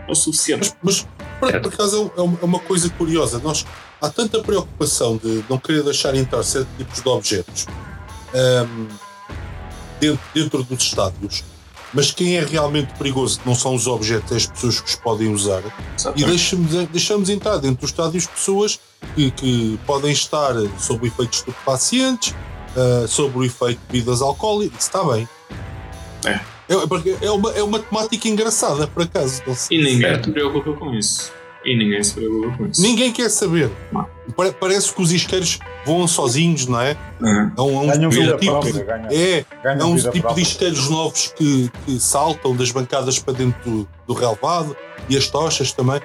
[0.08, 0.74] é o suficiente.
[0.82, 1.08] Mas, mas
[1.40, 3.40] por, por acaso é, é uma coisa curiosa.
[3.40, 3.66] Nós,
[4.02, 7.66] há tanta preocupação de não querer deixar entrar certos tipos de objetos
[8.34, 8.88] um,
[10.00, 11.44] dentro, dentro dos estádios
[11.96, 15.34] mas quem é realmente perigoso não são os objetos, é as pessoas que os podem
[15.34, 15.64] usar.
[15.98, 16.22] Exatamente.
[16.22, 18.78] E deixamos, deixamos entrar dentro dos estádios pessoas
[19.16, 22.36] que, que podem estar sob o efeito de estupefacientes,
[22.76, 25.28] uh, sob o efeito de bebidas alcoólicas, está bem.
[26.26, 26.55] É.
[26.68, 29.42] É, é, uma, é uma temática engraçada, por acaso.
[29.70, 31.32] E ninguém se preocupa com isso.
[31.64, 32.82] E ninguém se preocupa com isso.
[32.82, 33.70] Ninguém quer saber.
[33.92, 34.08] Não.
[34.60, 36.98] Parece que os isqueiros voam sozinhos, não é?
[37.22, 37.52] Uhum.
[37.58, 40.36] É um, é um, tipo, própria, de, ganha, é, ganha é um tipo própria.
[40.36, 44.76] de isqueiros novos que, que, saltam das bancadas para dentro do, do relevado
[45.08, 46.02] e as tochas também.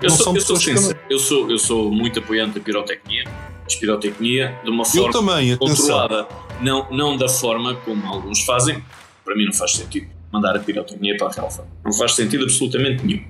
[0.00, 4.58] Eu sou, eu, sou sincero, eu, sou, eu sou muito apoiante da pirotecnia, a pirotecnia
[4.64, 6.26] de uma forma também, controlada,
[6.60, 8.82] não, não da forma como alguns fazem.
[9.26, 11.66] Para mim não faz sentido mandar a pirotecnia para a relva.
[11.84, 13.24] Não faz sentido absolutamente nenhum.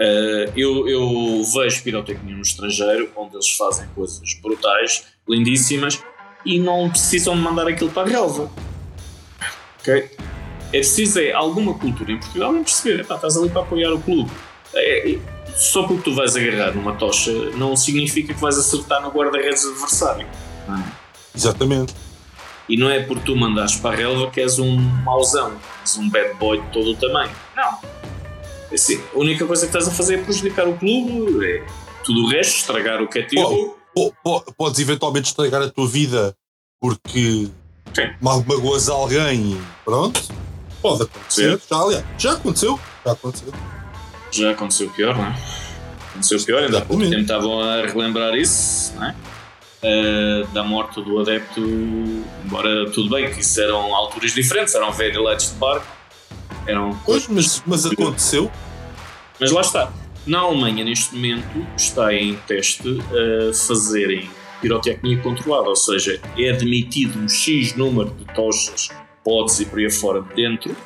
[0.00, 6.02] Uh, eu, eu vejo pirotecnia no estrangeiro, onde eles fazem coisas brutais, lindíssimas,
[6.46, 8.50] e não precisam de mandar aquilo para a relva.
[9.80, 10.10] Ok?
[10.68, 14.00] É preciso é alguma cultura em Portugal em perceber, epá, estás ali para apoiar o
[14.00, 14.30] clube.
[14.74, 15.18] É,
[15.54, 20.26] só porque tu vais agarrar numa tocha não significa que vais acertar no guarda-redes adversário.
[20.66, 20.84] Não é?
[21.36, 21.94] Exatamente.
[22.68, 26.08] E não é por tu mandares para a relva que és um mauzão, és um
[26.08, 27.30] bad boy de todo o tamanho.
[27.56, 27.78] Não.
[28.70, 31.66] É Assim, a única coisa que estás a fazer é prejudicar o clube, é
[32.04, 33.76] tudo o resto, estragar o que é teu.
[33.94, 36.34] Po- po- Podes eventualmente estragar a tua vida
[36.80, 37.48] porque
[37.94, 38.10] Sim.
[38.20, 40.20] ma- magoas alguém e pronto.
[40.80, 41.60] Pode acontecer.
[41.70, 42.80] Já, aliás, já aconteceu.
[43.04, 43.52] Já aconteceu.
[44.32, 45.36] Já aconteceu pior, não é?
[46.10, 49.14] Aconteceu pior, ainda há pouco tempo estavam a relembrar isso, não é?
[49.84, 51.60] Eh, da morte do adepto,
[52.44, 55.86] embora tudo bem que isso eram alturas diferentes, eram velhos de barco,
[56.68, 58.48] eram Pois, mas, mas aconteceu.
[59.40, 59.92] Mas lá está.
[60.24, 64.30] Na Alemanha, neste momento, está em teste a fazerem
[64.60, 68.88] pirotecnia controlada, ou seja, é admitido um X número de tochas,
[69.24, 70.76] potes e por aí fora de dentro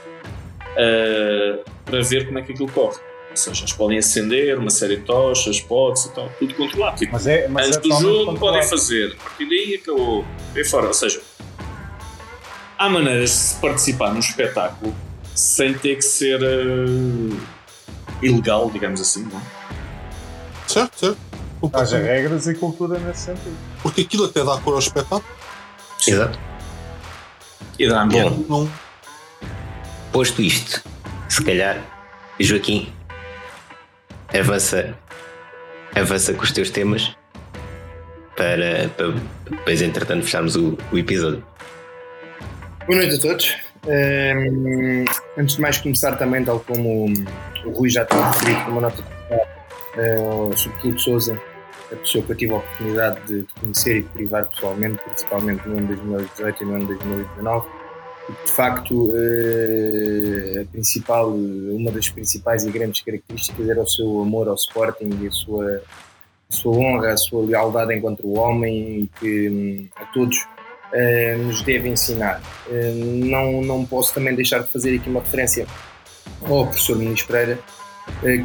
[0.74, 2.98] eh, para ver como é que aquilo corre.
[3.36, 6.96] Ou seja, eles podem acender uma série de tochas, potes e tal, tudo controlado.
[6.96, 10.24] Tipo, Mas é, mas Antes é do jogo podem fazer, a partir daí acabou.
[10.54, 10.86] Aí fora.
[10.86, 11.20] Ou seja,
[12.78, 14.94] há maneiras de se participar num espetáculo
[15.34, 17.36] sem ter que ser eh,
[18.22, 19.42] ilegal, digamos assim, não é?
[20.66, 21.18] Certo, certo.
[21.72, 23.56] Haja regras e cultura nesse sentido.
[23.82, 25.24] Porque aquilo até dá cor ao espetáculo.
[26.06, 26.38] Exato.
[27.78, 28.30] E dá ambiente.
[28.48, 28.70] Bom, Não,
[30.12, 30.82] posto isto,
[31.28, 31.84] se calhar,
[32.40, 32.92] Joaquim,
[34.34, 34.96] avança,
[35.94, 37.16] avança com os teus temas
[38.36, 39.14] para, para
[39.50, 41.44] depois, entretanto, fecharmos o, o episódio.
[42.86, 43.56] Boa noite a todos.
[43.88, 45.04] Ehm,
[45.38, 47.06] antes de mais começar também, tal como
[47.64, 51.40] o Rui já tinha referido com uma nota de uh, sobretudo Souza,
[51.92, 55.68] a pessoa que eu tive a oportunidade de, de conhecer e de privar pessoalmente, principalmente
[55.68, 57.85] no ano de 2018 e no ano de 2019, e que,
[58.28, 64.48] de facto eh, a principal, uma das principais e grandes características era o seu amor
[64.48, 65.82] ao Sporting e a sua,
[66.50, 70.44] a sua honra, a sua lealdade enquanto homem que hum, a todos
[70.92, 72.42] eh, nos deve ensinar.
[72.68, 75.66] Eh, não, não posso também deixar de fazer aqui uma referência
[76.42, 77.58] ao professor Muniz Pereira,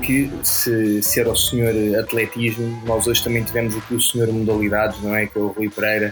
[0.06, 5.02] que se, se era o senhor atletismo, nós hoje também tivemos aqui o senhor modalidades,
[5.02, 5.28] não é?
[5.28, 6.12] Que é o Rui Pereira.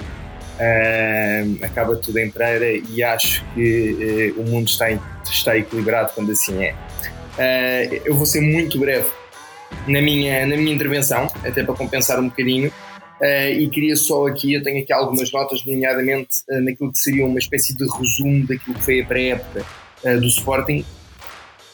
[1.64, 4.88] Acaba tudo em Pereira e acho que eh, o mundo está,
[5.24, 6.76] está equilibrado quando assim é.
[7.38, 9.08] Eh, eu vou ser muito breve
[9.88, 12.72] na minha, na minha intervenção, até para compensar um bocadinho.
[13.22, 17.26] Uh, e queria só aqui, eu tenho aqui algumas notas, nomeadamente uh, naquilo que seria
[17.26, 19.66] uma espécie de resumo daquilo que foi a pré-época
[20.06, 20.86] uh, do Sporting,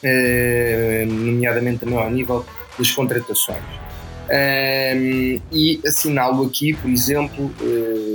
[0.03, 2.43] uh, nomeadamente também ao nível
[2.79, 3.63] das contratações.
[5.51, 8.14] E assinalo aqui, por exemplo, uh,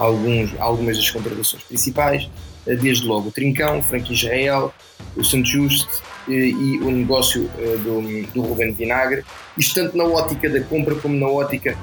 [0.00, 2.24] alguns, algumas das contratações principais,
[2.66, 4.72] uh, desde logo o Trincão, Frank Israel,
[5.16, 5.88] o Santo Juste
[6.26, 9.24] uh, e o negócio uh, do, do Ruben Vinagre,
[9.56, 11.76] isto tanto na ótica da compra como na ótica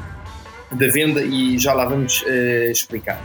[0.71, 3.19] da venda, e já lá vamos uh, explicar.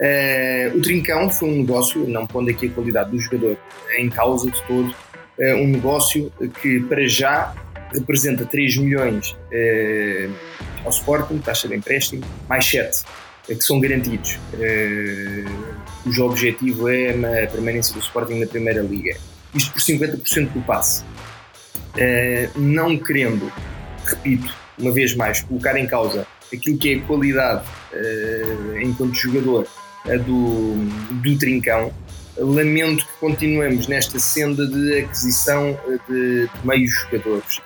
[0.00, 3.56] Uh, o Trincão foi um negócio, não pondo aqui a qualidade do jogador
[3.96, 7.54] em causa de todo, uh, um negócio que para já
[7.92, 9.36] representa 3 milhões
[10.82, 13.04] ao Sporting, taxa de empréstimo, mais 7
[13.54, 14.38] que são garantidos,
[16.02, 17.10] cujo objetivo é
[17.44, 19.16] a permanência do Sporting na Primeira Liga.
[19.54, 21.04] Isto por 50% do passe.
[22.56, 23.52] não querendo,
[24.04, 27.64] repito, uma vez mais, colocar em causa aquilo que é a qualidade
[28.82, 29.66] enquanto jogador
[30.26, 30.74] do,
[31.22, 31.92] do Trincão,
[32.36, 37.60] lamento que continuemos nesta senda de aquisição de, meios jogadores.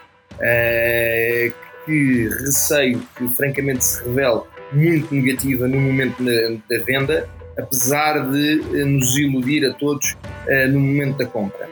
[1.85, 4.43] Que receio que francamente se revele
[4.77, 7.29] muito negativa no momento da venda,
[7.59, 11.69] apesar de uh, nos iludir a todos uh, no momento da compra.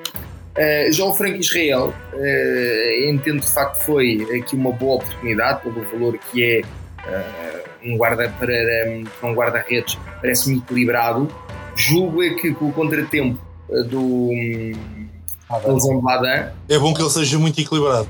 [0.91, 1.93] já o Frank Israel,
[3.09, 6.63] entendo de facto foi aqui uma boa oportunidade pelo valor que é
[7.85, 8.55] um guarda para,
[9.21, 11.29] para um guarda-redes parece-me equilibrado.
[11.75, 13.39] Julgo é que com o contratempo
[13.91, 14.31] do
[16.03, 18.09] Ladan é bom que ele seja muito equilibrado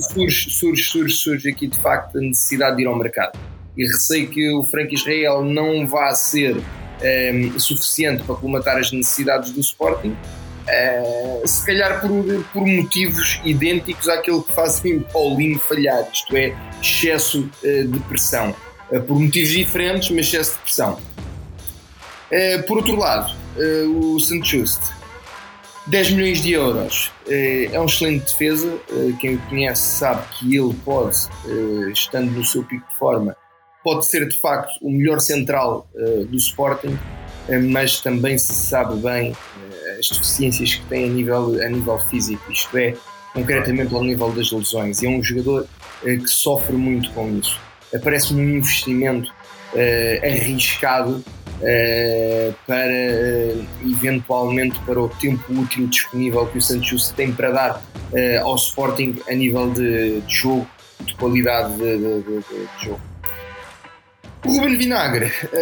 [0.00, 3.38] surge, surge, surge, surge, aqui de facto a necessidade de ir ao mercado.
[3.76, 9.50] E receio que o Frank Israel não vá ser um, suficiente para colmatar as necessidades
[9.50, 16.08] do Sporting, uh, se calhar por, por, motivos idênticos àquele que fazem o Paulinho falhar,
[16.12, 18.54] isto é, excesso uh, de pressão.
[18.90, 20.98] Uh, por motivos diferentes, mas excesso de pressão.
[22.66, 23.34] por outro lado,
[23.96, 24.80] o Santos Just
[25.86, 28.78] 10 milhões de euros é um excelente defesa.
[29.20, 31.16] Quem o conhece sabe que ele pode,
[31.92, 33.36] estando no seu pico de forma,
[33.82, 35.86] pode ser de facto o melhor central
[36.28, 36.98] do Sporting,
[37.70, 39.36] mas também se sabe bem
[39.98, 42.50] as deficiências que tem a nível, a nível físico.
[42.50, 42.94] Isto é,
[43.34, 45.66] concretamente ao nível das lesões, e é um jogador
[46.04, 47.60] eh, que sofre muito com isso.
[48.02, 49.30] Parece-me um investimento
[50.22, 51.22] arriscado
[52.66, 52.92] para
[53.84, 57.82] eventualmente para o tempo útil disponível que o Santos tem para dar
[58.42, 60.68] ao Sporting a nível de, de jogo,
[61.00, 63.00] de qualidade de, de, de jogo.
[64.44, 65.32] O Ruben Vinagre,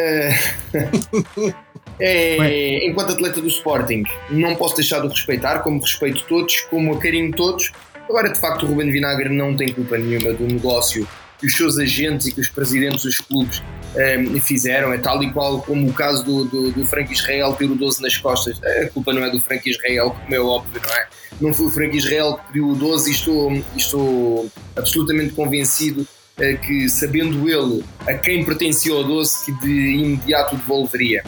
[2.01, 6.93] é, enquanto atleta do Sporting, não posso deixar de o respeitar, como respeito todos, como
[6.93, 7.71] a carinho todos.
[8.09, 11.07] Agora, de facto, o Ruben Vinagre não tem culpa nenhuma do negócio
[11.39, 13.63] que os seus agentes e que os presidentes dos clubes
[13.95, 14.93] um, fizeram.
[14.93, 18.03] É tal e qual como o caso do, do, do Frank Israel ter o 12
[18.03, 18.61] nas costas.
[18.65, 21.09] A culpa não é do Frank Israel, como é óbvio, não é?
[21.41, 26.59] Não foi o Frank Israel que pediu o 12 e estou, estou absolutamente convencido uh,
[26.67, 31.25] que, sabendo ele a quem pertencia o 12, que de imediato devolveria.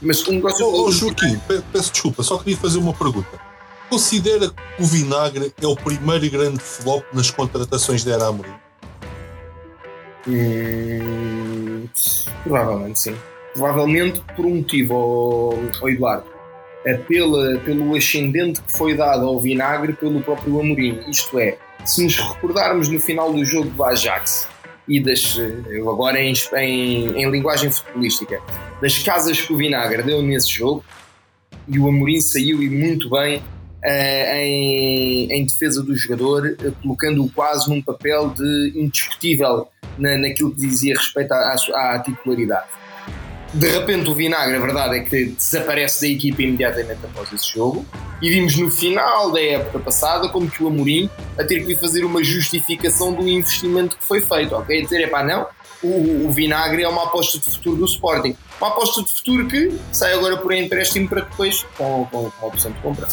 [0.00, 0.66] Mas um negócio.
[0.66, 1.40] Oh, oh, Joaquim,
[1.72, 3.40] peço desculpa, só queria fazer uma pergunta.
[3.88, 8.65] Considera que o Vinagre é o primeiro grande flop nas contratações de Era Amorim?
[10.28, 11.88] Hum,
[12.42, 13.16] provavelmente sim.
[13.54, 16.26] Provavelmente por um motivo, ao, ao Eduardo.
[16.84, 21.00] É pela, pelo ascendente que foi dado ao Vinagre pelo próprio Amorim.
[21.08, 24.48] Isto é, se nos recordarmos no final do jogo do Ajax
[24.86, 25.36] e das,
[25.80, 28.40] agora em, em, em linguagem futebolística,
[28.80, 30.84] das casas que o Vinagre deu nesse jogo,
[31.66, 33.42] e o Amorim saiu e muito bem
[33.88, 40.60] em, em, defesa do jogador, uh, colocando-o quase num papel de indiscutível na, naquilo que
[40.60, 42.66] dizia respeito à, à, titularidade.
[43.54, 47.86] De repente, o Vinagre, a verdade é que desaparece da equipa imediatamente após esse jogo,
[48.20, 51.08] e vimos no final da época passada como que o Amorim
[51.38, 54.82] a ter que fazer uma justificação do investimento que foi feito, ok?
[54.82, 55.46] Dizer, é pá, não,
[55.82, 58.36] o, o, Vinagre é uma aposta de futuro do Sporting.
[58.60, 62.48] Uma aposta de futuro que sai agora por empréstimo para depois com, com, com a
[62.48, 63.06] opção de compra.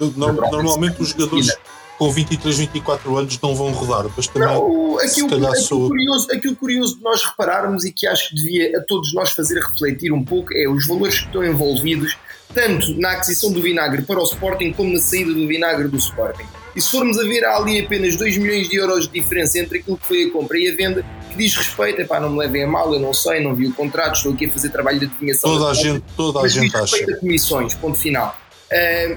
[0.00, 1.56] Normalmente os jogadores
[1.98, 5.88] com 23, 24 anos não vão rodar, mas também não, aquilo, aquilo, sou...
[5.88, 9.60] curioso, aquilo curioso de nós repararmos e que acho que devia a todos nós fazer
[9.60, 12.16] refletir um pouco é os valores que estão envolvidos
[12.52, 16.46] tanto na aquisição do vinagre para o Sporting como na saída do vinagre do Sporting.
[16.74, 19.78] E se formos a ver, há ali apenas 2 milhões de euros de diferença entre
[19.78, 22.64] aquilo que foi a compra e a venda, que diz respeito, epá, não me levem
[22.64, 25.06] a mal, eu não sei, não vi o contrato, estou aqui a fazer trabalho de
[25.06, 25.52] adivinhação.
[25.52, 26.96] Toda a gente, toda a gente acha.
[26.96, 28.36] a comissões, ponto final.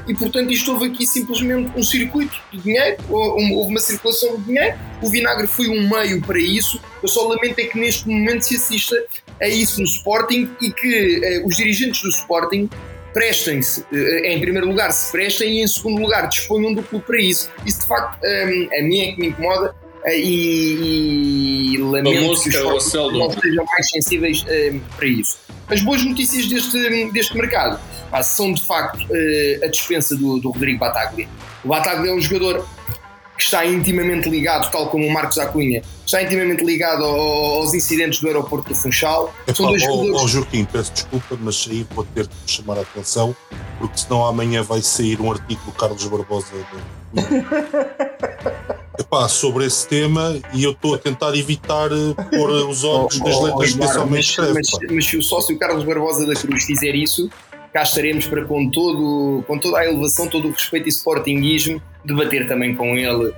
[0.08, 4.78] E portanto isto houve aqui simplesmente um circuito de dinheiro, houve uma circulação de dinheiro,
[5.02, 8.56] o vinagre foi um meio para isso, eu só lamento é que neste momento se
[8.56, 8.96] assista
[9.42, 12.70] a isso no Sporting e que uh, os dirigentes do Sporting
[13.14, 17.22] prestem-se, uh, em primeiro lugar se prestem e em segundo lugar disponham do clube para
[17.22, 17.50] isso.
[17.66, 19.76] Isso de facto a mim é que me incomoda
[20.08, 24.46] e, e lamento que os Sporting não sejam mais sensíveis
[24.96, 25.38] para isso.
[25.68, 27.80] As boas notícias deste, deste mercado
[28.10, 31.28] pá, são de facto uh, a dispensa do, do Rodrigo Bataglia.
[31.64, 32.66] O Bataglia é um jogador
[33.38, 38.28] que está intimamente ligado, tal como o Marcos Acunha, está intimamente ligado aos incidentes do
[38.28, 39.32] aeroporto do Funchal.
[39.44, 40.22] Epá, São dois jogadores...
[40.22, 43.36] oh, Joaquim, peço desculpa, mas aí vou ter que chamar a atenção,
[43.78, 46.48] porque senão amanhã vai sair um artigo do Carlos Barbosa
[49.00, 53.24] Epá, sobre esse tema e eu estou a tentar evitar eh, pôr os olhos oh,
[53.24, 54.54] nas letras oh, que homem escreve.
[54.54, 57.30] Mas, mas, se o sócio Carlos Barbosa da Cruz fizer isso,
[57.78, 62.48] cá estaremos para, com, todo, com toda a elevação, todo o respeito e sportinguismo, debater
[62.48, 63.36] também com ele uh,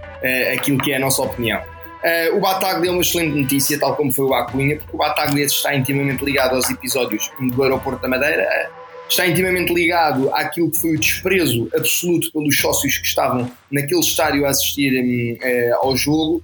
[0.55, 1.59] aquilo que é a nossa opinião.
[1.59, 5.43] Uh, o Bataglia é uma excelente notícia, tal como foi o Acunha, porque o Bataglia
[5.43, 10.79] está intimamente ligado aos episódios do Aeroporto da Madeira, uh, está intimamente ligado àquilo que
[10.79, 16.41] foi o desprezo absoluto pelos sócios que estavam naquele estádio a assistir um, ao jogo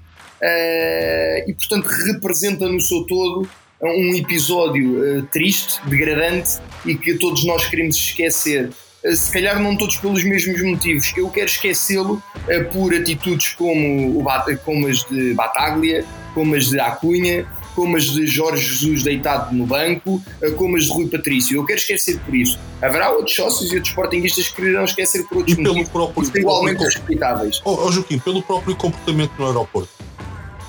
[1.48, 3.50] e, portanto, representa no seu todo
[3.92, 8.70] um episódio uh, triste, degradante e que todos nós queremos esquecer.
[9.04, 11.14] Uh, se calhar não todos pelos mesmos motivos.
[11.16, 14.26] Eu quero esquecê-lo uh, por atitudes como, o,
[14.64, 17.46] como as de Bataglia, como as de Acunha,
[17.76, 20.24] como as de Jorge Jesus deitado no banco,
[20.56, 21.58] como as de Rui Patrício.
[21.58, 22.58] Eu quero esquecer por isso.
[22.82, 26.40] Haverá outros sócios e outros sportinguistas que quererão esquecer por outros e motivos pelo próprio,
[26.42, 27.62] igualmente respeitáveis.
[27.66, 29.90] Oh, oh, Joaquim, pelo próprio comportamento no aeroporto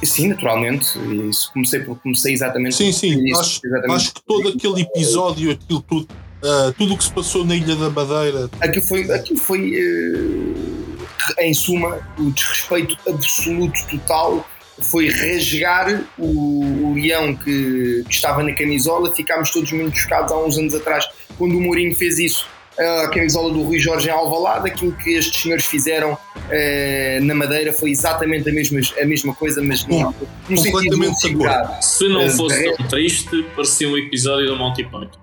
[0.05, 0.99] Sim, naturalmente.
[1.29, 3.25] Isso comecei, comecei exatamente Sim, sim.
[3.25, 3.97] Isso, acho, exatamente.
[3.97, 6.09] acho que todo aquele episódio, aquilo tudo,
[6.43, 8.51] uh, tudo o que se passou na Ilha da Madeira.
[8.61, 11.07] Aquilo foi, aquilo foi uh,
[11.41, 14.47] em suma, o desrespeito absoluto total
[14.79, 19.11] foi rasgar o, o leão que, que, estava na camisola.
[19.15, 21.07] Ficámos todos muito chocados há uns anos atrás,
[21.39, 22.47] quando o Mourinho fez isso
[22.79, 26.19] a camisola do Rui Jorge em Alvalade, aquilo que estes senhores fizeram
[26.51, 30.15] eh, na Madeira foi exatamente a mesma, a mesma coisa, mas não,
[30.49, 35.19] no sentido de Se não eh, fosse tão triste, parecia um episódio do Monty Python.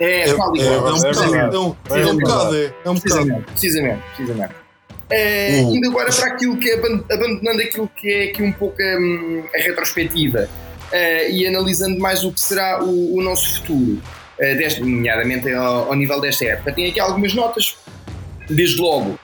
[0.00, 3.00] É, é, é, é, um bocado, é um bocado, é um bocado.
[3.00, 4.54] Precisamente, precisamente, precisamente.
[5.10, 5.76] Uh, uh.
[5.76, 9.58] Indo agora para aquilo que é, abandonando aquilo que é aqui um pouco um, a
[9.58, 10.48] retrospectiva
[10.92, 14.00] uh, e analisando mais o que será o, o nosso futuro,
[14.56, 16.72] deste, nomeadamente ao, ao, nível desta época.
[16.72, 17.76] Tenho aqui algumas notas,
[18.48, 19.18] desde logo,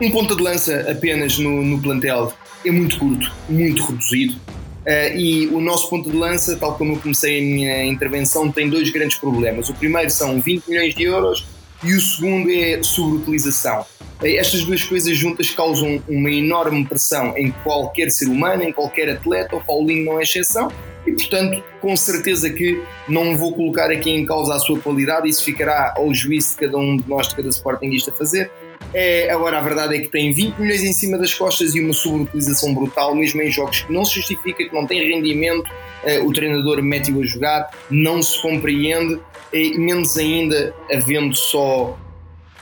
[0.00, 2.32] um ponta de lança apenas no, no plantel
[2.64, 4.34] é muito curto, muito reduzido.
[4.34, 8.68] Uh, e o nosso ponto de lança, tal como eu comecei a minha intervenção, tem
[8.68, 9.68] dois grandes problemas.
[9.68, 11.46] O primeiro são 20 milhões de euros
[11.84, 13.86] e o segundo é sobreutilização.
[14.20, 19.08] Uh, estas duas coisas juntas causam uma enorme pressão em qualquer ser humano, em qualquer
[19.08, 20.68] atleta, o Paulinho não é exceção,
[21.06, 25.44] e portanto, com certeza que não vou colocar aqui em causa a sua qualidade, isso
[25.44, 28.50] ficará ao juízo de cada um de nós, de cada Sportingista fazer.
[28.94, 31.92] É, agora, a verdade é que tem 20 milhões em cima das costas e uma
[31.92, 35.70] sobreutilização brutal, mesmo em jogos que não se justifica, que não tem rendimento,
[36.04, 39.18] é, o treinador mete-o a jogar, não se compreende,
[39.52, 41.98] e menos ainda havendo só,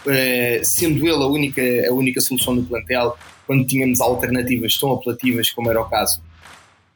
[0.06, 5.50] é, sendo ele a única, a única solução do plantel, quando tínhamos alternativas tão apelativas
[5.50, 6.22] como era o caso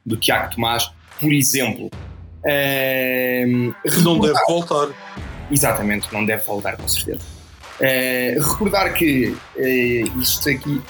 [0.07, 1.91] do Tiago Tomás, por exemplo.
[2.45, 3.45] É,
[4.03, 4.89] não deve voltar.
[5.51, 7.21] Exatamente, não deve voltar, com certeza.
[7.81, 10.81] Uh, recordar que uh, isto aqui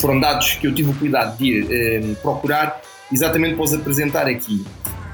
[0.00, 2.80] foram dados que eu tive o cuidado de ir uh, procurar
[3.12, 4.64] exatamente para os apresentar aqui.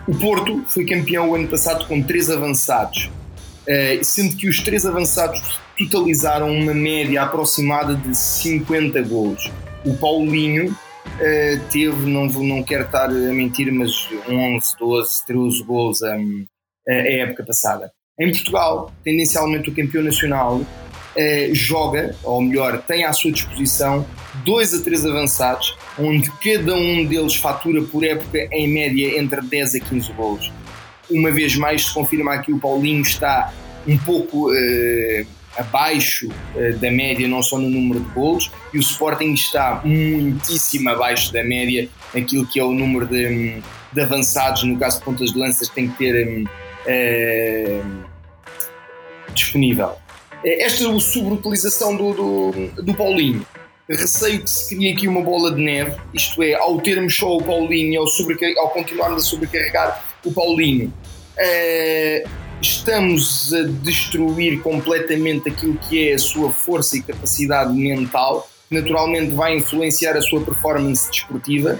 [0.07, 3.11] O Porto foi campeão o ano passado com três avançados,
[4.03, 9.51] sendo que os três avançados totalizaram uma média aproximada de 50 gols.
[9.83, 10.77] O Paulinho
[11.71, 16.45] teve, não, não quero estar a mentir, mas 11, 12, 13 gols um,
[16.89, 17.91] a época passada.
[18.19, 20.61] Em Portugal, tendencialmente o campeão nacional
[21.17, 24.05] eh, joga, ou melhor, tem à sua disposição
[24.45, 29.77] dois a três avançados, onde cada um deles fatura por época em média entre 10
[29.77, 30.53] a 15 gols.
[31.09, 33.53] Uma vez mais se confirma aqui o Paulinho está
[33.87, 35.25] um pouco eh,
[35.57, 40.91] abaixo eh, da média, não só no número de gols, e o Sporting está muitíssimo
[40.91, 43.63] abaixo da média, aquilo que é o número de,
[43.93, 46.47] de avançados, no caso de pontas de lanças, tem que ter
[46.87, 47.81] eh,
[49.33, 49.97] disponível.
[50.45, 53.47] É, esta subutilização do, do, do Paulinho,
[53.89, 57.43] receio que se crie aqui uma bola de neve, isto é, ao termos só o
[57.43, 58.07] Paulinho, ao,
[58.59, 60.93] ao continuarmos a sobrecarregar o Paulinho,
[62.65, 69.57] estamos a destruir completamente aquilo que é a sua força e capacidade mental, naturalmente vai
[69.57, 71.79] influenciar a sua performance desportiva.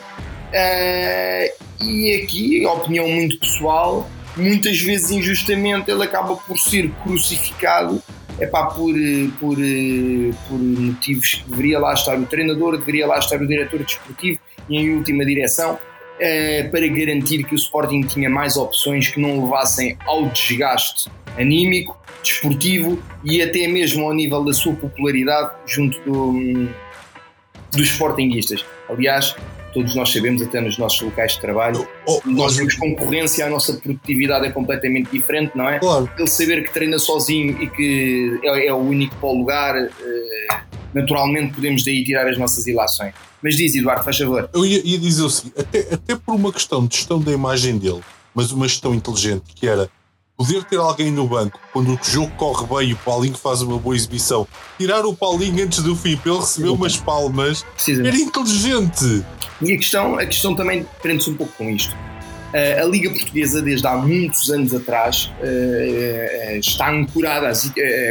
[0.51, 8.03] Uh, e aqui, opinião muito pessoal, muitas vezes injustamente ele acaba por ser crucificado
[8.39, 8.95] epá, por,
[9.41, 9.57] por,
[10.49, 14.39] por motivos que deveria lá estar o treinador, deveria lá estar o diretor desportivo
[14.69, 15.79] e em última direção
[16.21, 21.99] eh, para garantir que o Sporting tinha mais opções que não levassem ao desgaste anímico,
[22.23, 26.69] desportivo e até mesmo ao nível da sua popularidade junto do,
[27.73, 28.65] dos Sportinguistas.
[28.89, 29.35] Aliás,
[29.75, 33.51] todos nós sabemos, até nos nossos locais de trabalho, oh, oh nós temos concorrência, a
[33.51, 35.81] nossa produtividade é completamente diferente, não é?
[35.81, 36.09] Claro.
[36.17, 40.61] Ele saber que treina sozinho e que é, é o único para o lugar, eh,
[40.95, 43.15] naturalmente podemos daí tirar as nossas ilações.
[43.43, 44.49] Mas diz, Eduardo, faz favor.
[44.55, 47.77] Eu ia, ia dizer o seguinte, até, até por uma questão de gestão da imagem
[47.77, 48.01] dele,
[48.35, 49.91] mas uma gestão inteligente, que era
[50.37, 53.79] poder ter alguém no banco quando o jogo corre bem e o Paulinho faz uma
[53.79, 54.47] boa exibição,
[54.79, 59.25] tirar o Paulinho antes do fim para ele receber umas palmas, era inteligente.
[59.63, 61.95] E a questão, a questão também prende-se um pouco com isto.
[61.95, 67.51] Uh, a Liga Portuguesa, desde há muitos anos atrás, uh, está ancorada,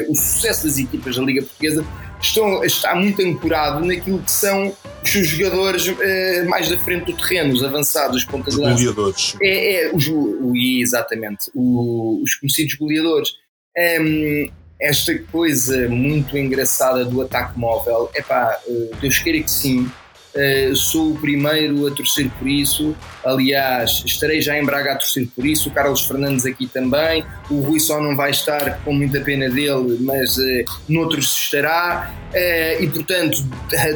[0.10, 1.85] o sucesso das equipas da Liga Portuguesa
[2.28, 7.18] estão, está muito ancorado naquilo que são os seus jogadores uh, mais da frente do
[7.18, 8.76] terreno, os avançados, os pontas de lança.
[8.76, 9.36] Goleadores.
[9.41, 13.30] É, é os, o, exatamente, o, os conhecidos goleadores.
[13.78, 14.52] Um, ehm,
[14.82, 18.60] esta coisa muito engraçada do ataque móvel, é pá,
[19.00, 19.90] Deus queira que sim,
[20.35, 22.95] Uh, sou o primeiro a torcer por isso.
[23.23, 25.69] Aliás, estarei já em Braga a torcer por isso.
[25.69, 27.23] O Carlos Fernandes aqui também.
[27.49, 32.11] O Rui só não vai estar com muita pena dele, mas uh, noutros estará.
[32.31, 33.43] Uh, e portanto,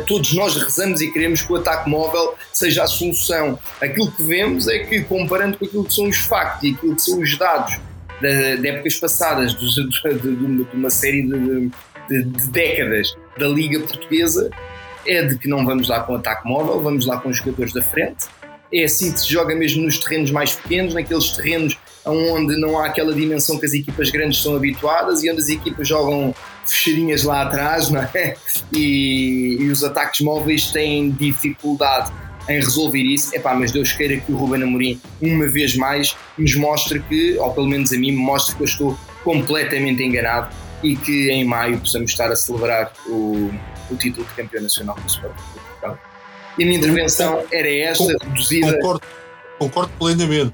[0.06, 3.58] todos nós rezamos e queremos que o ataque móvel seja a solução.
[3.82, 7.02] Aquilo que vemos é que, comparando com aquilo que são os factos e aquilo que
[7.02, 7.80] são os dados
[8.22, 11.72] de, de épocas passadas, de, de, de uma série de,
[12.10, 14.50] de décadas da Liga Portuguesa,
[15.08, 17.82] é de que não vamos lá com ataque móvel, vamos lá com os jogadores da
[17.82, 18.26] frente.
[18.74, 22.86] É assim que se joga mesmo nos terrenos mais pequenos, naqueles terrenos onde não há
[22.86, 26.34] aquela dimensão que as equipas grandes são habituadas e onde as equipas jogam
[26.66, 28.36] fechadinhas lá atrás, não é?
[28.74, 32.12] E, e os ataques móveis têm dificuldade
[32.50, 33.36] em resolver isso.
[33.36, 37.52] Epá, mas Deus queira que o Ruben Amorim, uma vez mais, nos mostre que, ou
[37.54, 40.54] pelo menos a mim, me mostre que eu estou completamente enganado
[40.84, 43.52] e que em maio possamos estar a celebrar o,
[43.90, 46.00] o título de campeão nacional do Sporting de Portugal.
[46.58, 48.74] E a minha intervenção era esta, reduzida.
[48.74, 49.02] Concordo,
[49.60, 50.54] concordo plenamente.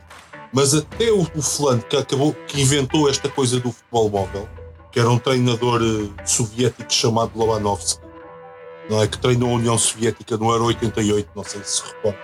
[0.52, 4.48] Mas até o, o fulano que acabou, que inventou esta coisa do futebol móvel,
[4.92, 8.04] que era um treinador uh, soviético chamado Lobanovsky,
[8.90, 9.08] não é?
[9.08, 12.20] Que treinou a União Soviética no Euro 88, não sei se se recorda.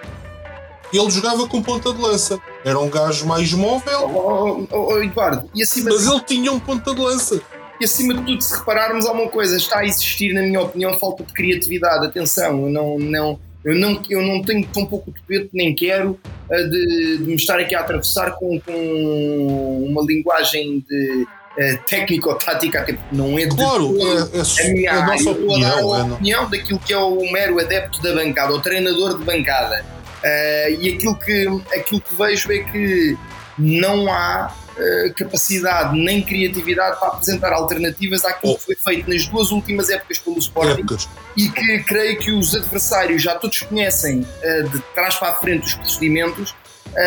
[0.91, 2.40] Ele jogava com ponta de lança.
[2.65, 4.10] Era um gajo mais móvel.
[4.11, 6.11] Oh, oh, oh, Eduardo, e acima mas de...
[6.11, 7.41] ele tinha um ponta de lança.
[7.80, 10.94] E acima de tudo, se repararmos, há uma coisa, está a existir, na minha opinião,
[11.00, 12.06] falta de criatividade.
[12.06, 16.20] Atenção, eu não, não, eu não, eu não tenho tão pouco de peito, nem quero,
[16.50, 22.80] uh, de, de, me estar aqui a atravessar com, com uma linguagem de uh, técnico-tática,
[22.80, 25.98] até porque não é de claro, é, é, a minha é a nossa opinião, a,
[25.98, 29.86] a é, opinião daquilo que é o mero adepto da bancada, o treinador de bancada.
[30.20, 33.18] Uh, e aquilo que, aquilo que vejo é que
[33.58, 38.58] não há uh, capacidade nem criatividade para apresentar alternativas àquilo oh.
[38.58, 41.10] que foi feito nas duas últimas épocas pelo Sporting épocas.
[41.36, 45.68] e que creio que os adversários já todos conhecem uh, de trás para a frente
[45.68, 46.56] os procedimentos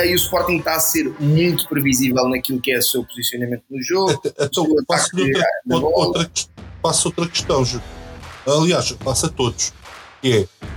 [0.05, 3.83] e o Sporting está a ser muito previsível naquilo que é o seu posicionamento no
[3.83, 4.23] jogo.
[4.39, 6.31] Então, passo outra, outra,
[6.81, 7.65] passo outra questão.
[8.47, 9.73] Aliás, passo a todos.
[10.21, 10.73] Que é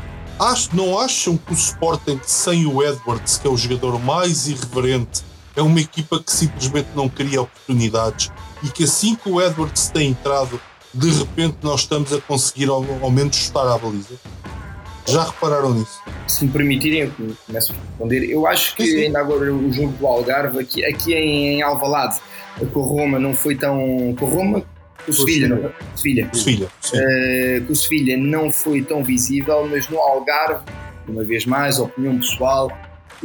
[0.74, 5.24] não acham que o Sporting, sem o Edwards, que é o jogador mais irreverente,
[5.56, 8.32] é uma equipa que simplesmente não cria oportunidades
[8.64, 10.60] e que assim que o Edwards tem entrado,
[10.94, 14.16] de repente nós estamos a conseguir ao, ao menos chutar à baliza?
[15.08, 16.02] Já repararam nisso?
[16.28, 18.24] Se me permitirem, eu começo a responder.
[18.26, 19.04] Eu acho que Sim.
[19.04, 22.20] ainda agora o jogo do Algarve, aqui, aqui em, em Alvalade,
[22.74, 24.16] com a Roma não foi tão.
[24.18, 24.64] Com a Roma,
[25.08, 26.30] o Sevilha, não, Sevilha.
[26.34, 30.64] Sevilha, uh, o Sevilha não foi tão visível, mas no Algarve,
[31.08, 32.72] uma vez mais, opinião pessoal,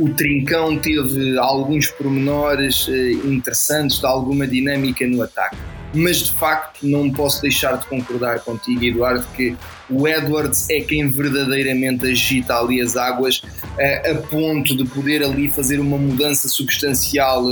[0.01, 2.93] o Trincão teve alguns pormenores uh,
[3.27, 5.57] interessantes de alguma dinâmica no ataque.
[5.93, 9.55] Mas de facto não posso deixar de concordar contigo, Eduardo, que
[9.91, 15.51] o Edwards é quem verdadeiramente agita ali as águas uh, a ponto de poder ali
[15.51, 17.45] fazer uma mudança substancial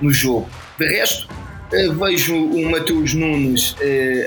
[0.00, 0.48] no jogo.
[0.78, 1.26] De resto,
[1.98, 3.74] vejo o Mateus Nunes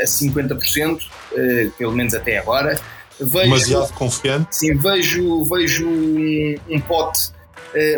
[0.01, 0.99] a 50%, uh,
[1.37, 2.77] eh, pelo menos até agora.
[3.21, 4.55] Vejo, Demasiado confiante.
[4.55, 7.31] Sim, vejo, vejo um, um pote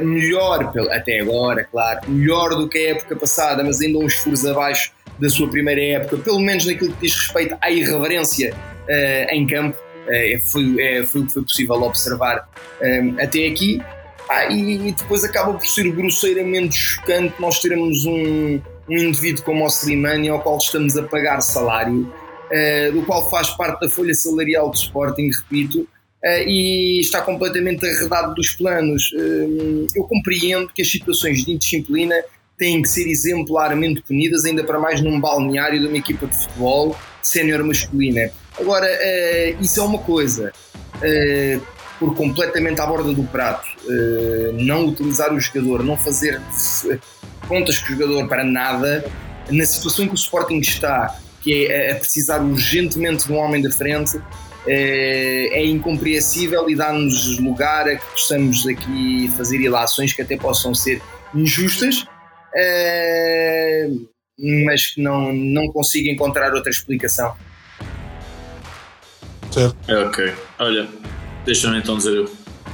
[0.03, 4.91] melhor, até agora, claro, melhor do que a época passada, mas ainda uns furos abaixo
[5.17, 8.55] da sua primeira época, pelo menos naquilo que diz respeito à irreverência
[9.29, 9.75] em campo.
[10.51, 10.75] foi,
[11.07, 12.47] foi o que foi possível observar
[13.19, 13.81] até aqui.
[14.29, 18.59] Ah, e, e depois acaba por ser grosseiramente chocante nós termos um,
[18.89, 22.22] um indivíduo como o Slimani ao qual estamos a pagar salário, uh,
[22.93, 28.33] do qual faz parte da folha salarial do Sporting, repito, uh, e está completamente arredado
[28.35, 29.11] dos planos.
[29.13, 32.15] Uh, eu compreendo que as situações de indisciplina
[32.57, 36.95] têm que ser exemplarmente punidas, ainda para mais num balneário de uma equipa de futebol
[37.21, 38.31] sénior masculina.
[38.59, 38.87] Agora,
[39.59, 40.53] isso é uma coisa.
[41.99, 43.67] por completamente à borda do prato,
[44.53, 46.39] não utilizar o jogador, não fazer
[47.47, 49.03] contas com o jogador para nada,
[49.49, 53.61] na situação em que o Sporting está, que é a precisar urgentemente de um homem
[53.61, 54.19] da frente,
[54.65, 60.73] é, é incompreensível e dá-nos lugar a que possamos aqui fazer ilações que até possam
[60.73, 61.01] ser
[61.35, 62.05] injustas,
[62.55, 63.89] é,
[64.65, 67.35] mas que não, não consigo encontrar outra explicação.
[69.51, 69.75] Certo.
[69.87, 70.33] É, ok.
[70.59, 70.87] Olha,
[71.45, 72.27] deixa-me então dizer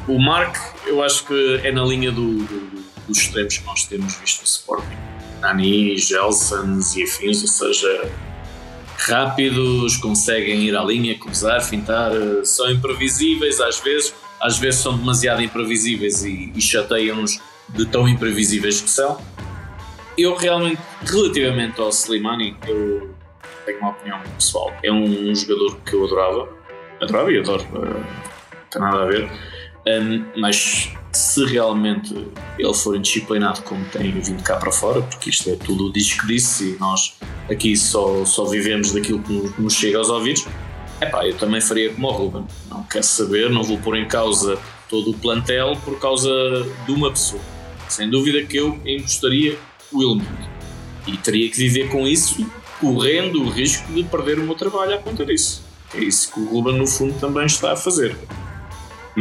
[0.08, 0.56] O Mark,
[0.86, 4.46] eu acho que é na linha do, do dos extremos que nós temos visto no
[4.46, 4.98] Sporting.
[5.42, 8.12] Nani, Gelsons e afins, ou seja,
[9.00, 14.98] rápidos, conseguem ir à linha, cruzar, fintar, eh, são imprevisíveis às vezes, às vezes são
[14.98, 17.40] demasiado imprevisíveis e, e chateiam-nos
[17.70, 19.20] de tão imprevisíveis que são.
[20.18, 23.16] Eu realmente, relativamente ao Slimani, eu
[23.66, 24.74] tenho uma opinião pessoal.
[24.84, 26.50] É um jogador que eu adorava,
[27.02, 29.32] adorava e adoro, uh, não tem nada a ver,
[29.88, 32.14] um, mas se realmente
[32.58, 36.28] ele for indisciplinado como tem vindo cá para fora, porque isto é tudo o disco
[36.28, 37.16] disse e nós
[37.50, 40.46] aqui só, só vivemos daquilo que nos, chega aos ouvidos,
[41.02, 42.46] é pá, eu também faria como o Ruben.
[42.70, 44.60] Não quero saber, não vou pôr em causa
[44.90, 46.30] todo o plantel por causa
[46.86, 47.42] de uma pessoa.
[47.88, 49.58] Sem dúvida que eu empostaria
[49.92, 50.50] o elemento.
[51.08, 52.46] E teria que viver com isso,
[52.80, 55.64] correndo o risco de perder o meu trabalho à conta disso.
[55.94, 58.16] É isso que o Ruben, no fundo, também está a fazer.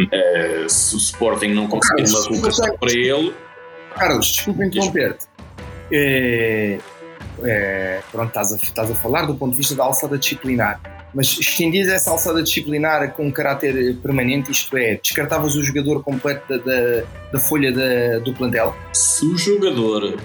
[0.05, 3.35] Uh, se o Sporting não conseguir uma colocação para ele.
[3.95, 5.27] Carlos, desculpa interromper-te.
[5.91, 6.79] É,
[7.43, 10.81] é, pronto, estás a, estás a falar do ponto de vista da alçada disciplinar,
[11.15, 16.47] mas estendias essa alçada disciplinar com um caráter permanente, isto é, descartavas o jogador completo
[16.49, 17.03] da, da,
[17.33, 18.75] da folha da, do plantel?
[18.93, 20.19] Se o jogador.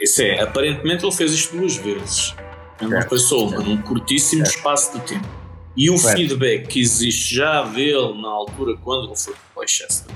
[0.00, 2.34] Isso é, aparentemente ele fez isto duas vezes.
[2.80, 5.43] Não foi só uma, num curtíssimo espaço de tempo
[5.76, 10.14] E o feedback que existe já dele na altura quando ele foi para o Leicester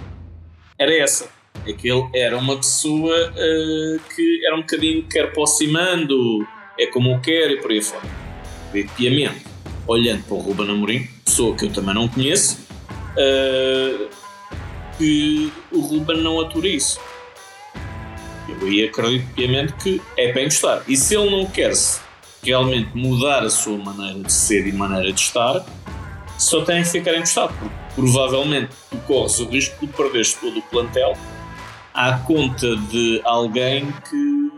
[0.79, 1.29] era essa.
[1.67, 6.47] É que ele era uma pessoa uh, que era um bocadinho quer aproximando,
[6.79, 8.05] é como eu quero e por aí fora.
[8.97, 9.45] Piamente,
[9.87, 12.59] olhando para o Ruben Amorim, pessoa que eu também não conheço,
[12.93, 14.09] uh,
[14.97, 17.01] que o Ruben não atura isso.
[18.49, 20.85] Eu aí acredito piamente que é para gostar.
[20.87, 21.73] E se ele não quer
[22.43, 25.65] realmente mudar a sua maneira de ser e maneira de estar,
[26.39, 30.63] só tem que ficar encostado, porque provavelmente tu corres o risco de perderes todo o
[30.63, 31.15] plantel
[31.93, 34.51] à conta de alguém que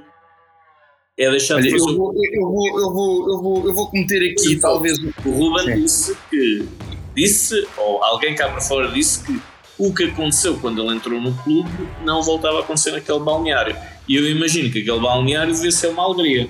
[1.17, 1.91] é deixado de fazer.
[1.91, 4.99] Eu vou, eu, vou, eu, vou, eu, vou, eu vou cometer aqui, Sim, talvez.
[4.99, 5.83] O Ruben Sim.
[5.83, 6.69] disse que
[7.15, 9.41] disse, ou alguém cá para fora disse que
[9.79, 11.71] o que aconteceu quando ele entrou no clube
[12.05, 13.75] não voltava a acontecer naquele balneário.
[14.07, 16.49] E eu imagino que aquele balneário devia ser uma alegria.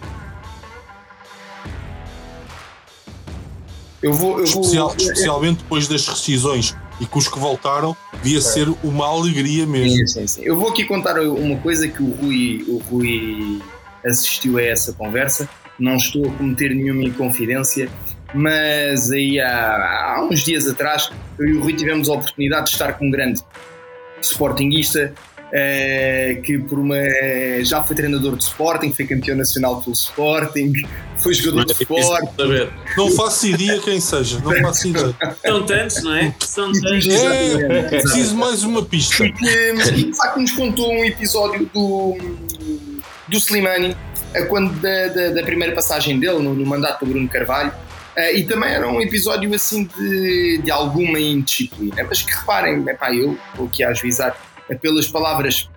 [4.02, 4.38] Eu vou.
[4.40, 9.06] Eu vou Especial- especialmente depois das rescisões e que os que voltaram, devia ser uma
[9.06, 9.96] alegria mesmo.
[9.98, 10.42] Sim, sim, sim.
[10.44, 13.60] Eu vou aqui contar uma coisa que o Rui, o Rui
[14.04, 15.48] assistiu a essa conversa.
[15.78, 17.88] Não estou a cometer nenhuma inconfidência,
[18.34, 22.72] mas aí há, há uns dias atrás eu e o Rui tivemos a oportunidade de
[22.72, 23.40] estar com um grande
[24.20, 25.14] sportinguista
[26.44, 26.96] que por uma
[27.62, 30.72] já foi treinador de Sporting, foi campeão nacional pelo Sporting,
[31.18, 32.36] foi jogador de É Sporting.
[32.36, 32.70] saber.
[32.96, 35.14] Não faço ideia quem seja, não faço ideia.
[35.44, 36.34] São tantos, não é?
[36.40, 37.06] São tantos.
[37.08, 39.24] É, preciso mais uma pista.
[39.24, 42.16] e que de facto nos contou um episódio do,
[43.28, 43.96] do Slimani
[44.34, 47.72] eh, quando da, da, da primeira passagem dele no, no mandato do Bruno Carvalho
[48.16, 53.14] Eh, e também era um episódio assim de, de alguma indisciplina mas que reparem, epá,
[53.14, 54.36] eu estou aqui a ajuizar
[54.74, 55.68] pelas palavras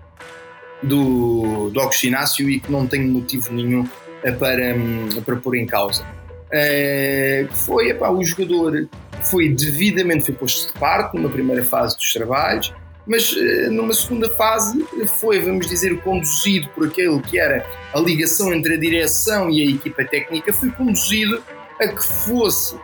[0.83, 2.05] do, do Augusto
[2.49, 3.87] e que não tenho motivo nenhum
[4.23, 6.05] eh, para, hum, para pôr em causa.
[6.51, 8.87] Eh, foi, epá, o jogador
[9.23, 12.73] foi devidamente foi posto de parte numa primeira fase dos trabalhos
[13.07, 14.85] mas eh, numa segunda fase
[15.19, 19.71] foi, vamos dizer, conduzido por aquele que era a ligação entre a direção e a
[19.71, 21.41] equipa técnica, foi conduzido
[21.79, 22.75] a que fosse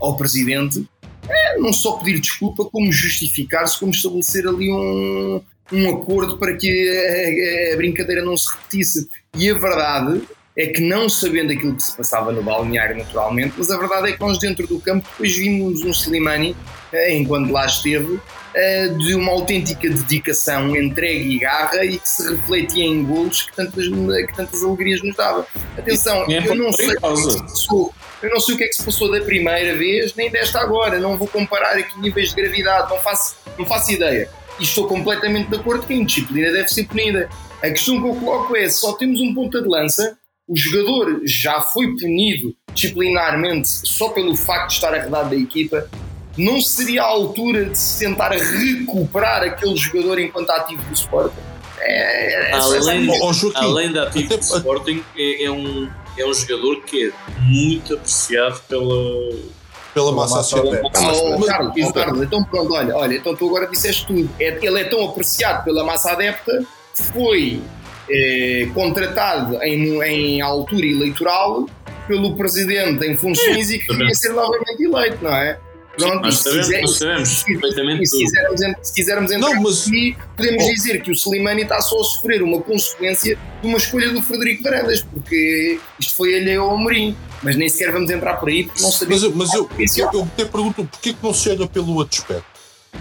[0.00, 0.84] ao presidente
[1.28, 5.40] eh, não só pedir desculpa, como justificar-se, como estabelecer ali um,
[5.72, 9.08] um acordo para que a, a brincadeira não se repetisse.
[9.36, 10.22] E a verdade
[10.56, 14.12] é que não sabendo aquilo que se passava no balneário naturalmente, mas a verdade é
[14.12, 16.54] que nós dentro do campo depois vimos um Slimani,
[16.92, 18.20] eh, enquanto lá esteve,
[18.54, 23.56] eh, de uma autêntica dedicação, entrega e garra e que se refletia em golos que
[23.56, 25.46] tantas, que tantas alegrias nos dava.
[25.78, 27.94] Atenção, É eu não sei é se passou.
[28.22, 30.98] Eu não sei o que é que se passou da primeira vez, nem desta agora.
[31.00, 34.28] Não vou comparar aqui níveis de gravidade, não faço, não faço ideia.
[34.60, 37.28] E estou completamente de acordo que a indisciplina deve ser punida.
[37.60, 40.16] A questão que eu coloco é: só temos um ponta de lança,
[40.46, 45.88] o jogador já foi punido disciplinarmente só pelo facto de estar arredado da equipa.
[46.36, 51.36] Não seria a altura de se tentar recuperar aquele jogador enquanto ativo do Sporting?
[51.78, 56.34] É, é, Além, ó, Joaquim, além da ativo do Sporting, é, é um, é um
[56.34, 57.12] jogador que é
[57.42, 59.52] muito apreciado pela.
[59.94, 60.56] Pela massa.
[60.58, 61.92] Oh, Mas- Carlos.
[61.92, 64.28] Carlos, então pronto, olha, olha, então tu agora disseste tudo.
[64.40, 66.64] É- ele é tão apreciado pela massa adepta,
[67.12, 67.60] foi
[68.08, 71.66] eh, contratado em, em altura eleitoral
[72.08, 75.58] pelo presidente em funções e que queria ser novamente eleito, não é?
[75.96, 79.54] Pronto, Nós se sabemos, quiser- nós sabemos se- perfeitamente e se quisermos, se quisermos entrar
[79.54, 80.70] Não, mas- aqui, podemos Oh.
[80.74, 84.62] dizer que o Slimani está só a sofrer uma consequência de uma escolha do Frederico
[84.62, 87.16] Varandas, porque isto foi alheio ao Amorim.
[87.42, 89.22] Mas nem sequer vamos entrar por aí, porque não Mas, sabemos.
[89.22, 91.94] eu- mas eu, Esse é eu, eu até pergunto porquê que não se olha pelo
[91.96, 92.44] outro espectro?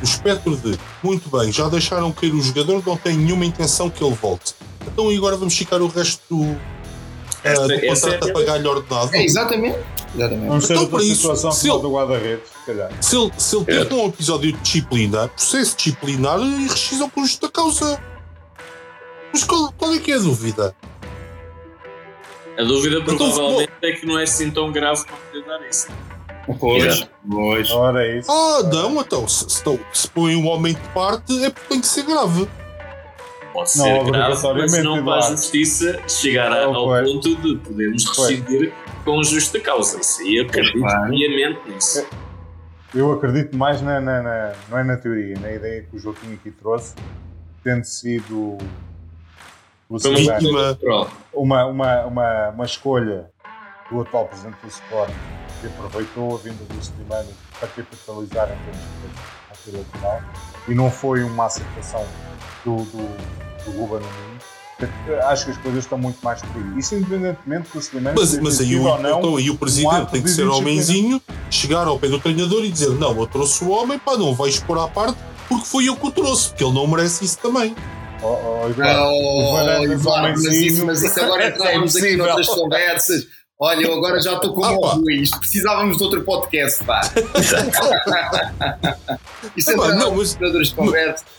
[0.01, 4.03] O espectro de, muito bem, já deixaram cair o jogador, não tem nenhuma intenção que
[4.03, 4.53] ele volte.
[4.88, 6.57] Então e agora vamos ficar o resto do,
[7.43, 9.15] Essa- do essa é a- pagar-lhe ordenado?
[9.15, 9.77] É, exatamente.
[10.15, 10.47] exatamente.
[10.47, 12.91] Vamos ter Então, outra para isso, situação se ele- do guarda-redes, se calhar.
[13.01, 17.49] Se ele, se ele teve um episódio de disciplina, processo disciplinar e rescisão por justa
[17.49, 17.99] causa.
[19.34, 20.76] Mas qual, qual é que é a dúvida?
[22.57, 25.88] A dúvida Então, provavelmente é que não é assim tão grave para poder dar isso.
[26.59, 27.72] Pois, pois.
[27.72, 28.30] Ora, é isso.
[28.31, 29.63] Ah, não, então, se, se,
[29.93, 32.47] se põe um homem de parte, é porque tem que ser grave.
[33.53, 35.28] Pode Não, ser grave, mas não Eduardo.
[35.32, 37.11] justiça chegar Oh, ao pois.
[37.11, 38.73] ponto de podermos rescindir
[39.03, 39.99] com justa causa.
[39.99, 41.10] Isso aí acredito Claro.
[41.11, 42.07] piamente nisso.
[42.94, 46.34] Eu acredito mais na, na- na- não é na teoria, na ideia que o Joaquim
[46.34, 46.94] aqui trouxe,
[47.64, 48.57] tendo sido
[49.90, 50.78] o Foi uma
[51.34, 53.30] uma, uma, uma, uma escolha
[53.90, 55.11] do atual presidente do Sport
[55.60, 57.30] que aproveitou a vinda do Slimani
[57.60, 60.22] para capitalizar em termos de ativo eleitoral
[60.68, 62.06] e não foi uma aceitação
[62.66, 63.10] do, do,
[63.66, 64.02] do Ruben.
[65.28, 66.80] Acho que as coisas estão muito mais por aí.
[66.80, 70.12] Isso independentemente do Slimani Mas, mas aí, o, não, então, aí o um presidente ato
[70.12, 71.22] tem que ser homenzinho,
[71.52, 74.60] chegar ao pé do treinador e dizer: Não, eu trouxe o homem, pá, não vais
[74.60, 75.20] pôr à parte
[75.52, 77.76] porque foi eu que o trouxe, porque ele não merece isso também.
[78.24, 82.48] Oh, oh, o Oh, Varandas, Eduardo, mas isso, mas isso agora entrávamos É aqui noutras
[82.48, 83.28] conversas.
[83.64, 84.96] Olha, eu agora já estou com Ah, o.
[84.96, 85.30] Luís.
[85.30, 87.02] Precisávamos de outro podcast, pá.
[89.56, 90.36] Isso Ah, pá, entra não, mas-.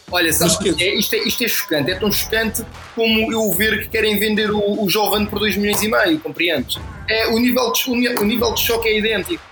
[0.09, 0.95] Olha, mas que é?
[0.95, 1.19] Isto, é?
[1.19, 1.91] isto é chocante.
[1.91, 5.83] É tão chocante como eu ver que querem vender o, o jovem por 2 milhões
[5.83, 6.79] e meio, compreendes?
[7.09, 9.43] É, o, nível de, o o nível de choque é idêntico.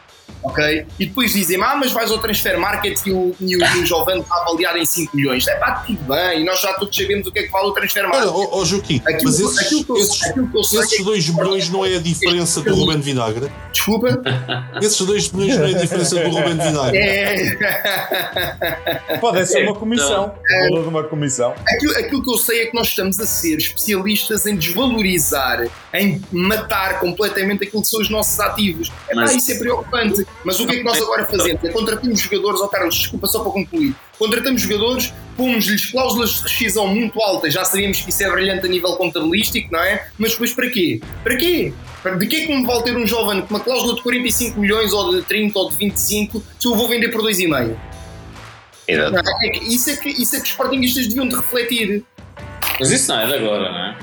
[0.42, 0.86] Ok?
[0.98, 3.86] E depois dizem ah, mas vais ao transfer market e o, e o, e o
[3.86, 5.46] jovem está avaliado em 5 milhões.
[5.46, 8.02] É pá, tudo bem, nós já todos sabemos o que é que vale o transfer
[8.08, 8.22] market.
[8.28, 10.64] Olha, ó ó, Joaquim, Aquilo, mas que- esses, aquilo que eu, esses, aquilo que eu
[10.64, 13.50] sei é esses que, 2 milhões não é a diferença do Ruben Vinagre?
[13.72, 14.08] desculpa,
[14.80, 16.98] Esses 2 milhões não é a diferença do Ruben Vinagre?
[16.98, 17.56] é,
[19.20, 20.34] Pode ser uma comissão.
[20.48, 20.66] É.
[20.66, 21.54] O valor de uma comissão.
[21.68, 26.20] aquilo, aquilo que eu sei é que nós estamos a ser especialistas em desvalorizar, em
[26.32, 28.90] matar completamente aquilo que são os nossos ativos.
[29.08, 30.26] É pá, isso é preocupante.
[30.44, 31.62] Mas o que é que nós agora fazemos?
[31.62, 33.94] É contratamos jogadores, ó Carlos, desculpa só para concluir.
[34.18, 38.68] Contratamos jogadores, pomos-lhes cláusulas de rescisão muito altas, já sabíamos que isso é brilhante a
[38.68, 40.08] nível contabilístico, não é?
[40.18, 41.00] Mas depois para quê?
[41.22, 41.72] Para quê?
[42.18, 44.92] De que é que me vale ter um jovem com uma cláusula de 45 milhões
[44.92, 47.76] ou de 30 ou de 25 se eu vou vender por 2,5?
[48.88, 49.16] Exato.
[49.42, 52.02] É que isso, é que, isso é que os sportinguistas deviam de refletir.
[52.78, 53.98] Mas isso não é de agora, não é?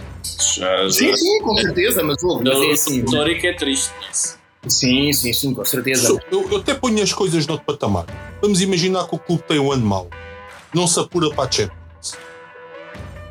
[0.56, 0.90] Já, já.
[0.92, 3.00] Sim, sim, com certeza, mas houve, mas é O assim.
[3.04, 4.37] histórico é triste nisso.
[4.70, 6.08] Sim, sim, sim, com certeza.
[6.08, 8.06] So- Eu, eu até ponho as coisas noutro patamar.
[8.42, 10.10] Vamos imaginar que o clube tem um ano mau.
[10.74, 12.18] Não se apura para a Champions.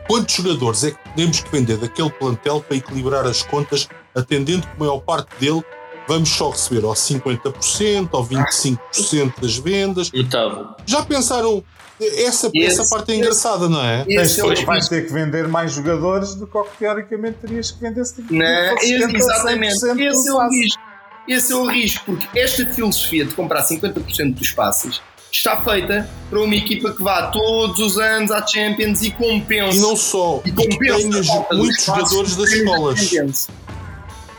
[0.08, 4.72] Quantos jogadores é que temos que vender daquele plantel para equilibrar as contas, atendendo que
[4.76, 5.62] a maior parte dele
[6.06, 10.10] vamos só receber ao 50% ou 25% das vendas?
[10.12, 10.64] Metade.
[10.86, 11.62] Já pensaram?
[11.98, 14.04] Essa, Esse- essa parte é engraçada, não é?
[14.06, 17.38] Esse é o Tens- vais ter que vender mais jogadores do que o que teoricamente
[17.40, 18.26] terias que vender se Não,
[18.74, 19.80] fosse esse- 70, exatamente.
[19.80, 20.82] 100% Esse é o risco.
[21.28, 25.00] Esse é o risco, porque esta filosofia de comprar 50% dos passes
[25.32, 29.76] está feita para uma equipa que vá todos os anos à Champions e compensa.
[29.76, 31.08] E não só, e compensa
[31.52, 32.98] muitos jogadores das escolas.
[33.00, 33.48] Champions.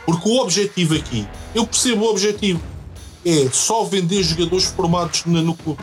[0.06, 2.62] Porque o objetivo aqui, eu percebo o objetivo,
[3.24, 5.82] é só vender jogadores formados na- no clube.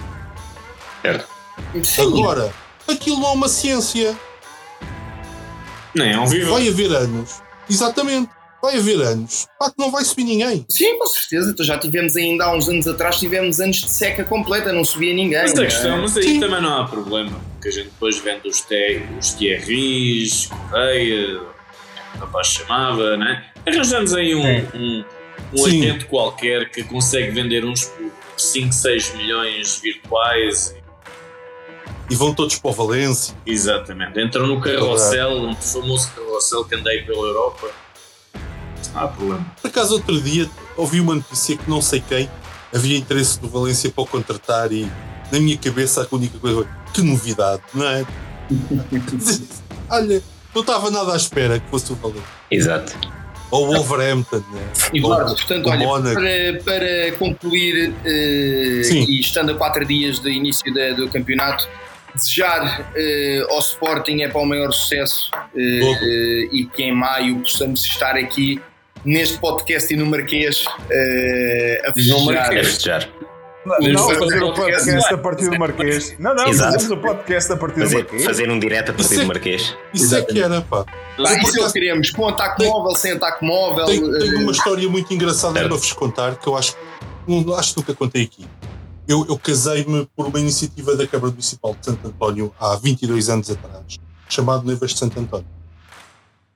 [1.04, 1.28] Certo.
[1.84, 2.52] Sim, Agora,
[2.88, 4.18] aquilo não é uma ciência.
[5.94, 6.52] Nem é um vivo.
[6.52, 7.42] Vai haver anos.
[7.70, 8.30] Exatamente.
[8.66, 9.46] Vai haver anos.
[9.60, 10.66] Pá, que não vai subir ninguém.
[10.68, 11.52] sim, com certeza.
[11.52, 15.14] Então já tivemos ainda há uns anos atrás, tivemos anos de seca completa, não subia
[15.14, 15.40] ninguém.
[15.40, 15.66] Mas a é?
[15.66, 16.40] questão, mas aí Sim.
[16.40, 17.40] também não há problema.
[17.54, 21.42] Porque a gente depois vende os, te, os Thierrys, Correia,
[22.16, 23.46] o rapaz chamava, né?
[23.68, 25.06] Arranjamos aí um, um,
[25.56, 30.76] um agente qualquer que consegue vender uns por 5, 6 milhões virtuais.
[32.10, 33.36] E vão todos para o Valência.
[33.46, 34.20] Exatamente.
[34.20, 37.85] Entram no carrossel, um famoso carrossel que andei pela Europa.
[38.96, 39.46] Não há problema.
[39.62, 42.30] Por acaso, outro dia, ouvi uma notícia que não sei quem
[42.74, 44.90] havia interesse do Valência para o contratar e
[45.32, 48.06] na minha cabeça a única coisa foi que novidade, não é?
[49.90, 50.22] Olha,
[50.54, 52.24] não estava nada à espera que fosse o Valência.
[52.50, 52.94] Exato.
[53.52, 54.68] Ou o Wolverhampton, né?
[54.94, 56.16] Eduardo, Ou portanto, o olha, Mónaco.
[56.16, 61.68] para, para concluir, eh, e estando a quatro dias do início da- do campeonato,
[62.16, 67.40] desejar eh, ao Sporting é para o maior sucesso eh, eh, e que em maio
[67.42, 68.60] possamos estar aqui
[69.06, 73.10] neste podcast e no Marquês eh, a festejar.
[73.66, 76.16] Não, não, fazer um o podcast a partir do Marquês.
[76.20, 76.74] Não, não, Exato.
[76.74, 78.24] fazemos o podcast a partir do Marquês.
[78.24, 79.78] fazer um direto a partir Isso é- do Marquês.
[79.94, 80.82] Isso é que era, pá.
[81.18, 83.86] O isso é o que podcast- queremos, com ataque Tem- móvel, sem ataque móvel.
[83.86, 86.76] Tenho, tenho eh, uma história muito engraçada para vos contar que eu acho,
[87.28, 88.46] não, acho que nunca contei aqui.
[89.08, 93.50] Eu, eu casei-me por uma iniciativa da Câmara Municipal de Santo António há 22 anos
[93.50, 94.00] atrás,
[94.30, 95.48] chamado Noivas de Santo António.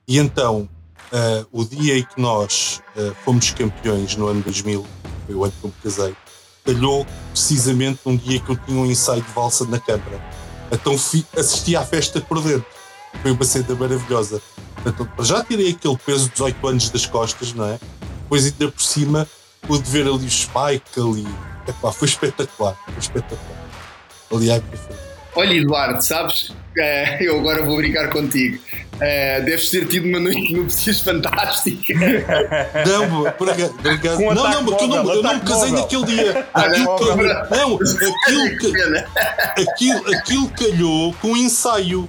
[0.06, 0.68] E então,
[1.12, 4.86] eh, o dia em que nós eh, fomos campeões no ano 2000,
[5.26, 6.16] foi o ano que eu me casei,
[6.64, 10.20] calhou precisamente num dia que eu tinha um ensaio de valsa na Câmara.
[10.72, 12.66] Então fi- assisti à festa por dentro.
[13.22, 14.40] Foi uma cena maravilhosa.
[14.82, 17.78] Portanto, já tirei aquele peso de 18 anos das costas, não é?
[18.22, 19.26] Depois ainda por cima
[19.62, 21.26] pude ver ali o Spike ali.
[21.66, 23.58] Epá, foi espetacular, foi espetacular.
[24.32, 24.60] Ali à.
[25.34, 26.52] Olha, Eduardo, sabes?
[26.80, 28.58] Eh, eu agora vou brincar contigo.
[29.00, 31.94] Eh, deves ter tido uma noite de núpcias fantástica.
[31.94, 33.74] Não, por acaso,
[34.20, 35.72] não, não, porque eu não, eu não me casei móvel.
[35.80, 36.46] naquele dia.
[36.54, 37.24] Ah, Aquilo não, calhou, não.
[37.24, 38.98] não, aquilo,
[39.70, 42.08] aquilo, aquilo calhou com um ensaio.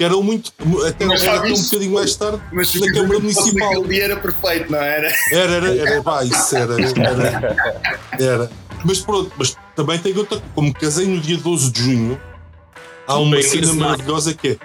[0.00, 0.52] Era muito.
[0.86, 3.68] Até, Mas era um bocadinho mais tarde Mas na Câmara Municipal.
[3.72, 5.12] Aquele dia era perfeito, não era?
[5.32, 7.56] Era, era, era, pá, isso era, era,
[8.18, 8.50] era.
[8.84, 10.40] Mas pronto, mas também tem outra.
[10.54, 12.20] Como casei no dia 12 de junho,
[13.08, 13.74] há uma Bem, cena não.
[13.76, 14.56] maravilhosa que é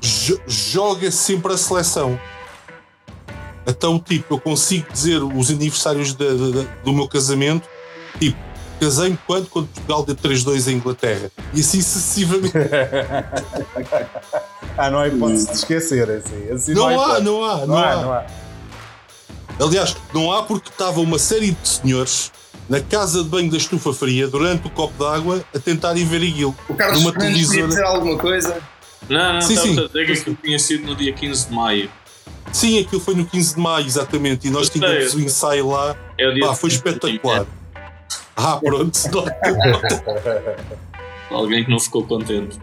[0.00, 2.18] jo- joga sempre a seleção.
[3.66, 7.68] Então, tipo, eu consigo dizer os aniversários da- da- da- do meu casamento,
[8.18, 8.36] tipo,
[8.80, 9.46] casei-me quando?
[9.48, 11.30] Quando Portugal deu 3-2 à Inglaterra.
[11.54, 12.52] E assim sucessivamente.
[14.78, 16.10] Ah, não há hipótese de esquecer.
[16.10, 17.20] Assim, assim Não há, hipótese.
[17.24, 18.26] não há, Não há, não há.
[19.60, 22.32] Aliás, não há porque estava uma série de senhores
[22.68, 26.54] na casa de banho da estufa fria durante o copo d'água a tentarem ver aquilo.
[26.68, 27.68] O Carlos Numa Fernandes queria televisora.
[27.68, 28.56] dizer alguma coisa.
[29.08, 29.84] Não, não, Sim, estava sim.
[29.84, 31.90] a dizer que aquilo tinha sido no dia 15 de maio.
[32.52, 35.22] Sim, aquilo foi no 15 de maio, exatamente, e nós Eu sei, tínhamos eu o
[35.22, 35.96] ensaio lá.
[36.18, 37.46] É o dia Pá, foi espetacular.
[38.36, 38.92] Ah, pronto.
[41.30, 42.58] Alguém que não ficou contente.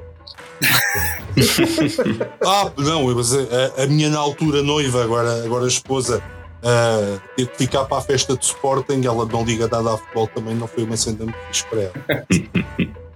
[2.45, 6.21] Ah, não, mas a, a minha na altura noiva, agora, agora esposa,
[6.63, 10.27] ah, teve que ficar para a festa de Sporting, ela não liga nada a futebol
[10.27, 11.93] também, não foi uma cena muito fixe para ela.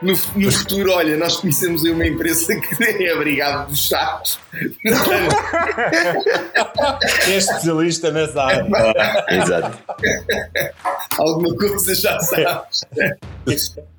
[0.00, 4.38] No, no futuro, olha, nós conhecemos aí uma empresa que é abrigado dos chás.
[7.26, 8.64] É especialista nessa área.
[9.28, 9.78] Exato.
[11.18, 12.84] Alguma coisa já sabes.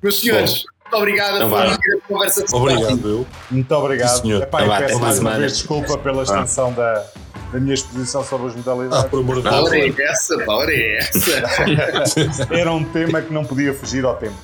[0.02, 3.26] Meus senhores, muito obrigado Então por vir a conversa de Obrigado, eu.
[3.50, 4.42] Muito obrigado.
[4.42, 7.06] Epá, eu Então peço até mais uma vez desculpa pela extensão da,
[7.52, 9.10] da minha exposição sobre as Ah, modalidades.
[9.10, 9.72] por amor de Deus.
[9.72, 12.48] é essa, pá, ora é essa.
[12.54, 14.36] Era um tema que não podia fugir ao tempo.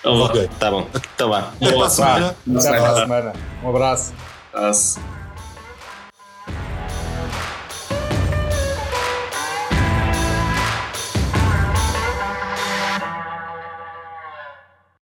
[0.00, 0.20] Então.
[0.20, 0.50] Ok.
[0.58, 0.86] Tá bom.
[1.14, 1.52] Então vá.
[1.60, 2.36] Até para a semana.
[2.56, 3.32] Até para a semana.
[3.62, 4.12] Um abraço.
[4.52, 5.13] Abraço.